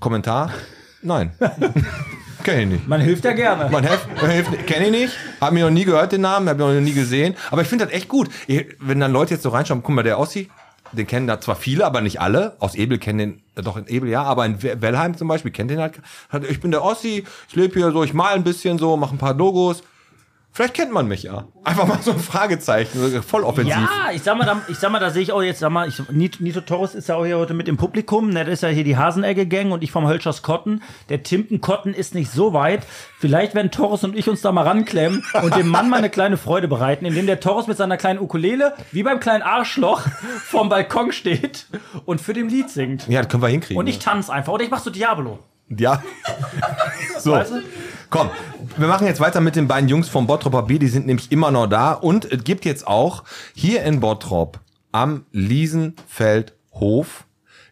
[0.00, 0.50] Kommentar,
[1.02, 1.30] nein.
[2.42, 2.88] Kenn ich nicht.
[2.88, 3.68] man hilft ja gerne.
[3.70, 6.58] Man hilft, man hilft kenne ich nicht, habe mir noch nie gehört den Namen, habe
[6.60, 8.28] noch nie gesehen, aber ich finde das echt gut.
[8.46, 10.48] Ich- Wenn dann Leute jetzt so reinschauen, guck mal, der Ossi,
[10.92, 12.56] den kennen da zwar viele, aber nicht alle.
[12.58, 15.50] Aus Ebel kennen den, äh, doch in Ebel ja, aber in We- Wellheim zum Beispiel
[15.50, 16.00] kennt den halt.
[16.48, 19.18] Ich bin der Ossi, ich lebe hier so, ich mal ein bisschen so, mache ein
[19.18, 19.82] paar Logos.
[20.56, 21.48] Vielleicht kennt man mich ja.
[21.64, 23.74] Einfach mal so ein Fragezeichen, voll offensiv.
[23.74, 25.86] Ja, ich sag mal, da, ich sag mal, da sehe ich auch jetzt, sag mal,
[25.86, 28.62] ich, Nito, Nito Torres ist ja auch hier heute mit im Publikum, ne, das ist
[28.62, 30.82] ja hier die Hasenegge-Gang und ich vom Hölschers Kotten.
[31.10, 32.86] Der Timpen Kotten ist nicht so weit.
[33.18, 36.38] Vielleicht werden Torres und ich uns da mal ranklemmen und dem Mann mal eine kleine
[36.38, 40.06] Freude bereiten, indem der Torres mit seiner kleinen Ukulele, wie beim kleinen Arschloch,
[40.42, 41.66] vorm Balkon steht
[42.06, 43.06] und für den Lied singt.
[43.08, 43.78] Ja, das können wir hinkriegen.
[43.78, 44.54] Und ich tanze einfach.
[44.54, 45.38] Oder ich mach so Diabolo.
[45.68, 46.02] Ja.
[47.18, 47.32] so.
[47.32, 47.62] Weißt du?
[48.16, 48.30] Komm,
[48.78, 51.50] wir machen jetzt weiter mit den beiden Jungs vom Bottroper Bier, die sind nämlich immer
[51.50, 51.92] noch da.
[51.92, 54.58] Und es gibt jetzt auch hier in Bottrop
[54.90, 57.26] am Liesenfeldhof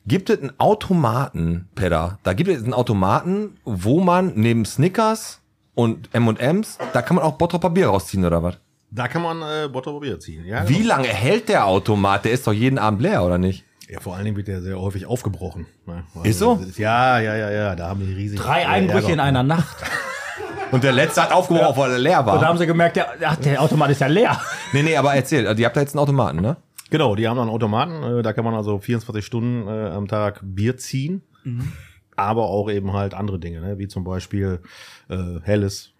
[0.06, 2.18] gibt es einen Automaten, Pedder.
[2.24, 5.40] Da gibt es einen Automaten, wo man neben Snickers
[5.74, 8.58] und M&M's, da kann man auch Bottroper Bier rausziehen, oder was?
[8.90, 10.44] Da kann man äh, Bottrop Bier ziehen.
[10.44, 12.26] Ja, Wie lange hält der Automat?
[12.26, 13.64] Der ist doch jeden Abend leer, oder nicht?
[13.88, 15.66] Ja, vor allen Dingen wird der sehr häufig aufgebrochen.
[15.86, 16.04] Ne?
[16.14, 16.54] Also, Ist so?
[16.68, 17.74] ist- Ja, ja, ja, ja.
[17.74, 18.38] Da haben die riesig.
[18.40, 19.76] Drei Einbrüche in einer Nacht.
[20.70, 22.42] Und der letzte hat aufgebrochen, weil er leer Und da war.
[22.46, 24.40] haben sie gemerkt, der, ach, der Automat ist ja leer.
[24.72, 26.56] Nee, nee, aber erzähl, also ihr habt da jetzt einen Automaten, ne?
[26.90, 28.02] Genau, die haben dann Automaten.
[28.02, 31.22] Äh, da kann man also 24 Stunden äh, am Tag Bier ziehen.
[32.16, 33.78] Aber auch eben halt andere Dinge, ne?
[33.78, 34.60] wie zum Beispiel
[35.10, 35.90] äh, helles,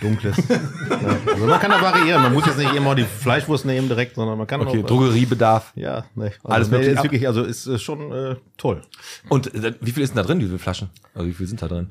[0.00, 0.36] dunkles.
[0.48, 1.32] ja.
[1.32, 2.22] Also man kann da variieren.
[2.22, 4.86] Man muss jetzt nicht immer die Fleischwurst nehmen direkt, sondern man kann Okay, auch.
[4.86, 5.72] Drogeriebedarf.
[5.76, 6.32] ja, ne.
[6.42, 6.94] Also Alles nee, mögliche.
[6.96, 8.82] ist wirklich, also ist, ist schon äh, toll.
[9.28, 10.90] Und äh, wie viel ist denn da drin, wie viele Flaschen?
[11.14, 11.90] Also wie viel sind da drin?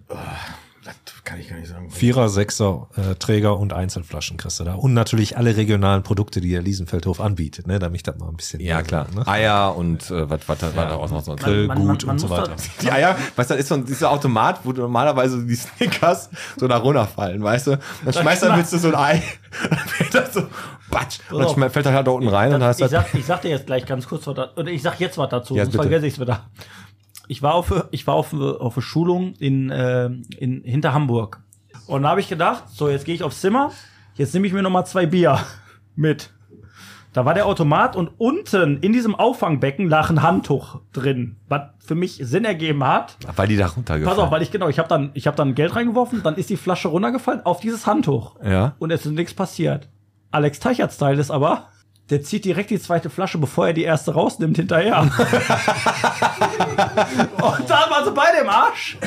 [0.86, 1.90] Das kann ich gar nicht sagen.
[1.90, 4.74] Vierer, Sechser äh, Träger und Einzelflaschen kriegst du da.
[4.76, 8.60] Und natürlich alle regionalen Produkte, die der Liesenfeldhof anbietet, ne, damit das mal ein bisschen.
[8.60, 9.08] Ja, klar.
[9.16, 9.26] Ne?
[9.28, 11.36] Eier und äh, was was was da auch noch so.
[11.36, 12.56] Grill, Man- man- gut man und so weiter.
[12.82, 16.68] Die Eier, weißt du, das ist so ein dieser Automat, wo normalerweise die Snickers so
[16.68, 17.80] da runterfallen, weißt du?
[18.04, 19.24] Dann schmeißt dann willst du so ein Ei,
[19.70, 20.42] dann fällt das so,
[20.92, 23.14] batsch, und dann fällt er halt da unten rein und dann hast ich, du sag,
[23.14, 25.56] ich sag dir jetzt gleich ganz kurz was da, oder ich sag jetzt was dazu,
[25.56, 25.84] Ja, sonst bitte.
[25.84, 26.50] vergesse ich es wieder.
[27.28, 31.42] Ich war auf, ich war auf, auf eine Schulung in, äh, in hinter Hamburg.
[31.88, 33.72] Und da habe ich gedacht, so jetzt gehe ich aufs Zimmer,
[34.16, 35.40] jetzt nehme ich mir noch mal zwei Bier
[35.96, 36.32] mit.
[37.14, 41.94] Da war der Automat und unten in diesem Auffangbecken lag ein Handtuch drin, was für
[41.94, 43.18] mich Sinn ergeben hat.
[43.36, 44.18] weil die da runtergefallen.
[44.18, 46.50] Pass auf, weil ich genau, ich habe dann, ich habe dann Geld reingeworfen, dann ist
[46.50, 48.36] die Flasche runtergefallen auf dieses Handtuch.
[48.44, 48.76] Ja.
[48.80, 49.90] Und es ist nichts passiert.
[50.32, 51.68] Alex Teicherts Teil ist aber,
[52.10, 55.02] der zieht direkt die zweite Flasche, bevor er die erste rausnimmt, hinterher.
[55.02, 55.12] Und
[57.68, 58.98] da war sie beide im Arsch.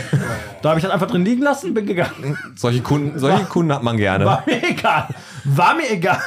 [0.62, 2.38] Da habe ich das einfach drin liegen lassen, bin gegangen.
[2.56, 4.24] solche Kunden, solche Kunden hat man gerne.
[4.24, 5.08] War mir egal.
[5.44, 6.20] War mir egal,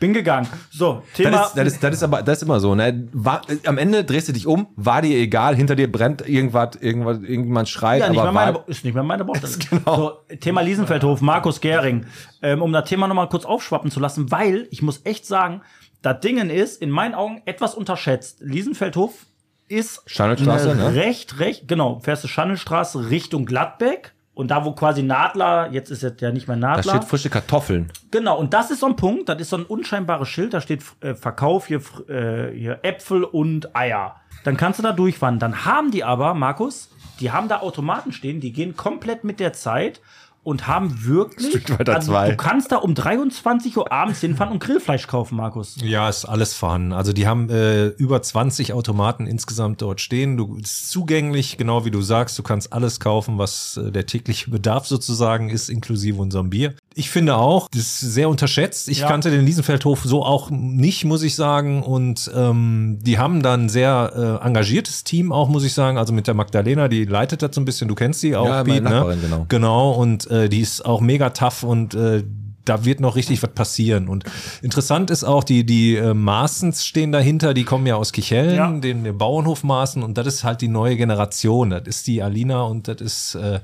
[0.00, 0.48] bin gegangen.
[0.70, 1.30] So, Thema.
[1.30, 3.08] Das ist, das, ist, das ist aber das ist immer so, ne?
[3.12, 7.18] War, am Ende drehst du dich um, war dir egal, hinter dir brennt irgendwas, irgendwas,
[7.18, 9.54] irgendjemand schreit, Ja, nicht aber mehr meine, war, ist nicht mehr meine Baustelle.
[9.70, 9.96] genau.
[9.96, 12.06] so, Thema Liesenfeldhof, Markus Gering.
[12.42, 15.62] Ähm, um das Thema nochmal kurz aufschwappen zu lassen, weil ich muss echt sagen,
[16.06, 18.38] das Dingen ist in meinen Augen etwas unterschätzt.
[18.40, 19.26] Liesenfeldhof
[19.66, 20.94] ist Schandelstraße, ne?
[20.94, 24.12] recht, recht, genau, fährst du Schandelstraße Richtung Gladbeck.
[24.32, 26.92] Und da, wo quasi Nadler, jetzt ist es ja nicht mehr da Nadler.
[26.92, 27.90] steht frische Kartoffeln.
[28.10, 30.84] Genau, und das ist so ein Punkt, das ist so ein unscheinbares Schild, da steht
[31.00, 34.16] äh, Verkauf hier, äh, hier Äpfel und Eier.
[34.44, 35.40] Dann kannst du da durchfahren.
[35.40, 39.54] Dann haben die aber, Markus, die haben da Automaten stehen, die gehen komplett mit der
[39.54, 40.00] Zeit
[40.46, 41.50] und haben wirklich.
[41.50, 42.30] Stück weiter also, zwei.
[42.30, 45.76] Du kannst da um 23 Uhr abends hinfahren und Grillfleisch kaufen, Markus.
[45.82, 46.92] Ja, ist alles vorhanden.
[46.92, 50.36] Also die haben äh, über 20 Automaten insgesamt dort stehen.
[50.36, 52.38] Du ist zugänglich, genau wie du sagst.
[52.38, 56.76] Du kannst alles kaufen, was äh, der tägliche Bedarf sozusagen ist, inklusive unserem Bier.
[56.98, 58.88] Ich finde auch, das ist sehr unterschätzt.
[58.88, 59.08] Ich Ja.
[59.08, 61.82] kannte den Liesenfeldhof so auch nicht, muss ich sagen.
[61.82, 65.98] Und ähm, die haben da ein sehr äh, engagiertes Team auch, muss ich sagen.
[65.98, 67.86] Also mit der Magdalena, die leitet das so ein bisschen.
[67.88, 69.14] Du kennst sie auch, Ja, Piet, ne?
[69.20, 69.44] Genau.
[69.46, 72.24] Genau, und äh, die ist auch mega tough und äh,
[72.64, 74.08] da wird noch richtig was passieren.
[74.08, 74.24] Und
[74.62, 78.70] interessant ist auch, die, die äh, Maaßens stehen dahinter, die kommen ja aus Kichellen, Ja.
[78.72, 81.68] den, den Bauernhof Maaßen, und das ist halt die neue Generation.
[81.70, 83.60] Das ist die Alina und das ist äh,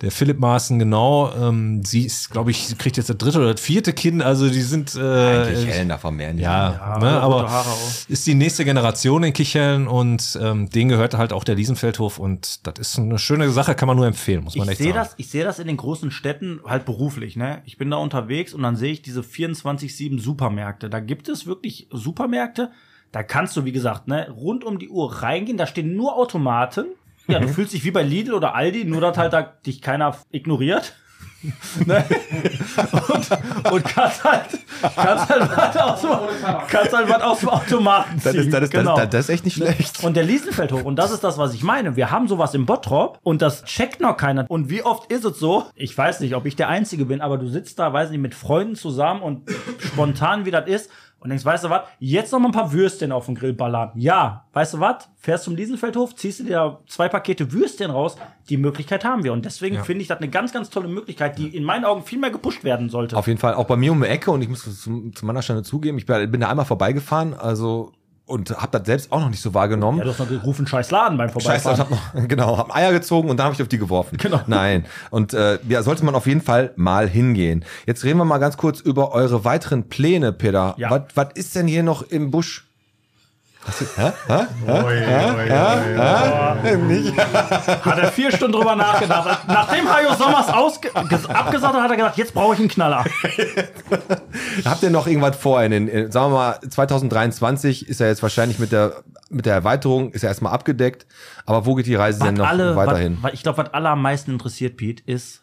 [0.00, 1.30] der Philipp Maaßen, genau.
[1.34, 4.48] Ähm, sie ist, glaube ich, sie kriegt jetzt das dritte oder das vierte Kind, also
[4.48, 6.42] die sind äh, Eigentlich hellen da vermehren die.
[6.42, 7.50] ja, Ja, ne, aber
[8.08, 12.66] ist die nächste Generation in Kichellen und ähm, denen gehört halt auch der Liesenfeldhof und
[12.66, 15.04] das ist eine schöne Sache, kann man nur empfehlen, muss man Ich echt sehe sagen.
[15.04, 17.60] das, ich sehe das in den großen Städten halt beruflich, ne?
[17.66, 20.88] Ich bin da unterwegs und dann sehe ich diese 24/7 Supermärkte.
[20.88, 22.70] Da gibt es wirklich Supermärkte,
[23.12, 26.86] da kannst du wie gesagt, ne, rund um die Uhr reingehen, da stehen nur Automaten.
[27.30, 30.16] Ja, du fühlst dich wie bei Lidl oder Aldi, nur dass halt da dich keiner
[30.30, 30.94] ignoriert.
[31.86, 32.04] ne?
[33.08, 34.42] und, und kannst halt,
[34.94, 38.22] kannst halt was aus, dem- kannst halt was aus dem Automaten ziehen.
[38.24, 38.96] Das ist, das, ist, Genau.
[38.96, 40.04] das, das ist echt nicht schlecht.
[40.04, 41.96] Und der Liesenfeldhof, und das ist das, was ich meine.
[41.96, 44.44] Wir haben sowas im Bottrop und das checkt noch keiner.
[44.50, 45.64] Und wie oft ist es so?
[45.74, 48.34] Ich weiß nicht, ob ich der Einzige bin, aber du sitzt da, weiß nicht, mit
[48.34, 49.48] Freunden zusammen und
[49.86, 50.90] spontan wie das ist.
[51.20, 53.92] Und denkst, weißt du was, jetzt noch mal ein paar Würstchen auf den Grill ballern.
[53.94, 58.16] Ja, weißt du was, fährst zum Liesenfeldhof, ziehst du dir zwei Pakete Würstchen raus.
[58.48, 59.32] Die Möglichkeit haben wir.
[59.32, 62.18] Und deswegen finde ich das eine ganz, ganz tolle Möglichkeit, die in meinen Augen viel
[62.18, 63.16] mehr gepusht werden sollte.
[63.16, 65.42] Auf jeden Fall auch bei mir um die Ecke und ich muss zu, zu meiner
[65.42, 67.92] Stelle zugeben, ich bin, bin da einmal vorbeigefahren, also
[68.30, 69.98] und habe das selbst auch noch nicht so wahrgenommen.
[69.98, 71.74] ja, du hast noch gerufen, scheiß Laden beim Vorbeifahren.
[71.74, 74.16] ich hab noch, genau, hab Eier gezogen und dann habe ich auf die geworfen.
[74.18, 74.40] Genau.
[74.46, 74.86] Nein.
[75.10, 77.64] Und äh, ja, sollte man auf jeden Fall mal hingehen.
[77.86, 80.74] Jetzt reden wir mal ganz kurz über eure weiteren Pläne, Peter.
[80.78, 81.06] Ja.
[81.14, 82.66] Was ist denn hier noch im Busch?
[82.66, 83.48] Was ist, hä?
[83.48, 83.49] Hä?
[83.62, 84.38] Hat
[87.98, 89.46] er vier Stunden drüber nachgedacht.
[89.46, 93.04] Nachdem Hajo Sommers abgesagt hat, hat er gedacht, jetzt brauche ich einen Knaller.
[94.64, 95.62] Habt ihr noch irgendwas vor?
[95.62, 100.10] In den, sagen wir mal, 2023 ist ja jetzt wahrscheinlich mit der mit der Erweiterung
[100.10, 101.06] ist ja erstmal abgedeckt.
[101.46, 103.18] Aber wo geht die Reise denn noch alle, weiterhin?
[103.20, 105.42] Was, was, ich glaube, was alle am meisten interessiert, Pete, ist,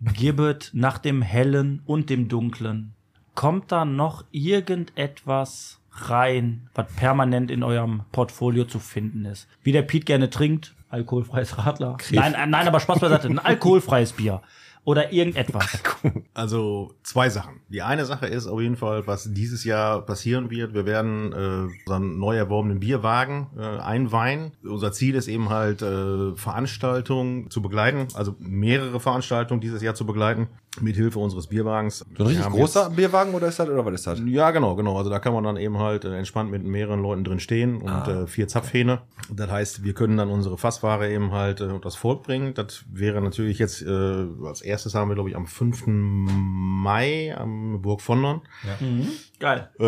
[0.00, 2.94] gibt nach dem Hellen und dem Dunklen,
[3.34, 5.77] kommt da noch irgendetwas
[6.08, 9.48] rein, was permanent in eurem Portfolio zu finden ist?
[9.62, 11.96] Wie der Pete gerne trinkt, alkoholfreies Radler.
[12.10, 14.42] Nein, äh, nein, aber Spaß beiseite, ein alkoholfreies Bier.
[14.84, 15.82] Oder irgendetwas.
[16.32, 17.60] Also zwei Sachen.
[17.68, 20.72] Die eine Sache ist auf jeden Fall, was dieses Jahr passieren wird.
[20.72, 24.52] Wir werden äh, unseren neu erworbenen Bierwagen äh, einweihen.
[24.62, 30.06] Unser Ziel ist eben halt, äh, Veranstaltungen zu begleiten, also mehrere Veranstaltungen dieses Jahr zu
[30.06, 30.46] begleiten,
[30.80, 32.04] mit Hilfe unseres Bierwagens.
[32.16, 34.20] So ein richtig großer jetzt- Bierwagen oder ist das oder was ist das?
[34.26, 34.96] ja, genau, genau.
[34.96, 37.88] Also da kann man dann eben halt äh, entspannt mit mehreren Leuten drin stehen und
[37.88, 38.22] Ah.
[38.22, 39.00] äh, vier Zapfhähne.
[39.32, 42.54] Das heißt, wir können dann unsere Fassware eben halt äh, unters Volk bringen.
[42.54, 45.84] Das wäre natürlich jetzt, äh, als erstes haben wir, glaube ich, am 5.
[45.86, 48.42] Mai am Burg Vondern.
[49.40, 49.68] Geil.
[49.78, 49.82] Äh,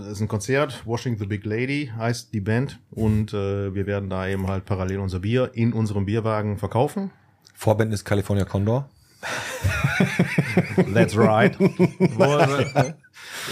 [0.00, 2.80] das ist ein Konzert, Washing the Big Lady heißt die Band.
[2.90, 7.10] Und äh, wir werden da eben halt parallel unser Bier in unserem Bierwagen verkaufen.
[7.54, 8.88] Vorband ist California Condor.
[10.94, 11.56] That's right.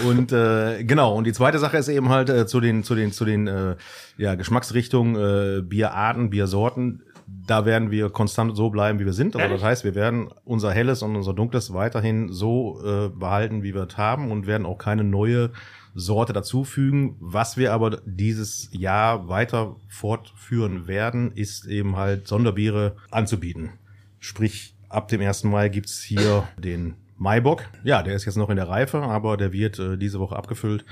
[0.07, 3.11] und äh, genau, und die zweite Sache ist eben halt äh, zu den, zu den,
[3.11, 3.75] zu den äh,
[4.17, 7.03] ja, Geschmacksrichtungen, äh, Bierarten, Biersorten.
[7.25, 9.35] Da werden wir konstant so bleiben, wie wir sind.
[9.35, 13.73] Also das heißt, wir werden unser helles und unser dunkles weiterhin so äh, behalten, wie
[13.73, 15.51] wir es haben und werden auch keine neue
[15.95, 17.15] Sorte dazufügen.
[17.19, 23.71] Was wir aber dieses Jahr weiter fortführen werden, ist eben halt Sonderbiere anzubieten.
[24.19, 25.43] Sprich, ab dem 1.
[25.45, 27.63] Mai gibt's hier den Maibock.
[27.83, 30.85] Ja, der ist jetzt noch in der Reife, aber der wird äh, diese Woche abgefüllt.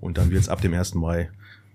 [0.00, 0.94] Und dann wird's ab dem 1.
[0.94, 1.30] Mai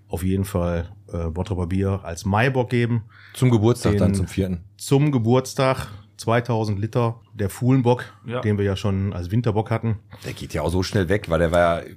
[0.08, 3.04] auf jeden Fall äh, Bottroper Bier als Maibock geben.
[3.34, 4.64] Zum Geburtstag Den- dann zum vierten.
[4.78, 8.42] Zum Geburtstag 2000 Liter der Fuhlenbock, Ja.
[8.42, 10.00] den wir ja schon als Winterbock hatten.
[10.26, 11.88] Der geht ja auch so schnell weg, weil der war ja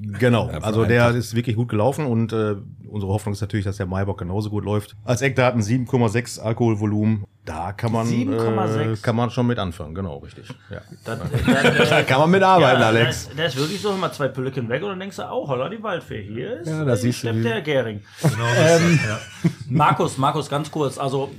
[0.00, 2.56] Genau, Ja, also der ist wirklich gut gelaufen und äh,
[2.88, 4.96] unsere Hoffnung ist natürlich, dass der Maibock genauso gut läuft.
[5.04, 8.92] Als Eckdaten 7,6 Alkoholvolumen, da kann man, 7,6.
[8.92, 10.48] äh, kann man schon mit anfangen, genau, richtig.
[10.70, 10.80] Ja.
[11.04, 11.18] Das,
[11.78, 13.30] das, Da kann man mitarbeiten, Alex.
[13.36, 15.82] Der, ist wirklich so immer zwei Pülleken weg und dann denkst du, oh, holla, die
[15.82, 16.22] Waldfee.
[16.22, 18.00] Hier ist Ja, da äh, siehst du, der Gäring.
[18.24, 18.98] ähm,
[19.68, 20.98] Markus, Markus, ganz kurz.
[20.98, 21.30] Also,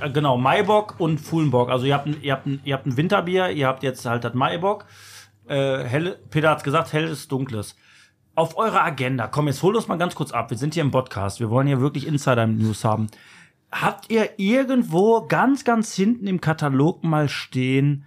[0.00, 1.70] äh, genau, Maibock und Fuhlenbock.
[1.70, 4.24] Also, ihr habt, ein, ihr, habt ein, ihr habt ein Winterbier, ihr habt jetzt halt
[4.24, 4.86] das Maibock.
[5.46, 7.76] Äh, helle, Peter hat's gesagt, helles, dunkles.
[8.34, 10.50] Auf eurer Agenda, komm, jetzt hol uns mal ganz kurz ab.
[10.50, 11.40] Wir sind hier im Podcast.
[11.40, 13.08] Wir wollen hier wirklich Insider-News haben.
[13.72, 18.04] Habt ihr irgendwo ganz, ganz hinten im Katalog mal stehen,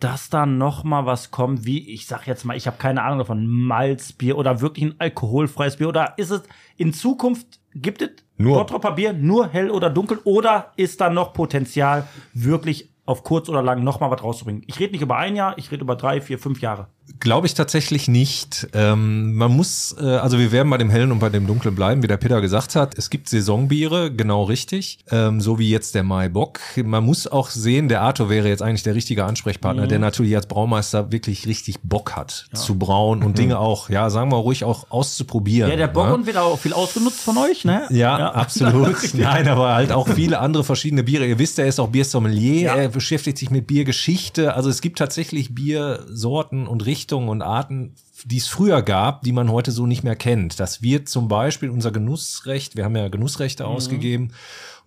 [0.00, 3.18] dass da noch mal was kommt, wie ich sag jetzt mal, ich habe keine Ahnung
[3.18, 6.42] davon, Malzbier oder wirklich ein alkoholfreies Bier oder ist es
[6.76, 8.58] in Zukunft gibt es Nur.
[8.58, 13.62] Bottropper Bier nur hell oder dunkel oder ist da noch Potenzial wirklich auf kurz oder
[13.62, 14.64] lang noch mal was rauszubringen?
[14.66, 16.88] Ich rede nicht über ein Jahr, ich rede über drei, vier, fünf Jahre.
[17.20, 18.68] Glaube ich tatsächlich nicht.
[18.74, 22.02] Ähm, man muss, äh, also wir werden bei dem Hellen und bei dem Dunklen bleiben,
[22.02, 22.98] wie der Peter gesagt hat.
[22.98, 24.98] Es gibt Saisonbiere, genau richtig.
[25.10, 26.58] Ähm, so wie jetzt der Maibock.
[26.84, 29.88] Man muss auch sehen, der Arthur wäre jetzt eigentlich der richtige Ansprechpartner, Mhm.
[29.88, 34.30] der natürlich als Braumeister wirklich richtig Bock hat zu brauen und Dinge auch, ja, sagen
[34.32, 35.70] wir ruhig auch auszuprobieren.
[35.70, 36.14] Ja, der Bock ne?
[36.14, 37.86] und wird auch viel ausgenutzt von euch, ne?
[37.90, 38.96] Ja, absolut.
[39.14, 41.24] Nein, aber halt auch viele andere verschiedene Biere.
[41.26, 42.74] Ihr wisst, er ist auch Biersommelier, Ja.
[42.74, 44.54] er beschäftigt sich mit Biergeschichte.
[44.54, 46.95] Also es gibt tatsächlich Biersorten und Richtungen
[47.28, 47.94] und Arten,
[48.24, 50.58] die es früher gab, die man heute so nicht mehr kennt.
[50.58, 53.68] Das wird zum Beispiel unser Genussrecht, wir haben ja Genussrechte Mhm.
[53.70, 54.32] ausgegeben.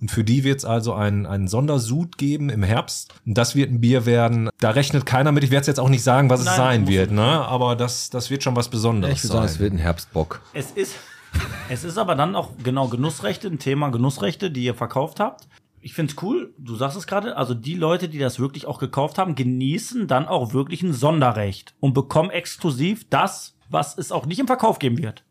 [0.02, 3.14] Und für die wird es also einen, einen Sondersud geben im Herbst.
[3.26, 4.50] Und das wird ein Bier werden.
[4.60, 5.44] Da rechnet keiner mit.
[5.44, 7.22] Ich werde es jetzt auch nicht sagen, was Nein, es sein wird, ne?
[7.24, 9.54] Aber das, das wird schon was Besonderes Ich würde sagen, sein.
[9.56, 10.42] es wird ein Herbstbock.
[10.54, 10.96] Es ist,
[11.70, 15.48] es ist aber dann auch genau Genussrechte, ein Thema Genussrechte, die ihr verkauft habt.
[15.82, 19.18] Ich find's cool, du sagst es gerade, also die Leute, die das wirklich auch gekauft
[19.18, 24.40] haben, genießen dann auch wirklich ein Sonderrecht und bekommen exklusiv das, was es auch nicht
[24.40, 25.24] im Verkauf geben wird.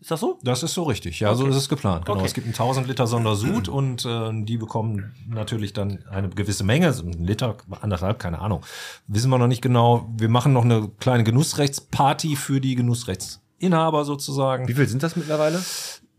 [0.00, 0.38] Ist das so?
[0.44, 2.06] Das ist so richtig, ja, so ist es geplant.
[2.06, 2.26] Genau, Okay.
[2.26, 6.92] es gibt einen 1000 Liter Sondersud und äh, die bekommen natürlich dann eine gewisse Menge,
[6.92, 8.60] so ein Liter, anderthalb, keine Ahnung.
[9.08, 10.08] Wissen wir noch nicht genau.
[10.16, 12.74] Wir machen noch eine kleine Genussrechtsparty für die
[13.58, 14.68] Inhaber sozusagen.
[14.68, 15.60] Wie viel sind das mittlerweile?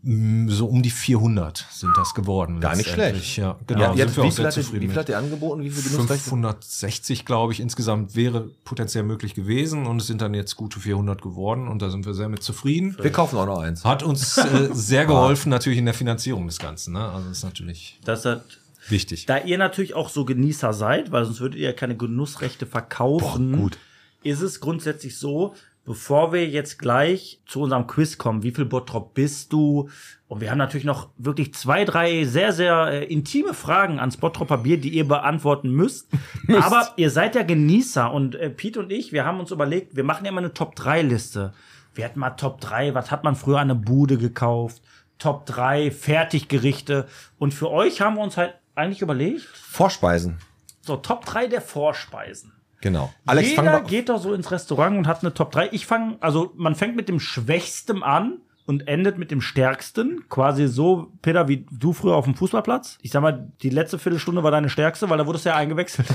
[0.02, 2.58] So um die 400 sind das geworden.
[2.60, 3.36] Gar nicht schlecht.
[3.36, 3.80] Ja, genau.
[3.80, 5.18] Ja, sind jetzt, wir wie, auch viel sehr hat, ihr- zufrieden wie viel hat ihr
[5.18, 5.62] angeboten?
[5.62, 6.24] Wie viel Genussrechte?
[6.30, 11.20] 560, glaube ich, insgesamt wäre potenziell möglich gewesen und es sind dann jetzt gute 400
[11.20, 12.96] geworden und da sind wir sehr mit zufrieden.
[13.00, 13.84] Wir kaufen auch noch eins.
[13.84, 16.94] Hat uns äh, sehr geholfen natürlich in der Finanzierung des Ganzen.
[16.94, 17.00] Ne?
[17.06, 18.42] Also das ist natürlich Das hat,
[18.88, 19.26] wichtig.
[19.26, 23.52] da ihr natürlich auch so Genießer seid, weil sonst würdet ihr ja keine Genussrechte verkaufen,
[23.54, 23.76] gut.
[24.22, 25.54] ist es grundsätzlich so,
[25.84, 29.88] bevor wir jetzt gleich zu unserem Quiz kommen, wie viel Bottrop bist du?
[30.28, 34.58] Und wir haben natürlich noch wirklich zwei, drei sehr, sehr äh, intime Fragen ans Bottropper
[34.58, 36.08] Bier, die ihr beantworten müsst.
[36.48, 40.04] Aber ihr seid ja Genießer und äh, Pete und ich, wir haben uns überlegt, wir
[40.04, 41.52] machen ja immer eine Top-3-Liste.
[41.94, 44.82] Wir hatten mal Top 3, was hat man früher an eine Bude gekauft?
[45.18, 47.08] Top 3 Fertiggerichte.
[47.38, 50.38] Und für euch haben wir uns halt eigentlich überlegt, Vorspeisen.
[50.82, 52.52] so Top 3 der Vorspeisen.
[52.82, 53.12] Genau.
[53.26, 55.68] Alex, Jeder geht doch so ins Restaurant und hat eine Top 3.
[55.72, 60.24] Ich fange, also man fängt mit dem Schwächsten an und endet mit dem Stärksten.
[60.28, 62.98] Quasi so, Peter, wie du früher auf dem Fußballplatz.
[63.02, 66.06] Ich sag mal, die letzte Viertelstunde war deine stärkste, weil da wurdest du ja eingewechselt.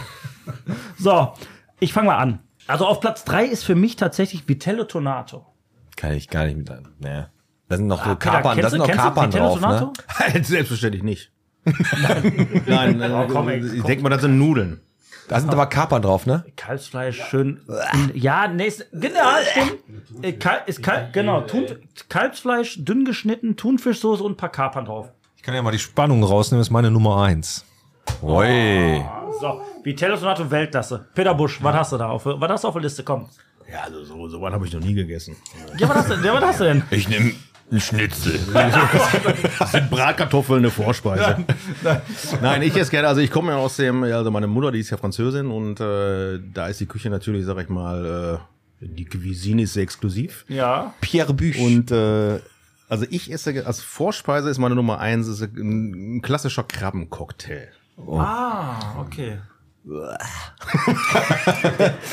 [0.98, 1.34] so,
[1.80, 2.40] ich fange mal an.
[2.68, 5.46] Also auf Platz 3 ist für mich tatsächlich Vitello Tonato.
[5.98, 6.70] Kann ich gar nicht mit.
[7.00, 7.24] Nee.
[7.68, 9.62] Da sind noch so Ah, Peter, Kapern, da kennst sind du- noch Kapern Vitello drauf.
[9.62, 9.68] Ne?
[9.68, 9.94] Tonato?
[10.44, 11.32] Selbstverständlich nicht.
[12.68, 13.88] Nein, äh, Oh, komm, ey, ich komm.
[13.88, 14.82] denke mal, das sind Nudeln.
[15.28, 16.46] Da sind aber Kapern drauf, ne?
[16.56, 17.62] Kalbsfleisch schön.
[18.14, 18.86] Ja, nächste.
[18.92, 19.20] Genau,
[19.52, 20.24] stimmt.
[20.24, 21.66] Äh, Kal ist Kal genau, Thun
[22.10, 25.12] Kalbsfleisch, dünn geschnitten, Thunfischsoße und ein paar Kapern drauf.
[25.36, 27.66] Ich kann ja mal die Spannung rausnehmen, das ist meine Nummer eins.
[28.22, 29.04] Ui.
[29.40, 31.08] So, Vitello Sonato Weltklasse.
[31.14, 33.04] Peter Busch, was hast du da auf, was hast du auf der Liste?
[33.04, 33.28] Komm.
[33.72, 35.36] Ja, also so, so was habe ich noch nie gegessen.
[35.78, 36.84] Ja, was hast du, ja, was hast du denn?
[36.92, 37.34] Ich nehme
[37.72, 38.40] einen Schnitzel.
[39.60, 41.46] Das sind Bratkartoffeln eine Vorspeise.
[42.42, 44.90] Nein, ich esse gerne, also ich komme ja aus dem, also meine Mutter, die ist
[44.90, 48.40] ja Französin und äh, da ist die Küche natürlich, sag ich mal,
[48.82, 50.46] äh, die Cuisine ist sehr exklusiv.
[50.48, 50.94] Ja.
[51.02, 51.60] Pierre Büch.
[51.60, 52.40] Und äh,
[52.88, 57.70] also ich esse als Vorspeise ist meine Nummer eins ist ein, ein klassischer Krabbencocktail.
[58.08, 59.40] Ah, okay.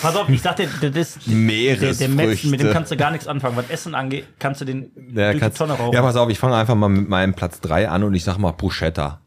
[0.03, 2.09] Pass auf, ich sag dir, das ist der, der Meeresfrüchte.
[2.09, 3.57] Metzen, mit dem kannst du gar nichts anfangen.
[3.57, 5.95] Was Essen angeht, kannst du den ja, durch kannst, die Tonne rauchen.
[5.95, 8.39] ja, pass auf, ich fange einfach mal mit meinem Platz 3 an und ich sag
[8.39, 9.21] mal Bruschetta.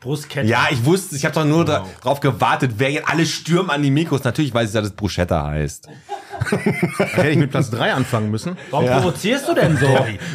[0.00, 0.46] Bruschetta.
[0.48, 3.82] Ja, ich wusste, ich habe doch nur da, drauf gewartet, wer jetzt alle stürmen an
[3.82, 4.24] die Mikros.
[4.24, 5.88] Natürlich weiß ich, dass es Bruschetta heißt.
[6.98, 8.56] Hätte ich mit Platz drei anfangen müssen.
[8.70, 9.86] Warum provozierst du denn so?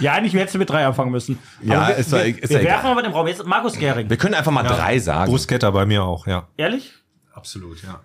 [0.01, 1.39] Ja, eigentlich hättest du mit drei anfangen müssen.
[1.63, 2.83] Ja, Aber wir, ist doch- wir, ist wir doch werfen egal.
[2.83, 3.27] mal mit dem Raum.
[3.27, 4.07] Jetzt Markus Gehring.
[4.07, 5.31] Wir können einfach mal drei sagen.
[5.31, 6.47] Bruschetta bei mir auch, ja.
[6.57, 6.93] Ehrlich?
[7.35, 7.99] Absolut, ja.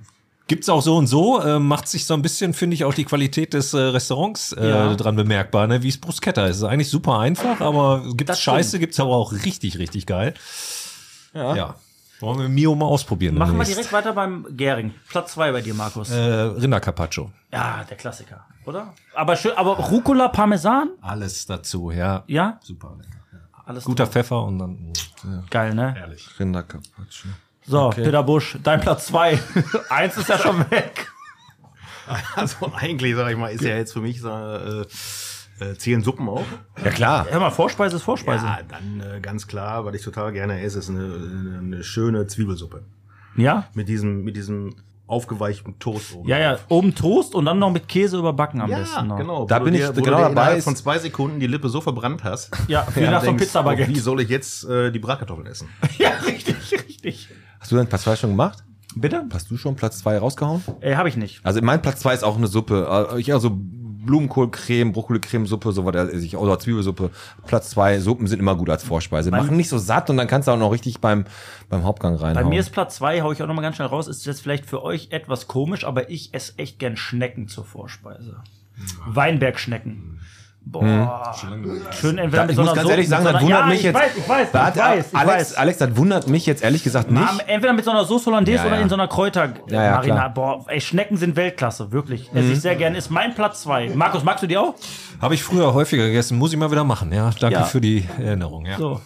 [0.48, 3.04] Gibt's auch so und so, äh, macht sich so ein bisschen, finde ich, auch die
[3.04, 4.94] Qualität des äh, Restaurants äh, Ja.
[4.96, 5.82] dran bemerkbar, ne?
[5.84, 6.56] wie es Bruschetta ist.
[6.56, 8.80] Ist eigentlich super einfach, aber gibt's Das Scheiße, stimmt.
[8.80, 10.34] gibt's aber auch richtig, richtig geil.
[11.32, 11.54] Ja.
[11.54, 11.74] ja.
[12.18, 13.36] Wollen wir Mio mal ausprobieren?
[13.36, 14.92] Machen wir direkt weiter beim Gehring.
[15.08, 16.10] Platz zwei bei dir, Markus.
[16.10, 17.30] Äh, Rindercarpaccio.
[17.52, 18.92] Ja, der Klassiker, oder?
[19.14, 20.90] Aber schön, aber Rucola Parmesan?
[21.00, 22.24] Alles dazu, ja.
[22.26, 22.58] Ja?
[22.62, 23.16] Super lecker.
[23.64, 24.92] Alles Guter Pfeffer und dann.
[25.48, 25.94] geil, ne?
[25.96, 26.28] Ehrlich.
[26.40, 27.30] Rinder Carpaccio.
[27.70, 29.38] So, Peter Busch, dein Platz zwei.
[29.90, 31.08] Eins ist ja schon weg.
[32.34, 34.80] Also eigentlich, sag ich mal, ist ja jetzt für mich so, äh,
[35.60, 36.44] äh, zählen Suppen auch.
[36.84, 37.26] Ja klar.
[37.30, 38.44] Hör mal, Vorspeise ist Vorspeise.
[38.44, 42.26] Ja, dann äh, ganz klar, was ich total gerne esse, ist eine, eine, eine schöne
[42.26, 42.82] Zwiebelsuppe.
[43.36, 43.68] Ja?
[43.74, 44.74] Mit diesem, mit diesem
[45.06, 46.28] aufgeweichten Toast oben.
[46.28, 49.18] Ja, ja, oben Toast und dann noch mit Käse überbacken am Ja, besten noch.
[49.18, 49.44] genau.
[49.46, 50.42] Da Wo bin du ich dir, wo genau du dir dabei.
[50.42, 52.50] innerhalb von zwei Sekunden die Lippe so verbrannt hast.
[52.68, 53.90] Ja, wie nach so einem Pizzabaguette.
[53.90, 55.68] oh, Wie soll ich jetzt äh, die Bratkartoffeln essen?
[55.98, 57.28] Ja, richtig, richtig.
[57.70, 58.64] Hast du deinen Platz 2 schon gemacht?
[58.96, 59.24] Bitte?
[59.32, 60.60] Hast du schon Platz 2 rausgehauen?
[60.80, 61.38] Äh, habe ich nicht.
[61.46, 63.08] Also mein Platz 2 ist auch eine Suppe.
[63.12, 66.36] Äh, Ich also Blumenkohlcreme, Brokkoli-Creme-Suppe, so was esse ich.
[66.36, 67.12] Oder Zwiebelsuppe.
[67.46, 69.30] Platz 2, Suppen sind immer gut als Vorspeise.
[69.30, 71.26] Machen nicht so satt und dann kannst du auch noch richtig beim,
[71.68, 72.48] beim Hauptgang Bei reinhauen.
[72.48, 74.66] mir ist Platz zwei, hau ich auch noch mal ganz schnell raus, ist jetzt vielleicht
[74.66, 78.38] für euch etwas komisch, aber ich esse echt gern Schnecken zur Vorspeise.
[79.06, 80.18] Weinbergschnecken.
[80.62, 81.34] Boah.
[81.90, 83.66] Schön entweder Da, mit ich so muss einer ganz so- ehrlich sagen, das wundert ja,
[83.66, 83.94] mich ich jetzt.
[83.94, 85.54] Weiß, ich weiß, ich hat- weiß, ich Alex, weiß.
[85.56, 87.22] Alex, das wundert mich jetzt ehrlich gesagt nicht.
[87.22, 88.82] Na, entweder mit so einer Soße Hollandaise Ja, oder ja.
[88.82, 90.04] in so einer Ja, ja, Kräutermarinade.
[90.06, 90.28] klar.
[90.34, 92.30] Boah, ey, Schnecken sind Weltklasse, wirklich.
[92.34, 92.94] Esse ich sehr gern.
[92.94, 93.90] Ist mein Platz zwei.
[93.94, 94.74] Markus, magst du die auch?
[95.20, 97.30] Habe ich früher häufiger gegessen, muss ich mal wieder machen, ja.
[97.40, 97.64] Danke Ja.
[97.64, 98.76] für die Erinnerung, ja.
[98.78, 99.00] So.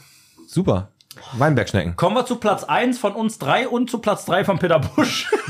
[0.46, 0.88] Super.
[1.32, 1.96] Weinbergschnecken.
[1.96, 5.30] Kommen wir zu Platz eins von uns drei und zu Platz drei von Peter Busch.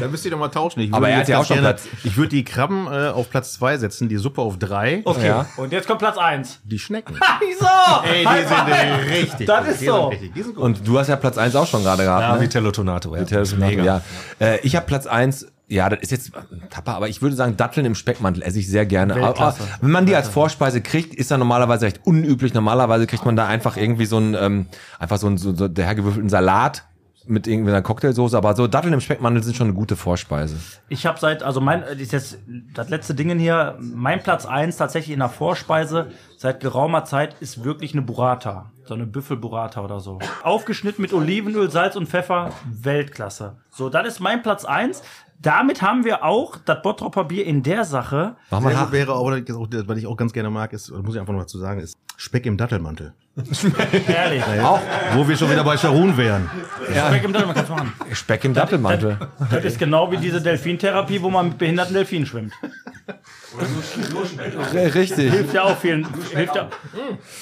[0.00, 0.80] Da müsst ihr doch mal tauschen.
[0.80, 1.86] Ich Aber würde er hat ja auch schon gerne- Platz.
[2.02, 5.00] Ich würde die Krabben äh, auf Platz zwei setzen, die Suppe auf drei.
[5.04, 5.46] Okay, Ja.
[5.56, 6.60] und jetzt kommt Platz eins.
[6.64, 7.14] Die Schnecken.
[7.40, 7.66] Wieso?
[8.04, 9.46] Ey, die High sind richtig.
[9.46, 9.68] Das gut.
[9.68, 9.94] ist die so.
[10.00, 10.34] Sind richtig.
[10.34, 10.64] Die sind gut.
[10.64, 12.22] Und du hast ja Platz 1 auch schon gerade gehabt.
[12.22, 12.40] Ja, ne?
[12.40, 13.20] Vitello Tonato, ja.
[13.22, 14.02] Vitello Tonato, ja.
[14.40, 17.56] Äh, ich habe Platz 1, ja, das ist jetzt ein Tapper, aber ich würde sagen,
[17.56, 19.16] Datteln im Speckmantel esse ich sehr gerne.
[19.16, 22.54] Aber, wenn man die als Vorspeise kriegt, ist da normalerweise recht unüblich.
[22.54, 24.66] Normalerweise kriegt man da einfach irgendwie so ein, ähm,
[24.98, 26.84] einfach so ein, so, so der hergewürfelten Salat.
[27.28, 30.56] mit irgendeiner Cocktailsoße, aber so Datteln im Speckmantel sind schon eine gute Vorspeise.
[30.88, 32.38] Ich habe seit, also mein, das ist jetzt
[32.72, 37.64] das letzte Ding hier, mein Platz eins tatsächlich in der Vorspeise seit geraumer Zeit ist
[37.64, 38.70] wirklich eine Burrata.
[38.84, 40.20] So eine Büffelburrata oder so.
[40.44, 43.56] Aufgeschnitten mit Olivenöl, Salz und Pfeffer, Weltklasse.
[43.70, 45.02] So, das ist mein Platz eins.
[45.40, 48.36] Damit haben wir auch das Bottropper Bier in der Sache.
[48.50, 51.40] Mal gut wäre auch, was ich auch ganz gerne mag, ist, muss ich einfach noch
[51.40, 53.14] dazu sagen, ist Speck im Dattelmantel.
[54.08, 54.42] Ehrlich.
[54.62, 54.80] Auch.
[55.14, 56.48] Wo wir schon wieder bei Charun wären.
[56.90, 57.92] Speck im Dattel, man kann's machen.
[58.12, 59.18] Speck im Dattelmantel.
[59.50, 62.52] Das ist genau wie diese Delfintherapie, wo man mit behinderten Delfinen schwimmt.
[64.74, 65.32] Richtig.
[65.32, 66.06] Hilft ja auch vielen.
[66.34, 66.68] Hilft ja.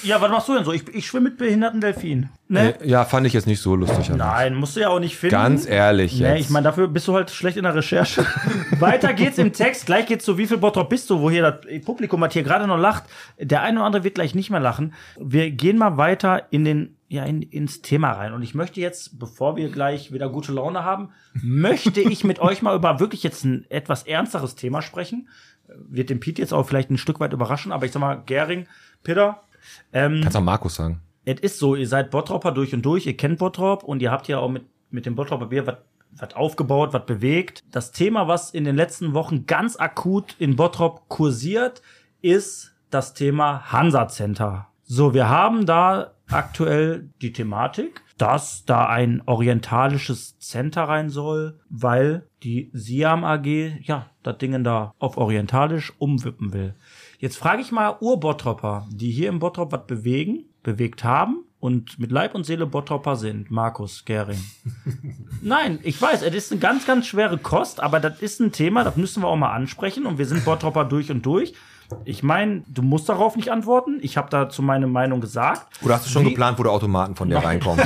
[0.03, 0.71] ja, was machst du denn so?
[0.71, 2.29] Ich, ich schwimme mit behinderten Delfinen.
[2.47, 2.75] Ne?
[2.79, 4.09] Äh, Ja, fand ich jetzt nicht so lustig.
[4.15, 5.35] Nein, musst du ja auch nicht finden.
[5.35, 6.41] Ganz ehrlich Nee, jetzt.
[6.41, 8.25] ich meine, dafür bist du halt schlecht in der Recherche.
[8.79, 9.85] Weiter geht's im Text.
[9.87, 12.67] Gleich geht's zu Wie viel Bottrop bist du, wo hier das Publikum hat hier gerade
[12.67, 13.03] noch lacht.
[13.39, 14.93] Der eine oder andere wird gleich nicht mehr lachen.
[15.19, 18.33] Wir gehen mal weiter in den, ja, in, ins Thema rein.
[18.33, 22.61] Und ich möchte jetzt, bevor wir gleich wieder gute Laune haben, möchte ich mit euch
[22.61, 25.29] mal über wirklich jetzt ein etwas ernsteres Thema sprechen.
[25.67, 28.67] Wird den Pete jetzt auch vielleicht ein Stück weit überraschen, aber ich sag mal, Gering,
[29.03, 29.41] Peter,
[29.93, 31.01] ähm, Kannst auch Markus sagen.
[31.25, 34.27] es ist so, ihr seid Bottropper durch und durch, ihr kennt Bottrop und ihr habt
[34.27, 35.77] ja auch mit, mit dem Bottropper Bier was
[36.17, 37.63] was aufgebaut, was bewegt.
[37.71, 41.81] Das Thema, was in den letzten Wochen ganz akut in Bottrop kursiert,
[42.21, 44.67] ist das Thema Hansa Center.
[44.87, 52.27] So, wir haben da aktuell die Thematik, dass da ein orientalisches Center rein soll, weil
[52.43, 53.47] die Siam AG,
[53.81, 56.75] ja, das Ding da auf orientalisch umwippen will.
[57.17, 62.11] Jetzt frage ich mal Ur-Bottropper, die hier im Bottrop was bewegen, bewegt haben und mit
[62.11, 63.49] Leib und Seele Bottropper sind.
[63.49, 64.43] Markus Gering.
[65.41, 68.83] Nein, ich weiß, es ist eine ganz, ganz schwere Kost, aber das ist ein Thema,
[68.83, 71.53] das müssen wir auch mal ansprechen und wir sind Bottropper durch und durch.
[72.03, 73.99] Ich meine, du musst darauf nicht antworten.
[74.01, 75.67] Ich habe dazu meine Meinung gesagt.
[75.83, 77.81] Oder hast du schon Wie- geplant, wo der Automaten von dir reinkommt?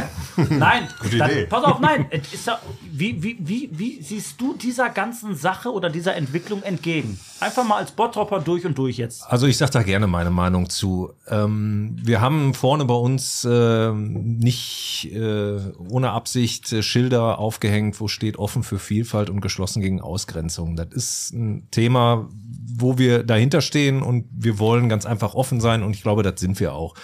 [0.49, 0.87] Nein,
[1.17, 1.45] dann, Idee.
[1.47, 2.05] pass auf, nein.
[2.45, 2.59] Ja,
[2.91, 7.19] wie, wie, wie, wie siehst du dieser ganzen Sache oder dieser Entwicklung entgegen?
[7.41, 9.23] Einfach mal als Bottropper durch und durch jetzt.
[9.29, 11.11] Also ich sage da gerne meine Meinung zu.
[11.27, 18.07] Ähm, wir haben vorne bei uns ähm, nicht äh, ohne Absicht äh, Schilder aufgehängt, wo
[18.07, 20.75] steht offen für Vielfalt und geschlossen gegen Ausgrenzung.
[20.75, 22.27] Das ist ein Thema,
[22.65, 26.39] wo wir dahinter stehen und wir wollen ganz einfach offen sein und ich glaube, das
[26.39, 26.95] sind wir auch.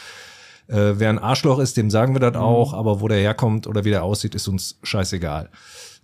[0.67, 3.85] Äh, wer ein Arschloch ist, dem sagen wir das auch, aber wo der herkommt oder
[3.85, 5.49] wie der aussieht, ist uns scheißegal.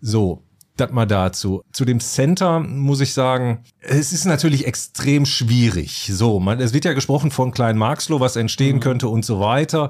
[0.01, 0.43] So,
[0.77, 1.63] das mal dazu.
[1.71, 6.09] Zu dem Center muss ich sagen, es ist natürlich extrem schwierig.
[6.11, 9.89] So, man, es wird ja gesprochen von Klein Marxloh, was entstehen könnte und so weiter.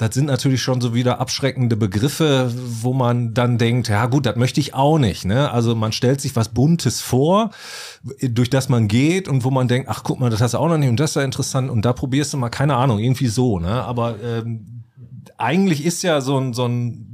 [0.00, 4.34] Das sind natürlich schon so wieder abschreckende Begriffe, wo man dann denkt, ja gut, das
[4.34, 5.26] möchte ich auch nicht.
[5.26, 5.50] Ne?
[5.50, 7.50] Also man stellt sich was Buntes vor,
[8.22, 10.68] durch das man geht und wo man denkt, ach guck mal, das hast du auch
[10.68, 13.26] noch nicht und das ist ja interessant und da probierst du mal, keine Ahnung, irgendwie
[13.26, 13.58] so.
[13.58, 13.68] Ne?
[13.68, 14.84] Aber ähm,
[15.36, 17.09] eigentlich ist ja so ein, so ein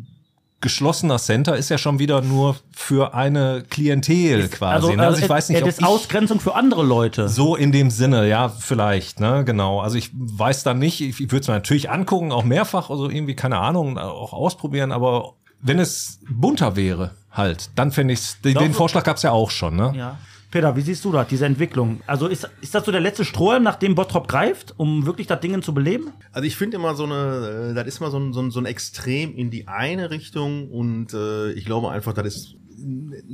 [0.67, 4.97] geschlossener Center ist ja schon wieder nur für eine Klientel quasi.
[4.97, 5.07] ne?
[5.07, 7.29] also ich äh, weiß nicht, äh, ob das ich Ausgrenzung für andere Leute.
[7.29, 9.79] so in dem Sinne, ja, vielleicht, ne, genau.
[9.79, 13.09] Also ich weiß dann nicht, ich, ich würde es mir natürlich angucken, auch mehrfach, also
[13.09, 18.59] irgendwie, keine Ahnung, auch ausprobieren, aber wenn es bunter wäre, halt, dann fände ich den,
[18.59, 18.75] den.
[18.75, 19.93] Vorschlag gab's ja auch schon, ne?
[19.97, 20.19] Ja.
[20.57, 22.01] Peter, wie siehst du das, diese Entwicklung?
[22.07, 25.39] Also ist, ist das so der letzte Strohhalm, nach dem Bottrop greift, um wirklich das
[25.41, 26.13] Ding zu beleben?
[26.33, 28.59] Also ich finde immer so eine, äh, das ist mal so ein, so, ein, so
[28.59, 32.55] ein Extrem in die eine Richtung und äh, ich glaube einfach, das ist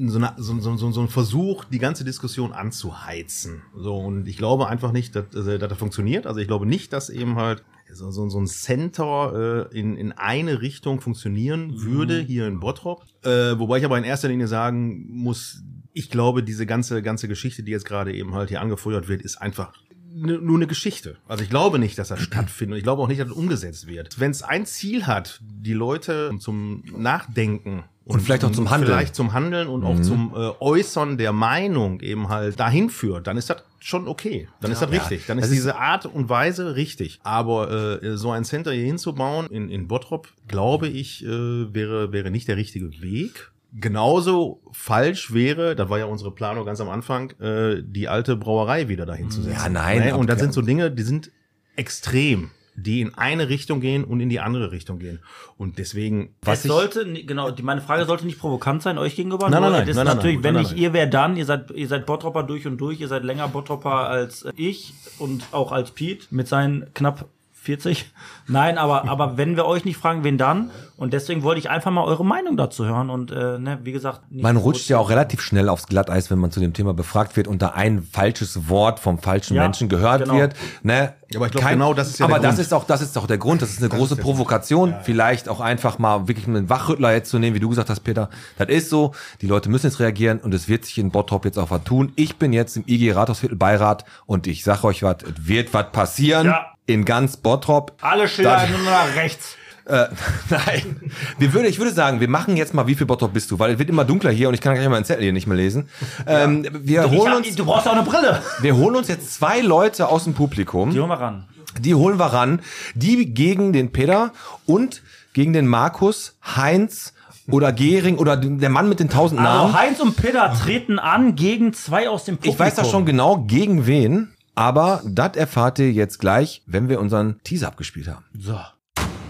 [0.05, 3.63] so, eine, so, so, so, ein Versuch, die ganze Diskussion anzuheizen.
[3.77, 6.27] So und ich glaube einfach nicht, dass, äh, dass das funktioniert.
[6.27, 7.63] Also ich glaube nicht, dass eben halt
[7.93, 13.05] so, so, so ein Center äh, in, in eine Richtung funktionieren würde hier in Bottrop.
[13.23, 15.63] Äh, wobei ich aber in erster Linie sagen muss,
[15.95, 19.37] ich glaube, diese ganze ganze Geschichte, die jetzt gerade eben halt hier angefeuert wird, ist
[19.37, 19.73] einfach
[20.15, 21.17] n- nur eine Geschichte.
[21.29, 23.87] Also ich glaube nicht, dass das stattfindet und ich glaube auch nicht, dass das umgesetzt
[23.87, 24.19] wird.
[24.21, 28.91] Wenn es ein Ziel hat, die Leute zum Nachdenken Und vielleicht auch zum Handeln.
[28.93, 33.37] Vielleicht zum Handeln und auch zum äh, Äußern der Meinung eben halt dahin führt, dann
[33.37, 34.49] ist das schon okay.
[34.61, 35.27] Dann ist das richtig.
[35.27, 37.21] Dann ist diese Art und Weise richtig.
[37.23, 41.29] Aber äh, so ein Center hier hinzubauen in, in Bottrop, glaube ich, äh,
[41.75, 43.52] wäre, wäre nicht der richtige Weg.
[43.75, 48.89] Genauso falsch wäre, das war ja unsere Planung ganz am Anfang, äh, die alte Brauerei
[48.89, 49.59] wieder dahin zu setzen.
[49.59, 50.17] Ja, nein, Ne?
[50.17, 51.31] Und das sind so Dinge, die sind
[51.75, 55.21] extrem, die in eine Richtung gehen und in die andere Richtung gehen.
[55.57, 59.49] Und deswegen, es sollte, genau, die, meine Frage sollte nicht provokant sein euch gegenüber.
[59.49, 60.83] Nein, nein, nein, ist nein, nein, natürlich, nein, wenn nein, nicht nein.
[60.83, 61.37] ihr, wer dann?
[61.37, 65.47] Ihr seid, ihr seid Bottropper durch und durch, ihr seid länger Bottropper als ich und
[65.53, 67.27] auch als Pete mit seinen knapp
[67.63, 68.11] 40.
[68.49, 70.71] Nein, aber, aber wenn wir euch nicht fragen, wen dann?
[70.97, 73.11] Und deswegen wollte ich einfach mal eure Meinung dazu hören.
[73.11, 76.39] Und äh, ne, wie gesagt, nicht Man rutscht ja auch relativ schnell aufs Glatteis, wenn
[76.39, 79.89] man zu dem Thema befragt wird und da ein falsches Wort vom falschen Ja, Menschen
[79.89, 80.37] gehört genau.
[80.37, 80.55] wird.
[80.83, 81.15] Ne?
[81.35, 82.67] Aber ich glaub, genau das ist ja Aber der das Grund.
[82.67, 83.63] ist auch, das ist auch der Grund.
[83.63, 84.95] Das ist eine große Provokation.
[85.03, 88.29] Vielleicht auch einfach mal wirklich einen Wachrüttler jetzt zu nehmen, wie du gesagt hast, Peter.
[88.59, 89.13] Das ist so.
[89.41, 92.13] Die Leute müssen jetzt reagieren und es wird sich in Bottrop jetzt auch was tun.
[92.17, 95.91] Ich bin jetzt im IG Rathausviertel Beirat und ich sag euch was, es wird was
[95.91, 96.72] passieren Ja.
[96.93, 97.93] In ganz Bottrop.
[98.01, 99.57] Alle Schilder nur nach rechts.
[99.85, 100.07] Äh,
[100.51, 101.11] nein.
[101.39, 103.59] Wir würde, ich würde sagen, wir machen jetzt mal, wie viel Bottrop bist du?
[103.59, 105.47] Weil es wird immer dunkler hier und ich kann gleich mal einen Zettel hier nicht
[105.49, 105.89] mehr lesen.
[106.27, 108.41] Ähm, wir, Ich holen hab, uns, du brauchst auch eine Brille.
[108.61, 110.91] wir holen uns jetzt zwei Leute aus dem Publikum.
[110.91, 111.49] Die holen wir ran.
[111.81, 112.61] Die holen wir ran.
[112.95, 114.33] Die gegen den Peter
[114.67, 117.15] und gegen den Markus, Heinz
[117.51, 119.75] oder Gehring oder der Mann mit den tausend Also Namen.
[119.75, 122.55] Heinz und Peter treten an gegen zwei aus dem Publikum.
[122.55, 127.01] Ich weiß das schon genau gegen wen, aber das erfahrt ihr jetzt gleich, wenn wir
[127.01, 128.25] unseren Teaser abgespielt haben.
[128.39, 128.59] So.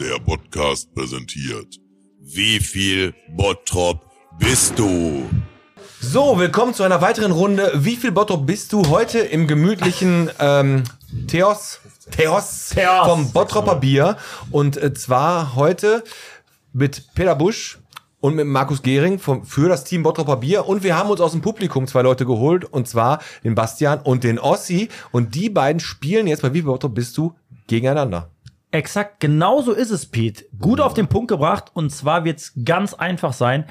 [0.00, 1.76] Der Podcast präsentiert.
[2.20, 4.00] Wie viel Bottrop
[4.38, 5.28] bist du?
[6.00, 7.70] So, willkommen zu einer weiteren Runde.
[7.76, 10.82] Wie viel Bottrop bist du heute im gemütlichen ähm,
[11.28, 11.80] Theos?
[12.10, 13.06] Theos, Theos.
[13.06, 14.16] vom Bottropper Bier.
[14.50, 16.02] Und äh, zwar heute
[16.72, 17.78] mit Peter Busch
[18.22, 20.66] und mit Markus Gehring vom, für das Team Bottropper Bier.
[20.66, 22.64] Und wir haben uns aus dem Publikum zwei Leute geholt.
[22.64, 24.88] Und zwar den Bastian und den Ossi.
[25.10, 27.34] Und die beiden spielen jetzt bei Wie Bottrop bist du
[27.66, 28.30] gegeneinander.
[28.70, 30.44] Exakt, genau so ist es, Pete.
[30.58, 31.72] Gut auf den Punkt gebracht.
[31.74, 33.66] Und zwar wird's ganz einfach sein.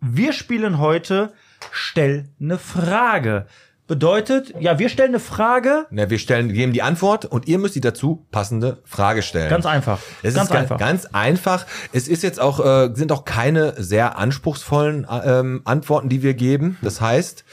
[0.00, 1.32] Wir spielen heute
[1.70, 3.46] Stell eine Frage.
[3.86, 5.86] Bedeutet, ja, wir stellen eine Frage.
[5.90, 9.50] Na, wir stellen, geben die Antwort und ihr müsst die dazu passende Frage stellen.
[9.50, 9.98] Ganz einfach.
[10.22, 10.78] Es ganz ist einfach.
[10.78, 11.66] Ganz, einfach.
[11.92, 16.32] Es ist jetzt auch, äh, sind auch keine sehr anspruchsvollen äh, ähm, Antworten, die wir
[16.32, 16.78] geben.
[16.80, 17.44] Das heißt,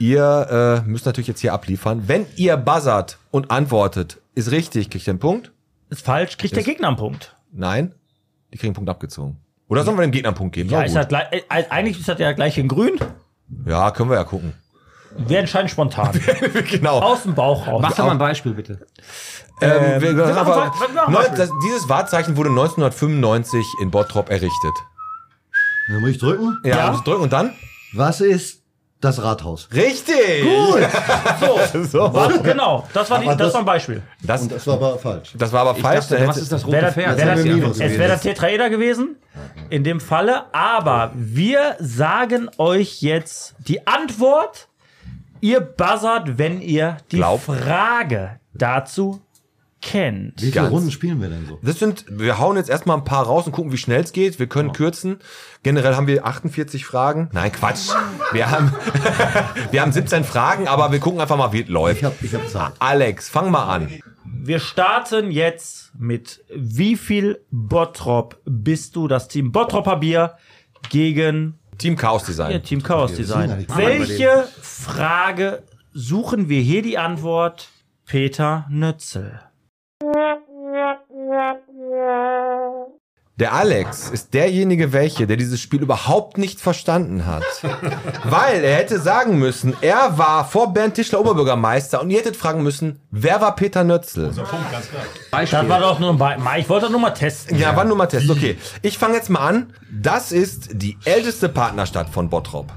[0.00, 2.08] ihr äh, müsst natürlich jetzt hier abliefern.
[2.08, 5.52] Wenn ihr buzzert und antwortet, ist richtig, kriegt ihr einen Punkt.
[5.88, 7.36] ist falsch, kriegt der Gegner einen Punkt.
[7.52, 7.94] Nein,
[8.52, 9.36] die kriegen einen Punkt abgezogen.
[9.68, 10.68] Oder sollen wir dem Gegner einen Punkt geben?
[10.68, 12.98] Ja, ist halt gleich, eigentlich ist das ja gleich in grün.
[13.66, 14.52] ja, können wir ja gucken.
[15.18, 16.10] Wir entscheiden spontan.
[16.70, 17.00] genau.
[17.00, 17.80] Aus dem Bauch raus.
[17.82, 18.86] Mach doch mal ein Beispiel, bitte.
[19.60, 20.72] Ähm, wir, aber,
[21.10, 21.38] Beispiel.
[21.38, 24.74] das, dieses Wahrzeichen wurde 1995 in Bottrop errichtet.
[25.88, 26.58] Dann muss ich drücken.
[26.64, 26.86] Ja, Ja.
[26.90, 27.52] muss ich drücken und dann?
[27.94, 28.62] Was ist
[29.00, 29.68] das Rathaus?
[29.72, 30.44] Richtig!
[31.72, 32.14] So, So.
[32.14, 34.02] was, genau, das war, die, das das- war ein Beispiel.
[34.22, 35.32] Das, Und das war aber falsch.
[35.36, 36.08] das war aber Ich falsch.
[36.08, 36.96] dachte, da was ist das rote Pferd?
[36.96, 39.16] wär das, es wäre der Tetraeder gewesen,
[39.70, 40.44] in dem Falle.
[40.54, 44.68] Aber wir sagen euch jetzt die Antwort.
[45.40, 47.42] Ihr buzzert, wenn ihr die Glaub.
[47.42, 49.20] Frage dazu
[49.82, 50.40] kennt.
[50.40, 50.72] Wie viele Ganz.
[50.72, 51.58] Runden spielen wir denn so?
[51.62, 54.38] Das sind, wir hauen jetzt erstmal ein paar raus und gucken, wie schnell es geht.
[54.38, 55.18] Wir können kürzen.
[55.62, 57.28] Generell haben wir 48 Fragen.
[57.32, 57.90] Nein, Quatsch.
[58.32, 58.72] Wir haben,
[59.70, 61.98] wir haben 17 Fragen, aber wir gucken einfach mal, wie es läuft.
[61.98, 62.72] Ich habe ich hab Zeit.
[62.78, 63.90] Alex, fang mal an.
[64.24, 70.36] Wir starten jetzt mit wie viel Bottrop bist du, das Team Bottropper Bier,
[70.88, 72.52] gegen Team Chaos Design.
[72.52, 73.66] ihr Team Chaos Design.
[73.68, 75.62] ja Welche Frage
[75.92, 77.68] suchen wir hier die Antwort?
[78.06, 79.40] Peter Nützel.
[83.38, 87.42] Der Alex ist derjenige welche, der dieses Spiel überhaupt nicht verstanden hat.
[88.24, 92.62] Weil er hätte sagen müssen, er war vor Bernd Tischler Oberbürgermeister und ihr hättet fragen
[92.62, 94.28] müssen, wer war Peter Nötzl?
[94.28, 97.58] Das war doch nur ein Be Ich wollte doch nur mal testen.
[97.58, 98.30] Ja, war nur mal Test.
[98.30, 99.74] Okay, ich fange jetzt mal an.
[99.92, 102.72] Das ist die älteste Partnerstadt von Bottrop.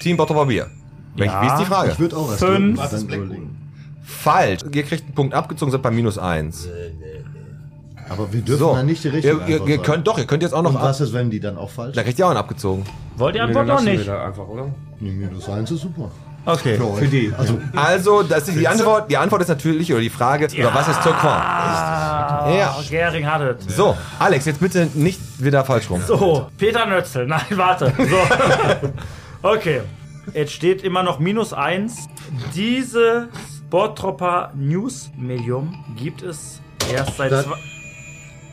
[0.00, 0.66] Team Bottroper Bier.
[1.14, 1.42] Welch, Ja.
[1.42, 1.92] wie ist die Frage?
[1.92, 2.78] Ich würde auch erst Fünf.
[4.04, 4.60] Falsch.
[4.70, 6.68] Ihr kriegt einen Punkt abgezogen, seid bei minus eins.
[8.08, 8.74] Aber wir dürfen So.
[8.74, 10.74] dann nicht die richtige Ihr, ihr, Antwort ihr könnt doch, ihr könnt jetzt auch noch
[10.74, 12.84] Und was ist, wenn die dann auch falsch Da kriegt ihr auch einen abgezogen.
[13.16, 14.08] Wollt ihr Antwort noch lassen wir nicht?
[14.08, 14.68] da einfach, oder?
[15.00, 16.10] Nee, minus eins ist super.
[16.48, 16.76] Okay.
[16.76, 17.32] Für, Für die.
[17.36, 19.10] Also, Also, das ist die Antwort.
[19.10, 21.24] Die Antwort ist natürlich, oder die Frage, oder was ist Turquoise?
[21.26, 22.76] Ah, Ja.
[22.88, 23.74] Gering hat es.
[23.76, 26.00] So, Alex, jetzt bitte nicht wieder falsch rum.
[26.06, 27.26] So, Peter Nötzel.
[27.28, 27.92] Nein, warte.
[27.98, 28.88] So.
[29.42, 29.80] Okay.
[30.34, 32.08] Jetzt steht immer noch minus eins.
[32.54, 33.28] Diese
[33.70, 36.60] Bottropper News Medium gibt es
[36.92, 37.46] erst seit Das-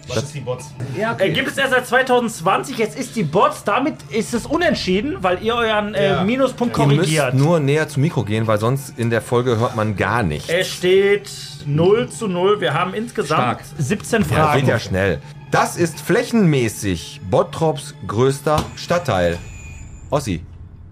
[0.08, 0.72] Was ist die Bots?
[0.98, 2.78] Ja, äh, gibt es erst seit 2020.
[2.78, 6.98] Jetzt ist die Bots, damit ist es unentschieden, weil ihr euren äh, Minuspunkt Ihr müsst
[7.00, 7.34] korrigiert.
[7.34, 10.50] nur näher zum Mikro gehen, weil sonst in der Folge hört man gar nichts.
[10.50, 11.30] Es steht
[11.66, 12.60] 0 zu 0.
[12.60, 13.62] Wir haben insgesamt Stark.
[13.78, 14.60] 17 Ja, Fragen.
[14.60, 15.22] geht ja schnell.
[15.52, 19.38] Das ist flächenmäßig Bottrops größter Stadtteil.
[20.10, 20.44] Ossi,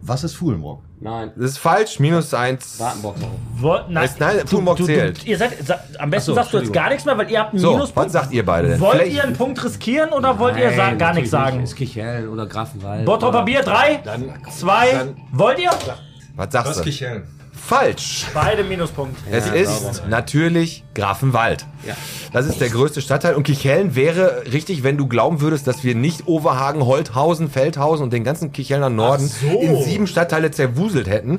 [0.02, 0.82] was ist Fuhlenbrock?
[1.04, 1.32] Nein.
[1.36, 2.80] das ist falsch, minus eins.
[2.80, 3.90] Wartenbox auch.
[3.90, 5.26] Nein, Es- nein, Fuhrbock zählt.
[5.26, 7.52] ihr seid, sa, am besten so, sagst du jetzt gar nichts mehr, weil ihr habt
[7.54, 8.06] einen So, Minuspunkt.
[8.06, 8.80] was sagt ihr beide denn?
[8.80, 11.62] Wollt Flächen- ihr einen Punkt riskieren oder wollt ihr sa gar nichts sagen?
[11.64, 13.06] Ist Kichellen oder Grafenwald.
[13.06, 14.00] Bottropper oder- Bier, drei,
[14.56, 15.72] zwei, wollt ihr?
[16.36, 16.84] Was sagst du?
[16.84, 17.24] Kichellen.
[17.66, 18.26] Falsch.
[18.34, 19.22] Beide Minuspunkte.
[19.32, 21.66] Es ist natürlich Grafenwald.
[21.88, 21.96] Ja.
[22.34, 23.36] Das ist der größte Stadtteil.
[23.36, 28.12] Und Kicheln wäre richtig, wenn du glauben würdest, dass wir nicht Overhagen, Holthausen, Feldhausen und
[28.14, 29.32] den ganzen Kichelner Norden
[29.62, 31.38] in sieben Stadtteile zerwuselt hätten.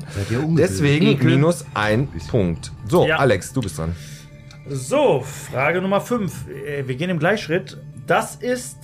[0.57, 1.31] Deswegen Ekel.
[1.31, 2.71] minus ein Punkt.
[2.87, 3.17] So, Ja.
[3.17, 3.95] Alex, du bist dran.
[4.67, 5.21] So,
[5.51, 6.33] Frage Nummer 5.
[6.85, 7.77] Wir gehen im Gleichschritt.
[8.07, 8.77] Das ist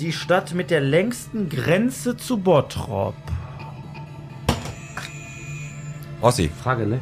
[0.00, 3.14] die Stadt mit der längsten Grenze zu Bottrop.
[6.24, 7.00] Ossi, Frage, ne?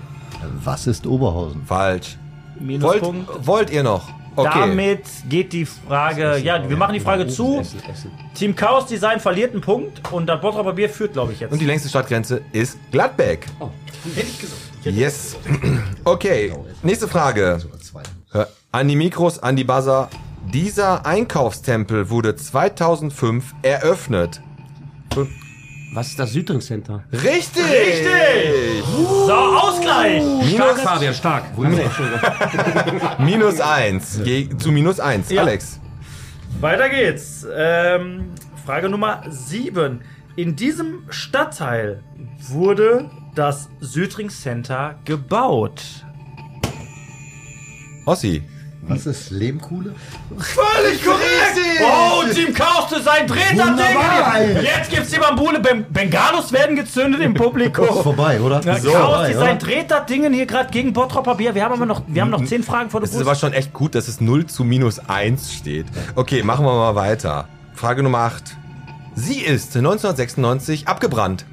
[0.64, 1.62] Was ist Oberhausen?
[1.64, 2.18] falsch.
[2.56, 3.46] Wollt, Minuspunkt.
[3.46, 4.08] wollt ihr noch?
[4.34, 4.50] Okay.
[4.60, 7.60] Damit geht die Frage, ja, wir machen die Frage zu.
[7.60, 8.10] Essen.
[8.34, 11.52] Team Chaos Design verliert einen Punkt und das Bottroper Bier führt, glaube ich, jetzt.
[11.52, 13.46] Und die längste Stadtgrenze ist Gladbeck.
[13.60, 13.70] Oh.
[14.84, 15.36] Yes.
[16.02, 17.60] Okay, nächste Frage.
[18.72, 20.08] An die Mikros, an die Buzzer.
[20.52, 24.40] Dieser Einkaufstempel wurde 2005 eröffnet.
[25.94, 27.04] Was ist das Südring Center?
[27.12, 27.62] Richtig!
[27.64, 28.82] Richtig!
[29.26, 30.22] So, Ausgleich!
[30.54, 31.44] Stark, Fabian, stark.
[33.18, 34.18] Minus eins.
[34.24, 35.30] Je, zu minus eins.
[35.30, 35.42] Ja.
[35.42, 35.78] Alex.
[36.60, 37.46] Weiter geht's.
[37.54, 38.30] Ähm,
[38.64, 40.00] Frage Nummer 7.
[40.36, 42.02] In diesem Stadtteil
[42.38, 45.82] wurde das Südring Center gebaut.
[48.06, 48.42] Ossi.
[48.88, 49.94] Was ist Lehmkuhle?
[50.38, 51.22] Völlig korrekt!
[51.84, 54.56] Oh, Team Chaos Design dreht das Wunderbar, Ding!
[54.56, 54.64] ey.
[54.64, 55.60] Jetzt gibt's die Bambule.
[55.60, 57.86] Ben Bengalos werden gezündet im Ist Publikum.
[58.02, 58.60] vorbei, oder?
[58.62, 59.66] Ja, Ist Chaos vorbei, Design oder?
[59.66, 61.54] dreht das Ding hier gerade gegen Bottropper Bier.
[61.54, 63.52] Wir haben aber noch, wir haben noch 10 Fragen vor der Es ist aber schon
[63.52, 65.86] echt gut, dass es 0 zu minus 1 steht.
[66.16, 67.46] Okay, machen wir mal weiter.
[67.74, 68.56] Frage Nummer 8.
[69.14, 71.44] Sie ist 1996 abgebrannt.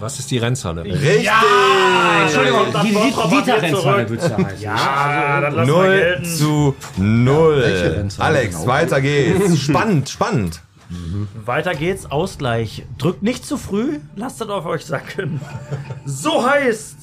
[0.00, 0.84] Was ist die Rennhalle?
[0.84, 1.30] Richtig!
[2.24, 2.88] Entschuldigung, Die
[3.36, 4.60] Dieter-Rennhalle würdest du heißen.
[4.60, 6.24] Ja, das lassen wir 0 gelten.
[6.24, 7.92] zu Welche 0.
[7.96, 8.66] Rennzahl Alex, genau?
[8.66, 9.58] weiter geht's.
[9.62, 10.60] Spannend, spannend.
[11.44, 12.84] Weiter geht's, Ausgleich.
[12.98, 15.40] Drückt nicht zu früh, lasst das auf euch sacken.
[16.04, 16.96] So heißt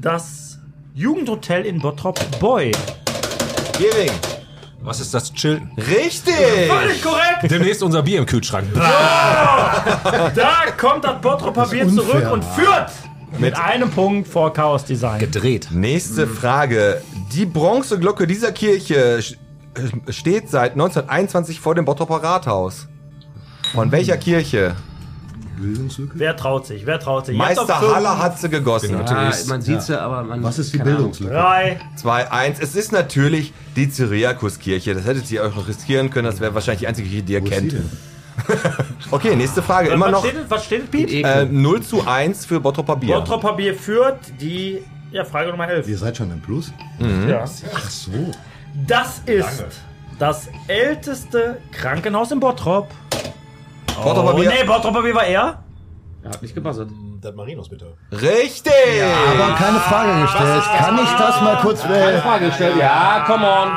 [0.00, 0.58] das
[0.94, 2.72] Jugendhotel in Bottrop Boy.
[3.78, 4.10] Gering.
[4.88, 5.70] Was ist das Chilton?
[5.76, 6.34] Richtig!
[6.66, 7.50] Völlig korrekt!
[7.50, 8.68] Demnächst unser Bier im Kühlschrank.
[8.72, 12.04] Da kommt das Bottroper Bier unfair.
[12.06, 12.90] zurück und führt
[13.38, 15.18] mit einem Punkt vor Chaos Design.
[15.18, 15.68] Gedreht.
[15.70, 17.02] Nächste Frage.
[17.34, 22.88] Die Bronzeglocke dieser Kirche äh, steht seit 1921 vor dem Bottroper Rathaus.
[23.74, 24.74] Von welcher Kirche?
[25.58, 26.12] Bildungslücke?
[26.14, 26.86] Wer traut sich?
[26.86, 27.36] Wer traut sich?
[27.36, 28.98] Meister Haller hat sie gegossen.
[29.06, 30.42] Ja, man sieht sie, aber man.
[30.42, 30.78] Was ist die.
[30.78, 31.32] Bildungslücke?
[31.32, 31.80] Drei.
[32.02, 32.56] 2-1.
[32.60, 34.94] Es ist natürlich die Cyriakuskirche.
[34.94, 36.26] Das hättet ihr euch noch riskieren können.
[36.26, 37.74] Das wäre wahrscheinlich die einzige Kirche, die ihr Wo kennt.
[39.10, 39.90] Okay, nächste Frage.
[39.90, 41.24] Immer was, noch steht, was steht, Piet?
[41.24, 43.16] Äh, 0 zu 1 für Bottroper Bier.
[43.16, 45.88] Bottroper Bier führt die ja, Frage Nummer 11.
[45.88, 46.72] Ihr seid schon im Plus?
[47.28, 47.44] Ja.
[47.74, 48.10] Ach so.
[48.86, 49.64] Das ist
[50.18, 52.88] das älteste Krankenhaus in Bottrop.
[54.04, 54.50] Oh, Bier.
[54.50, 55.62] nee, Bottroper Bier war er.
[56.22, 56.90] Er hat nicht gebuzzert.
[57.20, 57.94] Das Marinos bitte.
[58.12, 58.72] Richtig!
[59.02, 60.62] Aber keine Frage gestellt.
[60.78, 61.84] Kann ich das mal kurz...
[61.84, 62.76] Äh, Frage gestellt.
[62.78, 63.68] Ja, come on.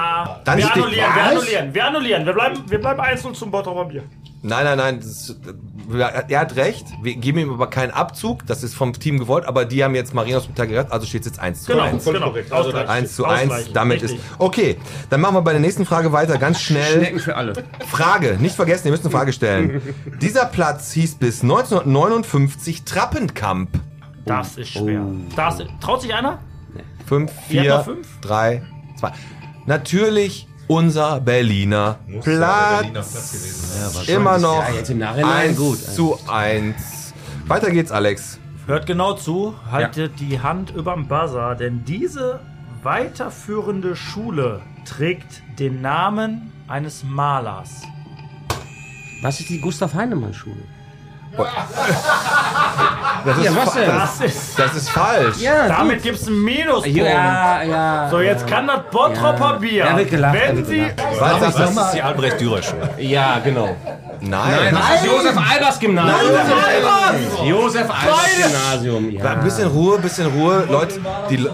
[0.43, 2.26] Dann Wir annullieren, wir annullieren, wir annullieren.
[2.26, 4.03] Wir bleiben, wir bleiben einzeln zum Bottroper Bier.
[4.43, 4.98] Nein, nein, nein.
[4.99, 5.35] Das ist,
[5.99, 6.85] er hat recht.
[7.01, 8.45] Wir geben ihm aber keinen Abzug.
[8.45, 9.45] Das ist vom Team gewollt.
[9.45, 10.91] Aber die haben jetzt Marinos Hospital gerettet.
[10.91, 12.05] Also steht es jetzt 1 zu Genau, 1.
[12.05, 12.34] genau.
[12.51, 12.89] Ausgleich.
[12.89, 13.51] 1 zu Ausgleich.
[13.51, 13.73] 1.
[13.73, 14.19] Damit Richtig.
[14.19, 14.26] ist.
[14.38, 14.77] Okay,
[15.09, 16.38] dann machen wir bei der nächsten Frage weiter.
[16.38, 16.99] Ganz schnell.
[16.99, 17.53] Schnecken für alle.
[17.88, 18.38] Frage.
[18.39, 19.81] Nicht vergessen, ihr müsst eine Frage stellen.
[20.22, 23.69] Dieser Platz hieß bis 1959 Trappenkamp.
[24.26, 25.03] Das ist schwer.
[25.35, 26.39] Das, traut sich einer?
[27.07, 28.07] 5, Ihr habt 4, noch fünf?
[28.22, 28.61] 3,
[28.99, 29.11] 2.
[29.65, 34.07] Natürlich unser Berliner Platz.
[34.07, 35.77] Immer noch Ja, jetzt im Nachhinein 1 gut.
[35.77, 37.14] zu 1.
[37.48, 38.39] Weiter geht's, Alex.
[38.68, 42.39] Hört genau zu, haltet die Hand überm Buzzer, denn diese
[42.84, 47.81] weiterführende Schule trägt den Namen eines Malers.
[49.22, 50.64] Was ist die Gustav Heinemann Schule?
[53.23, 53.87] Das ist, Ja, was denn?
[53.87, 55.37] Das ist, das ist falsch.
[55.39, 56.87] Ja, damit gibt es einen Minuspunkt.
[56.97, 58.09] Ja, ja.
[58.09, 59.57] So, jetzt kann das Bottropper Ja.
[59.57, 60.87] Bier, Da wird gelacht, wenn wird sie...
[61.19, 61.55] Was?
[61.55, 62.89] Das ist die Albrecht-Dürer-Schule.
[62.97, 63.75] Ja, genau.
[64.21, 64.51] Nein.
[64.71, 66.31] Das ist Josef Albers Gymnasium.
[67.45, 69.09] Josef Albers Gymnasium.
[69.11, 69.23] Ja.
[69.31, 70.65] Ein bisschen Ruhe, bisschen Ruhe.
[70.69, 70.99] Leute,
[71.29, 71.47] die,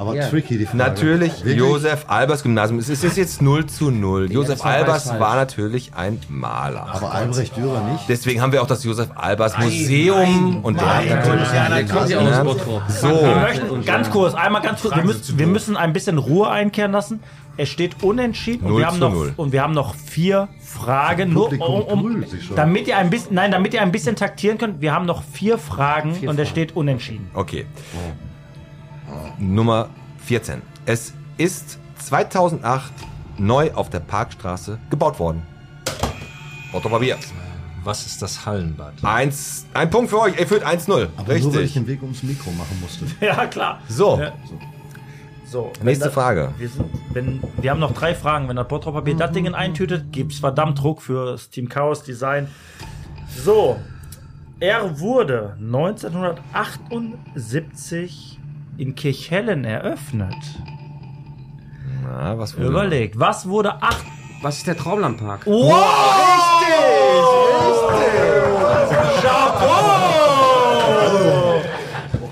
[0.00, 0.28] aber Ja.
[0.28, 0.78] tricky, die Frage.
[0.78, 1.58] natürlich Wirklich?
[1.58, 2.78] Josef Albers Gymnasium.
[2.78, 4.32] Es ist jetzt 0 zu 0.
[4.32, 5.20] Josef das war Albers falsch.
[5.20, 6.88] war natürlich ein Maler.
[6.90, 8.04] Aber Albrecht Dürer nicht?
[8.08, 12.08] Deswegen haben wir auch das Josef Albers Museum und der hat natürlich Ja, dann kommt
[12.08, 12.82] sie auch aus Bottrop.
[12.88, 13.26] Wir so.
[13.40, 17.20] möchten ganz kurz, einmal ganz kurz, wir müssen, wir müssen ein bisschen Ruhe einkehren lassen.
[17.58, 19.32] Es steht unentschieden und Null wir haben zu noch null.
[19.36, 22.24] und wir haben noch vier Fragen, nur um, um
[22.56, 24.80] damit ihr ein bisschen, nein, damit ihr ein bisschen taktieren könnt.
[24.80, 27.28] Wir haben noch vier Fragen und es steht unentschieden.
[27.34, 27.66] Okay.
[29.38, 29.88] Nummer
[30.24, 30.62] 14.
[30.86, 32.90] Es ist 2008
[33.38, 35.42] neu auf der Parkstraße gebaut worden.
[36.72, 37.18] Bottroper Bier.
[37.82, 38.92] Was ist das Hallenbad?
[39.02, 40.38] Eins, ein Punkt für euch.
[40.38, 41.08] Ihr führt 1-0.
[41.16, 41.72] Aber nur, weil ich Richtig.
[41.74, 43.06] den Weg ums Mikro machen musste.
[43.24, 43.80] Ja, klar.
[43.88, 44.32] So, Ja.
[45.46, 46.52] So, nächste das- Frage.
[46.58, 48.48] Wir, sind, wenn, wir haben noch drei Fragen.
[48.48, 52.46] Wenn das Bottrop-Papier das Ding eintütet, gibt's verdammt Druck für das Team Chaos Design.
[53.36, 53.80] So,
[54.60, 58.38] er wurde 1978
[58.80, 60.34] in Kirchhellen eröffnet.
[62.02, 64.04] Na, was wurde Überlegt, was wurde acht...
[64.42, 65.46] Was ist der Traumlandpark?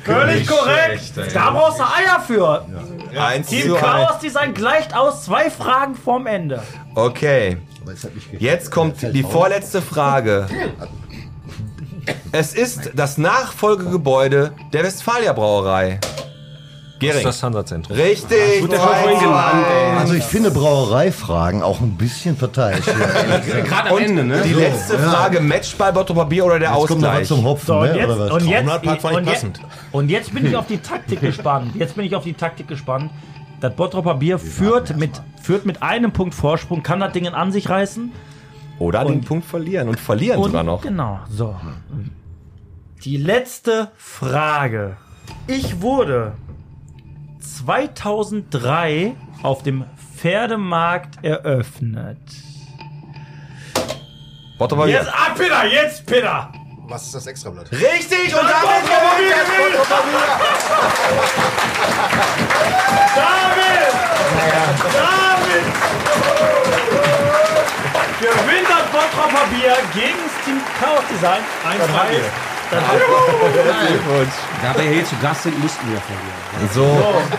[0.04, 1.12] Völlig korrekt!
[1.34, 2.64] Da brauchst du Eier für.
[3.14, 3.74] Eins Team.
[3.74, 6.62] Chaos Design gleicht aus zwei Fragen vorm Ende.
[6.94, 7.58] Okay,
[8.38, 10.46] jetzt kommt die vorletzte Frage.
[12.32, 16.00] Es ist das Nachfolgegebäude der Westfalia Brauerei.
[17.00, 17.24] Das ist Gering.
[17.26, 17.96] das Hansa-Zentrum.
[17.96, 18.38] Richtig.
[18.38, 19.96] Ja schon vorhin genannt, ey.
[19.98, 22.82] Also ich finde Brauereifragen auch ein bisschen verteilt.
[22.84, 22.94] Hier.
[23.62, 24.42] Gerade am Und Ende, ne?
[24.44, 27.28] die letzte Frage, Matchball, Bottrop Bier oder der Jetzt Ausgleich?
[27.28, 27.96] zum Hopfen, So, und ne?
[27.98, 28.30] jetzt, oder was?
[28.32, 29.60] und jetzt, Traumlandpark fand ich und, passend.
[29.92, 31.72] und jetzt bin ich auf die Taktik gespannt.
[31.76, 33.10] Jetzt bin ich auf die Taktik gespannt.
[33.60, 35.10] Das Bottropper Bier führt mit,
[35.42, 38.12] führt mit einem Punkt Vorsprung, kann das Ding an sich reißen.
[38.78, 40.82] Oder den Punkt verlieren und verlieren Und sogar noch.
[40.82, 41.56] Genau, so.
[43.04, 44.96] Die letzte Frage.
[45.48, 46.32] Ich wurde
[47.56, 49.84] 2003 auf dem
[50.16, 52.18] Pferdemarkt eröffnet.
[54.58, 54.94] Bottrop Bier.
[54.94, 56.52] Jetzt, ah, Peter, jetzt, Peter!
[56.88, 57.70] Was ist das Extrablatt?
[57.70, 60.04] Richtig und damit gewinnt das Bottrop
[63.14, 63.92] David!
[64.94, 65.64] David!
[68.20, 71.42] Gewinnt das Bottropper Bier gegen das Team Chaos Design.
[72.70, 74.24] 1-3.
[74.24, 74.28] Das
[74.62, 76.72] Da wir hier zu Gast sind, mussten wir verlieren.
[76.72, 76.84] So,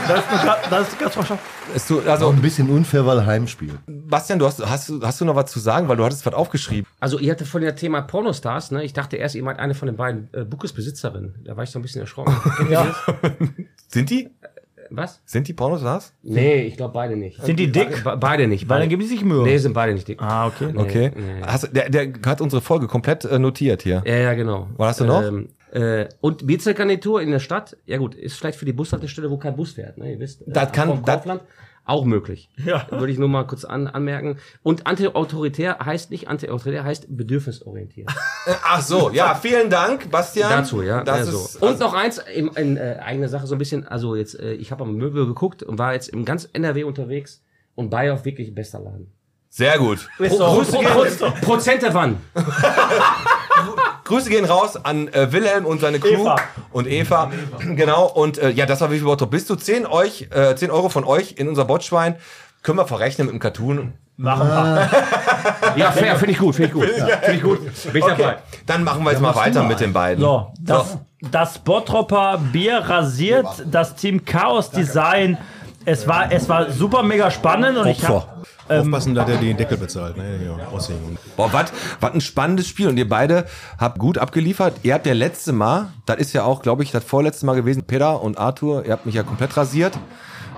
[0.08, 1.46] das ist eine das ist ganz wahrscheinlich.
[1.76, 3.78] ist du, Auch also ein bisschen unfair, weil Heimspiel.
[3.88, 6.34] Bastian, du hast, hast, du- hast du noch was zu sagen, weil du hattest was
[6.34, 6.86] aufgeschrieben.
[7.00, 8.84] Also ihr hattet von dem Thema Pornostars, ne?
[8.84, 11.36] Ich dachte erst, ihr meint eine von den beiden äh, Buches Besitzerin.
[11.44, 12.36] Da war ich so ein bisschen erschrocken.
[13.88, 14.30] Sind die?
[14.92, 15.22] Was?
[15.26, 17.42] Sind die Pornos Nee, ich glaube beide nicht.
[17.44, 18.04] Sind die dick?
[18.04, 18.64] Be beide nicht.
[18.64, 18.82] Weil Beide.
[18.84, 19.44] dann geben die sich Mühe.
[19.44, 20.22] Nee, sind beide nicht dick.
[20.22, 20.72] Ah, okay.
[20.74, 21.12] Nee, Okay.
[21.16, 21.42] nee.
[21.46, 24.02] Hast, du- der, der hat unsere Folge komplett äh, notiert hier.
[24.06, 24.68] Ja, ja, genau.
[24.78, 25.24] Was hast du noch?
[25.24, 29.38] Ähm, äh, und Bierzeltgarnitur in der Stadt, ja gut, ist vielleicht für die Bushaltestelle, wo
[29.38, 30.12] kein Bus fährt, ne?
[30.14, 31.42] Ihr wisst, äh, Das kann- vom das- Kaufland
[31.90, 32.50] auch möglich.
[32.64, 32.88] Ja.
[32.90, 34.38] Würde ich nur mal kurz an, anmerken.
[34.64, 38.10] Und antiautoritär heißt nicht antiautoritär, heißt bedürfnisorientiert.
[38.64, 40.50] Ach so, ja, vielen Dank, Bastian.
[40.50, 41.04] Dazu, ja.
[41.04, 41.38] Das also.
[41.38, 44.54] ist, und noch eins, in, in äh, eigene Sache so ein bisschen, also jetzt, äh,
[44.54, 47.42] ich habe am Möbel geguckt und war jetzt im ganz NRW unterwegs
[47.76, 49.12] und Bayer wirklich bester Laden.
[49.50, 50.10] sehr gut.
[50.20, 50.46] Ist so.
[50.46, 52.18] Pro, pro, pro, Prozente wann?
[54.10, 56.36] Grüße gehen raus an äh, Wilhelm und seine Crew Eva.
[56.72, 57.32] und Eva.
[57.60, 58.08] Genau.
[58.08, 59.30] Und äh, ja, das war wie viel Bottrop.
[59.30, 62.16] Bis zu 10 euch, äh, 10 Euro von euch in unser Botschwein.
[62.64, 63.94] Können wir verrechnen mit dem Cartoon.
[64.18, 64.90] Machen wir.
[65.76, 66.90] Ja, fair, finde ich gut, finde ich gut.
[66.90, 67.60] Finde ich gut.
[67.94, 68.38] Bin ich dabei.
[68.66, 70.22] Dann machen wir jetzt mal weiter mit den beiden.
[70.22, 75.38] So, das, das Bottropper Bier rasiert das Team Chaos Design.
[75.86, 78.26] Es war, es war super mega spannend und ich habe
[78.70, 80.18] Aufpassen, dass er den Deckel bezahlt.
[80.18, 80.40] Ne?
[80.46, 81.18] Ja, aushängen.
[81.36, 82.88] Boah, was was ein spannendes Spiel.
[82.88, 83.46] Und ihr beide
[83.78, 84.76] habt gut abgeliefert.
[84.84, 87.84] Ihr habt ja letzte Mal, das ist ja auch, glaube ich, das vorletzte Mal gewesen,
[87.84, 89.98] Peter und Arthur, ihr habt mich ja komplett rasiert.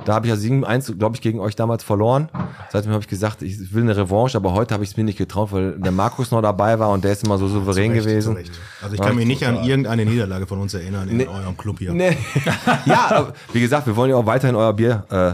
[0.05, 2.29] Da habe ich ja 7-1, glaube ich, gegen euch damals verloren.
[2.69, 5.17] Seitdem habe ich gesagt, ich will eine Revanche, aber heute habe ich es mir nicht
[5.17, 8.37] getraut, weil der Markus noch dabei war und der ist immer so souverän Zurecht, gewesen.
[8.81, 11.93] Also ich kann mich nicht an irgendeine Niederlage von uns erinnern in eurem Club hier.
[11.93, 12.17] Nee.
[12.85, 15.33] ja, aber wie gesagt, wir wollen ja auch weiterhin euer Bier äh,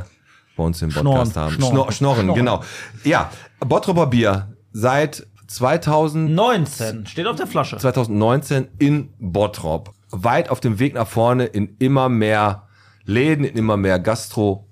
[0.58, 1.54] bei uns im Podcast Schnorren, haben.
[1.54, 1.92] schnorren.
[1.92, 1.92] Schnorren,
[2.26, 2.64] schnorren, genau.
[3.04, 3.30] Ja,
[3.60, 7.06] Bottropper Bier seit 2000 19.
[7.06, 7.78] Steht auf der Flasche.
[7.78, 9.94] 2019 in Bottrop.
[10.12, 12.68] Weit auf dem Weg nach vorne in immer mehr
[13.06, 14.68] Läden, in immer mehr Gastro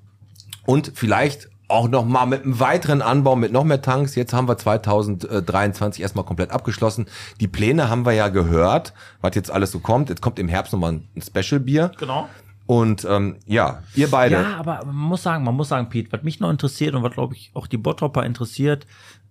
[0.65, 4.15] und vielleicht auch noch mal mit einem weiteren Anbau mit noch mehr Tanks.
[4.15, 7.07] Jetzt haben wir 2023 erstmal komplett abgeschlossen.
[7.39, 10.09] Die Pläne haben wir ja gehört, was jetzt alles so kommt.
[10.09, 11.91] Jetzt kommt im Herbst nochmal ein Special-Bier.
[11.97, 12.29] Genau.
[12.67, 14.35] Und ähm, ja, ihr beide.
[14.35, 17.13] Ja, aber man muss sagen, man muss sagen, Pete, was mich noch interessiert und was
[17.13, 18.87] glaube ich auch die Bottropper interessiert,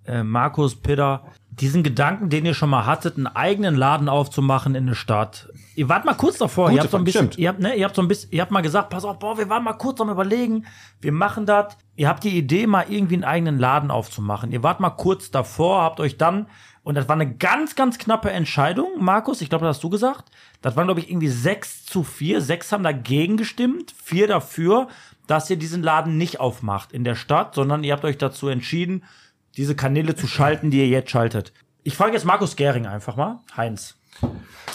[0.07, 4.87] äh, Markus, Peter, diesen Gedanken, den ihr schon mal hattet, einen eigenen Laden aufzumachen in
[4.87, 5.49] der Stadt.
[5.77, 7.39] Ihr wart mal kurz davor, ihr Gute habt so ein bisschen, stimmt.
[7.39, 9.39] ihr habt, ne, ihr habt so ein bisschen, ihr habt mal gesagt, pass auf, boah,
[9.39, 10.67] wir waren mal kurz am überlegen,
[11.01, 11.77] wir machen das.
[11.97, 14.53] Ihr habt die Idee, mal irgendwie einen eigenen Laden aufzumachen.
[14.53, 16.47] Ihr wart mal kurz davor, habt euch dann,
[16.85, 20.31] und das war eine ganz, ganz knappe Entscheidung, Markus, ich glaube, das hast du gesagt.
[20.61, 22.43] Das waren, glaube ich, irgendwie sechs zu vier.
[22.43, 24.89] Sechs haben dagegen gestimmt, vier dafür,
[25.27, 29.03] dass ihr diesen Laden nicht aufmacht in der Stadt, sondern ihr habt euch dazu entschieden,
[29.57, 31.55] diese Kanäle zu schalten, die ihr jetzt schaltet.
[31.85, 33.41] Ich frage jetzt Markus Gering einfach mal.
[33.57, 33.97] Heinz.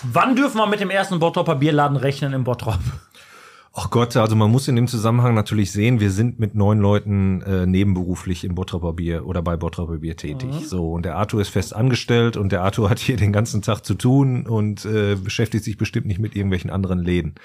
[0.01, 2.79] Wann dürfen wir mit dem ersten Bottropper Bierladen rechnen im Bottrop?
[3.81, 7.41] Ach Gott, also man muss in dem Zusammenhang natürlich sehen, wir sind mit neun Leuten
[7.43, 10.51] äh, nebenberuflich im Bottroper Bier oder bei Bottroper Bier tätig.
[10.51, 10.65] Mhm.
[10.65, 13.85] So und der Arthur ist fest angestellt und der Arthur hat hier den ganzen Tag
[13.85, 17.35] zu tun und äh, beschäftigt sich bestimmt nicht mit irgendwelchen anderen Läden.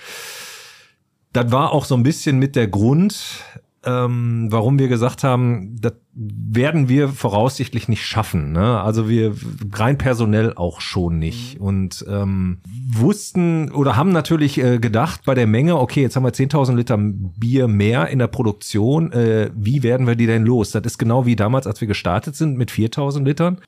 [1.33, 3.45] Das war auch so ein bisschen mit der Grund,
[3.85, 8.53] ähm, warum wir gesagt haben, das werden wir voraussichtlich nicht schaffen.
[8.53, 8.81] Ne?
[8.81, 9.35] Also wir
[9.73, 11.61] rein personell auch schon nicht.
[11.61, 12.59] Und ähm,
[12.93, 16.97] wussten oder haben natürlich äh, gedacht bei der Menge, okay, jetzt haben wir 10.000 Liter
[16.99, 19.11] Bier mehr in der Produktion.
[19.11, 20.71] Äh, wie werden wir die denn los?
[20.71, 23.61] Das ist genau wie damals, als wir gestartet sind mit 4.000 Litern.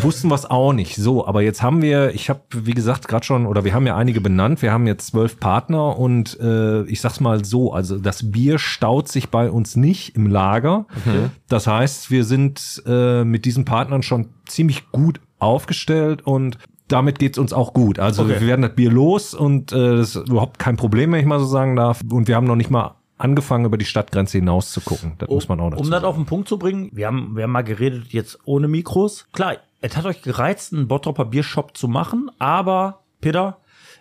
[0.00, 0.96] Wussten wir es auch nicht.
[0.96, 3.96] So, aber jetzt haben wir, ich habe, wie gesagt, gerade schon, oder wir haben ja
[3.96, 8.30] einige benannt, wir haben jetzt zwölf Partner und äh, ich sag's mal so, also das
[8.30, 10.86] Bier staut sich bei uns nicht im Lager.
[11.04, 11.30] Mhm.
[11.48, 11.79] Das heißt,
[12.10, 16.58] wir sind äh, mit diesen Partnern schon ziemlich gut aufgestellt und
[16.88, 17.98] damit geht's uns auch gut.
[17.98, 18.40] Also Okay.
[18.40, 21.38] wir werden das Bier los und äh, das ist überhaupt kein Problem, wenn ich mal
[21.38, 22.00] so sagen darf.
[22.10, 25.12] Und wir haben noch nicht mal angefangen, über die Stadtgrenze hinaus zu gucken.
[25.18, 27.44] Das muss man auch dazu Um das auf den Punkt zu bringen, wir haben, wir
[27.44, 29.26] haben mal geredet jetzt ohne Mikros.
[29.32, 33.58] Klar, es hat euch gereizt, einen Bottropper Biershop zu machen, aber, Peter,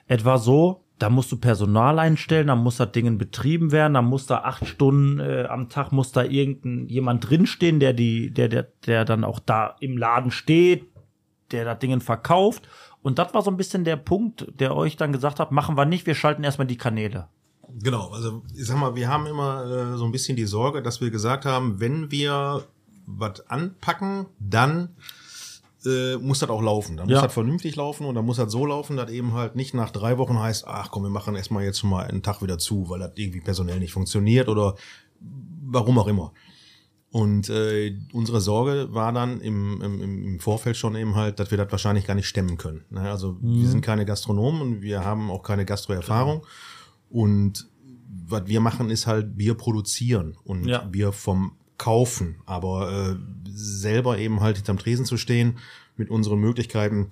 [0.08, 4.02] es war so, da musst du Personal einstellen, da muss das Ding betrieben werden, da
[4.02, 8.50] muss da acht Stunden äh, am Tag muss da irgendein jemand drinstehen, der die, der,
[8.50, 10.88] der, der dann auch da im Laden steht,
[11.52, 12.68] der das Ding verkauft.
[13.02, 15.86] Und das war so ein bisschen der Punkt, der euch dann gesagt hat, machen wir
[15.86, 17.30] nicht, wir schalten erstmal die Kanäle.
[17.82, 21.00] Genau, also ich sag mal, wir haben immer äh, so ein bisschen die Sorge, dass
[21.00, 22.66] wir gesagt haben, wenn wir
[23.06, 24.96] was anpacken, dann
[25.86, 26.98] äh, muss das auch laufen.
[26.98, 27.16] Dann Ja.
[27.16, 29.92] muss das vernünftig laufen und dann muss das so laufen, dass eben halt nicht nach
[29.92, 32.90] drei Wochen heißt, ach komm, wir machen erstmal jetzt schon mal einen Tag wieder zu,
[32.90, 34.76] weil das irgendwie personell nicht funktioniert oder
[35.66, 36.34] warum auch immer.
[37.12, 41.58] Und äh, unsere Sorge war dann im, im, im Vorfeld schon eben halt, dass wir
[41.58, 42.86] das wahrscheinlich gar nicht stemmen können.
[42.92, 43.02] Ne?
[43.02, 46.46] Also wir sind keine Gastronomen und wir haben auch keine Gastroerfahrung.
[47.10, 47.68] Und
[48.28, 50.80] was wir machen, ist halt Bier produzieren und Ja.
[50.84, 52.36] Bier vom Kaufen.
[52.46, 53.16] Aber äh,
[53.52, 55.58] selber eben halt hinterm Tresen zu stehen
[55.98, 57.10] mit unseren Möglichkeiten,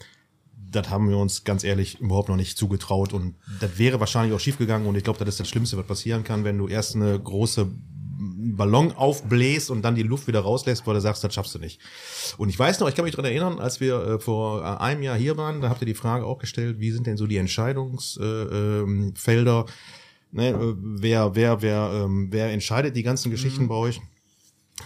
[0.69, 3.13] das haben wir uns ganz ehrlich überhaupt noch nicht zugetraut.
[3.13, 4.87] Und das wäre wahrscheinlich auch schiefgegangen.
[4.87, 7.67] Und ich glaube, das ist das Schlimmste, was passieren kann, wenn du erst eine große
[8.19, 11.79] Ballon aufbläst und dann die Luft wieder rauslässt, weil du sagst, das schaffst du nicht.
[12.37, 15.03] Und ich weiß noch, ich kann mich daran erinnern, als wir äh, vor äh, einem
[15.03, 17.37] Jahr hier waren, da habt ihr die Frage auch gestellt, wie sind denn so die
[17.37, 19.13] Entscheidungsfelder, äh, ähm,
[20.31, 24.01] ne, äh, wer, wer, wer, ähm, wer entscheidet die ganzen Geschichten bei euch?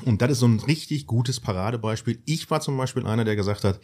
[0.05, 2.21] Und das ist so ein richtig gutes Paradebeispiel.
[2.25, 3.79] Ich war zum Beispiel einer, der gesagt hat,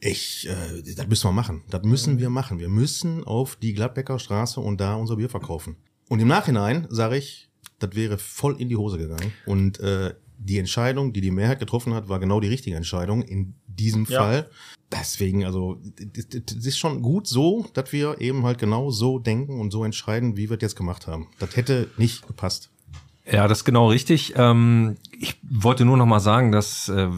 [0.00, 1.62] ich, äh, das müssen wir machen.
[1.70, 2.58] Das müssen wir machen.
[2.58, 5.76] Wir müssen auf die Gladbecker Straße und da unser Bier verkaufen.
[6.08, 9.32] Und im Nachhinein sage ich, das wäre voll in die Hose gegangen.
[9.46, 13.54] Und äh, die Entscheidung, die die Mehrheit getroffen hat, war genau die richtige Entscheidung in
[13.66, 14.20] diesem Ja.
[14.20, 14.50] Fall.
[14.92, 19.72] Deswegen, also, das ist schon gut so, dass wir eben halt genau so denken und
[19.72, 21.28] so entscheiden, wie wir das jetzt gemacht haben.
[21.38, 22.70] Das hätte nicht gepasst.
[23.30, 24.34] Ja, das ist genau richtig.
[24.36, 27.08] Ähm, ich wollte nur noch mal sagen, dass äh,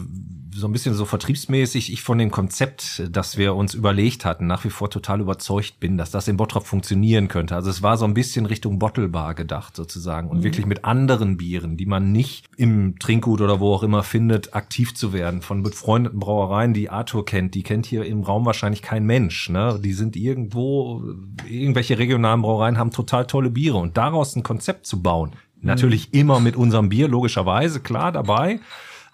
[0.51, 4.63] so ein bisschen so vertriebsmäßig ich von dem Konzept, das wir uns überlegt hatten, nach
[4.65, 7.55] wie vor total überzeugt bin, dass das in Bottrop funktionieren könnte.
[7.55, 10.43] Also es war so ein bisschen Richtung Bottlebar gedacht sozusagen und Mhm.
[10.43, 14.95] wirklich mit anderen Bieren, die man nicht im Trinkgut oder wo auch immer findet, aktiv
[14.95, 15.41] zu werden.
[15.43, 19.49] Von befreundeten Brauereien, die Arthur kennt, die kennt hier im Raum wahrscheinlich kein Mensch.
[19.49, 19.79] Ne?
[19.81, 21.03] Die sind irgendwo,
[21.47, 26.39] irgendwelche regionalen Brauereien haben total tolle Biere und daraus ein Konzept zu bauen, Natürlich immer
[26.39, 28.59] mit unserem Bier, logischerweise, klar dabei.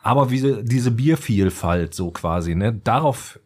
[0.03, 3.39] Aber wie diese Biervielfalt so quasi, ne, darauf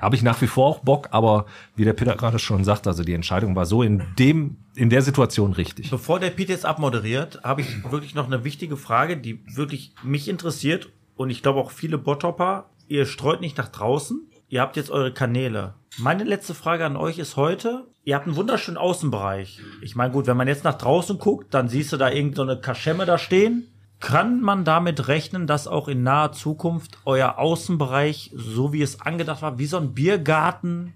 [0.00, 1.46] habe ich nach wie vor auch Bock, aber
[1.76, 5.02] wie der Peter gerade schon sagt, also die Entscheidung war so in dem, in der
[5.02, 5.90] Situation richtig.
[5.90, 10.28] Bevor der Pete jetzt abmoderiert, habe ich wirklich noch eine wichtige Frage, die wirklich mich
[10.28, 12.70] interessiert und ich glaube auch viele Bottopper.
[12.88, 14.28] Ihr streut nicht nach draußen.
[14.48, 15.74] Ihr habt jetzt eure Kanäle.
[15.98, 19.60] Meine letzte Frage an euch ist heute, ihr habt einen wunderschönen Außenbereich.
[19.82, 22.60] Ich meine, gut, wenn man jetzt nach draußen guckt, dann siehst du da irgendeine so
[22.60, 23.66] Kaschemme da stehen.
[23.98, 29.42] Kann man damit rechnen, dass auch in naher Zukunft euer Außenbereich, so wie es angedacht
[29.42, 30.94] war, wie so ein Biergarten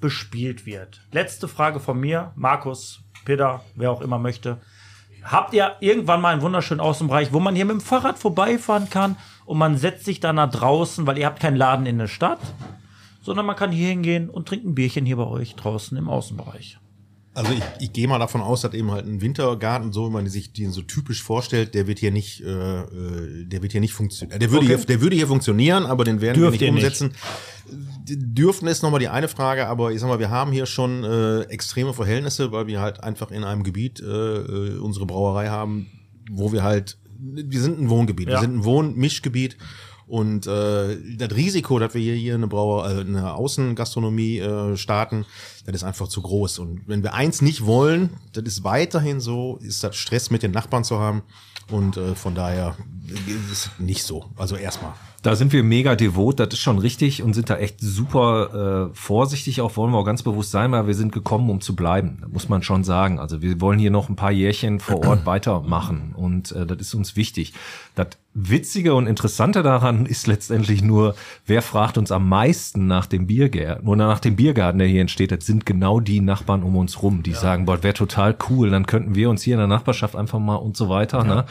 [0.00, 1.00] bespielt wird?
[1.12, 4.60] Letzte Frage von mir, Markus, Peter, wer auch immer möchte.
[5.22, 9.16] Habt ihr irgendwann mal einen wunderschönen Außenbereich, wo man hier mit dem Fahrrad vorbeifahren kann
[9.46, 12.40] und man setzt sich da nach draußen, weil ihr habt keinen Laden in der Stadt,
[13.22, 16.78] sondern man kann hier hingehen und trinkt ein Bierchen hier bei euch draußen im Außenbereich.
[17.34, 20.28] Also ich, ich gehe mal davon aus, dass eben halt ein Wintergarten, so wie man
[20.28, 23.94] sich den so typisch vorstellt, der wird hier nicht, äh, äh, der wird hier nicht
[23.94, 24.38] funktionieren.
[24.38, 24.76] Der würde Okay.
[24.76, 27.00] hier, der würde hier funktionieren, aber den werden Dürft wir nicht nicht.
[27.00, 27.16] umsetzen.
[28.04, 31.04] Die Dürften ist nochmal die eine Frage, aber ich sag mal, wir haben hier schon
[31.04, 35.86] äh, extreme Verhältnisse, weil wir halt einfach in einem Gebiet äh, äh, unsere Brauerei haben,
[36.30, 38.34] wo wir halt, wir sind ein Wohngebiet, Ja.
[38.34, 39.56] wir sind ein Wohnmischgebiet
[40.12, 45.24] Und äh, das Risiko, dass wir hier, hier eine Brauer, äh, eine Außengastronomie äh, starten,
[45.64, 46.58] das ist einfach zu groß.
[46.58, 50.50] Und wenn wir eins nicht wollen, das ist weiterhin so, ist das Stress mit den
[50.50, 51.22] Nachbarn zu haben.
[51.70, 52.76] Und äh, von daher
[53.26, 54.26] ist es nicht so.
[54.36, 54.92] Also erstmal.
[55.22, 58.94] Da sind wir mega devot, das ist schon richtig und sind da echt super äh,
[58.94, 62.18] vorsichtig auch, wollen wir auch ganz bewusst sein, weil wir sind gekommen, um zu bleiben.
[62.20, 63.20] Das muss man schon sagen.
[63.20, 66.94] Also wir wollen hier noch ein paar Jährchen vor Ort weitermachen und äh, das ist
[66.94, 67.52] uns wichtig.
[67.94, 71.14] Das Witzige und Interessante daran ist letztendlich nur,
[71.46, 75.30] wer fragt uns am meisten nach dem Biergarten oder nach dem Biergarten, der hier entsteht.
[75.30, 78.86] Das sind genau die Nachbarn um uns rum, die sagen, boah, wäre total cool, dann
[78.86, 81.22] könnten wir uns hier in der Nachbarschaft einfach mal und so weiter.
[81.22, 81.44] Ne?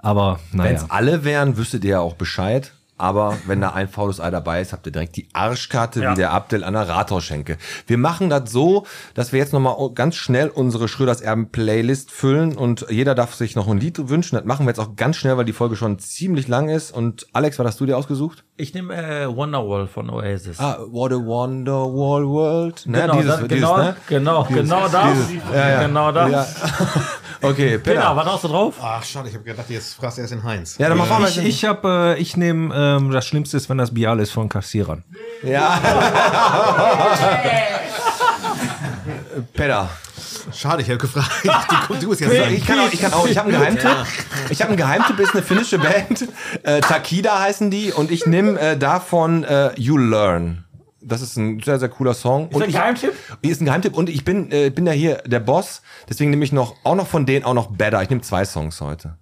[0.00, 0.72] Aber Wenn naja.
[0.72, 2.72] es alle wären, wüsstet ihr ja auch Bescheid.
[2.96, 6.12] Aber wenn da ein faules Ei dabei ist, habt ihr direkt die Arschkarte Ja.
[6.12, 7.58] wie der Abdel an der Rathausschenke.
[7.86, 12.56] Wir machen das so, dass wir jetzt nochmal ganz schnell unsere Schröders Erben Playlist füllen
[12.56, 14.36] und jeder darf sich noch ein Lied wünschen.
[14.36, 16.92] Das machen wir jetzt auch ganz schnell, weil die Folge schon ziemlich lang ist.
[16.92, 18.44] Und Alex, was hast du dir ausgesucht?
[18.56, 20.60] Ich nehme äh, Wonderwall von Oasis.
[20.60, 22.86] Ah, What a Wonderwall World.
[22.86, 23.16] Ne, genau,
[23.48, 23.96] genau, ne?
[24.08, 25.16] genau, genau das.
[25.52, 25.82] Ja, ja.
[25.86, 26.30] Genau das.
[26.30, 26.46] Ja.
[27.44, 28.00] Okay, Peter.
[28.00, 28.74] Genau, was hast du drauf?
[28.80, 30.78] Ach, schade, ich habe gedacht, jetzt fragst du erst den Heinz.
[30.78, 31.28] Ja, dann mach mal.
[31.28, 34.48] Ich, ich habe, äh, ich nehme, ähm, das Schlimmste ist, wenn das Bial ist von
[34.48, 35.04] Kassierern.
[35.42, 35.80] Ja.
[39.52, 39.88] Peter.
[40.52, 41.30] Schade, ich habe gefragt.
[41.88, 42.54] Du, du musst jetzt sagen.
[42.54, 44.06] Ich kann auch, ich kann auch, ich habe einen Geheimtipp.
[44.50, 46.28] Ich habe einen Geheimtipp, ist eine finnische Band.
[46.62, 50.63] Äh, Takida heißen die und ich nehme äh, davon äh, You Learn.
[51.06, 52.48] Das ist ein sehr, sehr cooler Song.
[52.48, 53.12] Ist das ein ich, Geheimtipp?
[53.42, 56.52] Ist ein Geheimtipp und ich bin, äh, bin ja hier der Boss, deswegen nehme ich
[56.52, 58.02] noch, auch noch von denen auch noch Better.
[58.02, 59.18] Ich nehme zwei Songs heute.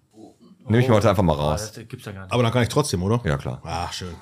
[0.67, 1.73] Nehme ich mir heute einfach mal raus.
[1.75, 2.33] Das gibt's ja gar nicht.
[2.33, 3.21] Aber dann kann ich trotzdem, oder?
[3.25, 3.61] Ja, klar.
[3.65, 4.15] Ach, schön.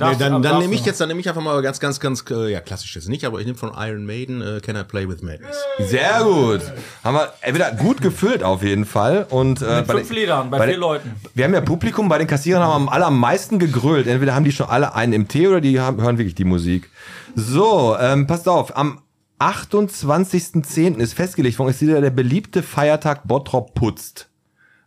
[0.00, 2.50] Nee, dann dann nehme ich jetzt, dann nehme ich einfach mal ganz, ganz, ganz, äh,
[2.52, 5.22] ja, klassisch jetzt nicht, aber ich nehme von Iron Maiden äh, Can I Play with
[5.22, 5.56] Madness.
[5.78, 6.60] Sehr gut.
[7.02, 9.26] Haben wir äh, wieder gut gefüllt auf jeden Fall.
[9.30, 11.12] Und, äh, Mit bei fünf den- Liedern, bei bei vier den- Leuten.
[11.34, 14.06] Wir haben ja Publikum, bei den Kassierern haben alle am meisten gegrölt.
[14.06, 16.90] Entweder haben die schon alle einen im Tee oder die haben, hören wirklich die Musik.
[17.34, 19.00] So, ähm, passt auf, am
[19.40, 20.98] 28.10.
[20.98, 24.28] ist festgelegt worden, ist wieder der beliebte Feiertag Bottrop putzt.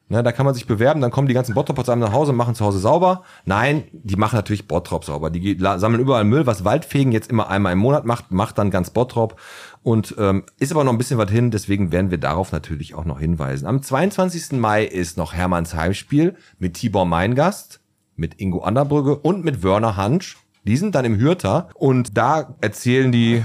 [0.10, 2.32] Ne, da kann man sich bewerben, dann kommen die ganzen Bottroper zu einem nach Hause
[2.32, 3.24] und machen zu Hause sauber.
[3.44, 5.30] Nein, die machen natürlich Bottrop sauber.
[5.30, 8.90] Die sammeln überall Müll, was Waldfegen jetzt immer einmal im Monat macht, macht dann ganz
[8.90, 9.38] Bottrop.
[9.84, 13.04] Und ähm, ist aber noch ein bisschen was hin, deswegen werden wir darauf natürlich auch
[13.04, 13.68] noch hinweisen.
[13.68, 14.54] Am 22.
[14.54, 17.82] Mai ist noch Hermanns Heimspiel mit Tibor Meingast,
[18.16, 20.38] mit Ingo Anderbrügge und mit Werner Hansch.
[20.64, 23.44] Die sind dann im Hürter und da erzählen die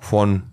[0.00, 0.44] von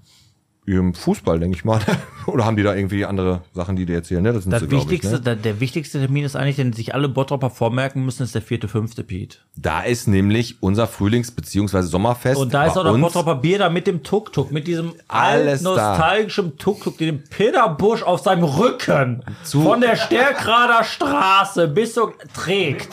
[0.65, 1.79] ihrem Fußball, denke ich mal.
[2.25, 4.23] Oder haben die da irgendwie andere Sachen, die die erzählen?
[4.23, 4.33] Ne?
[4.33, 5.19] Das, sind Das sie, wichtigste, ich, ne?
[5.21, 8.67] der, der wichtigste Termin ist eigentlich, den sich alle Bottropper vormerken müssen, ist der vierte,
[8.67, 9.37] fünfte Pete.
[9.55, 11.81] Da ist nämlich unser Frühlings- bzw.
[11.83, 12.41] Sommerfest.
[12.41, 13.01] Und da ist auch das uns.
[13.03, 18.21] Bottropper Bier da mit dem Tuk-Tuk, mit diesem Alles nostalgischen Tuk-Tuk, den Peter Busch auf
[18.21, 22.89] seinem Rücken von der Stärkrader Straße bis so trägt.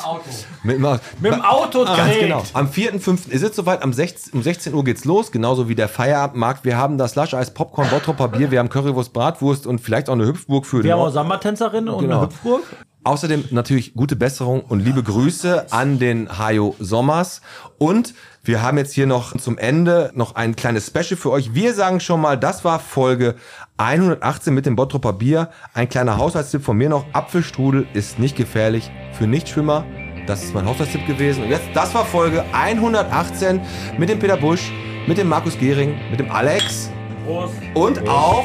[0.62, 2.20] Mit, dem- Mit dem Auto Ganz trägt.
[2.20, 2.42] genau.
[2.52, 3.30] Am 4.5.
[3.30, 3.82] ist es soweit.
[3.82, 5.32] Am 16, um 16 Uhr geht's los.
[5.32, 6.64] Genauso wie der Feierabendmarkt.
[6.66, 8.50] Wir haben das Lush Eis Popcorn Bottropper Bier.
[8.50, 11.12] Wir haben Currywurst Bratwurst und vielleicht auch eine Hüpfburg für Wir haben auch Ort.
[11.14, 12.16] Sammertänzerin und Genau.
[12.18, 12.62] eine Hüpfburg.
[13.04, 17.40] Außerdem natürlich gute Besserung und liebe Grüße an den Hajo Sommers.
[17.78, 21.54] Und wir haben jetzt hier noch zum Ende noch ein kleines Special für euch.
[21.54, 23.36] Wir sagen schon mal, das war Folge
[23.76, 25.48] 118 mit dem Bottropper Bier.
[25.72, 27.04] Ein kleiner Haushaltstipp von mir noch.
[27.12, 29.84] Apfelstrudel ist nicht gefährlich für Nichtschwimmer.
[30.26, 31.44] Das ist mein Haushaltstipp gewesen.
[31.44, 33.60] Und jetzt, das war Folge 118
[33.98, 34.72] mit dem Peter Busch,
[35.06, 36.90] mit dem Markus Gehring, mit dem Alex
[37.24, 37.54] Prost.
[37.74, 38.44] und auch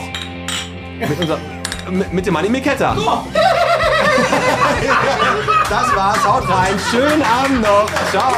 [0.99, 1.37] mit, unser,
[1.89, 2.95] mit, mit dem Manni Miketta.
[5.69, 6.79] Das war's, haut rein.
[6.89, 7.85] Schönen Abend noch.
[8.11, 8.31] Ciao.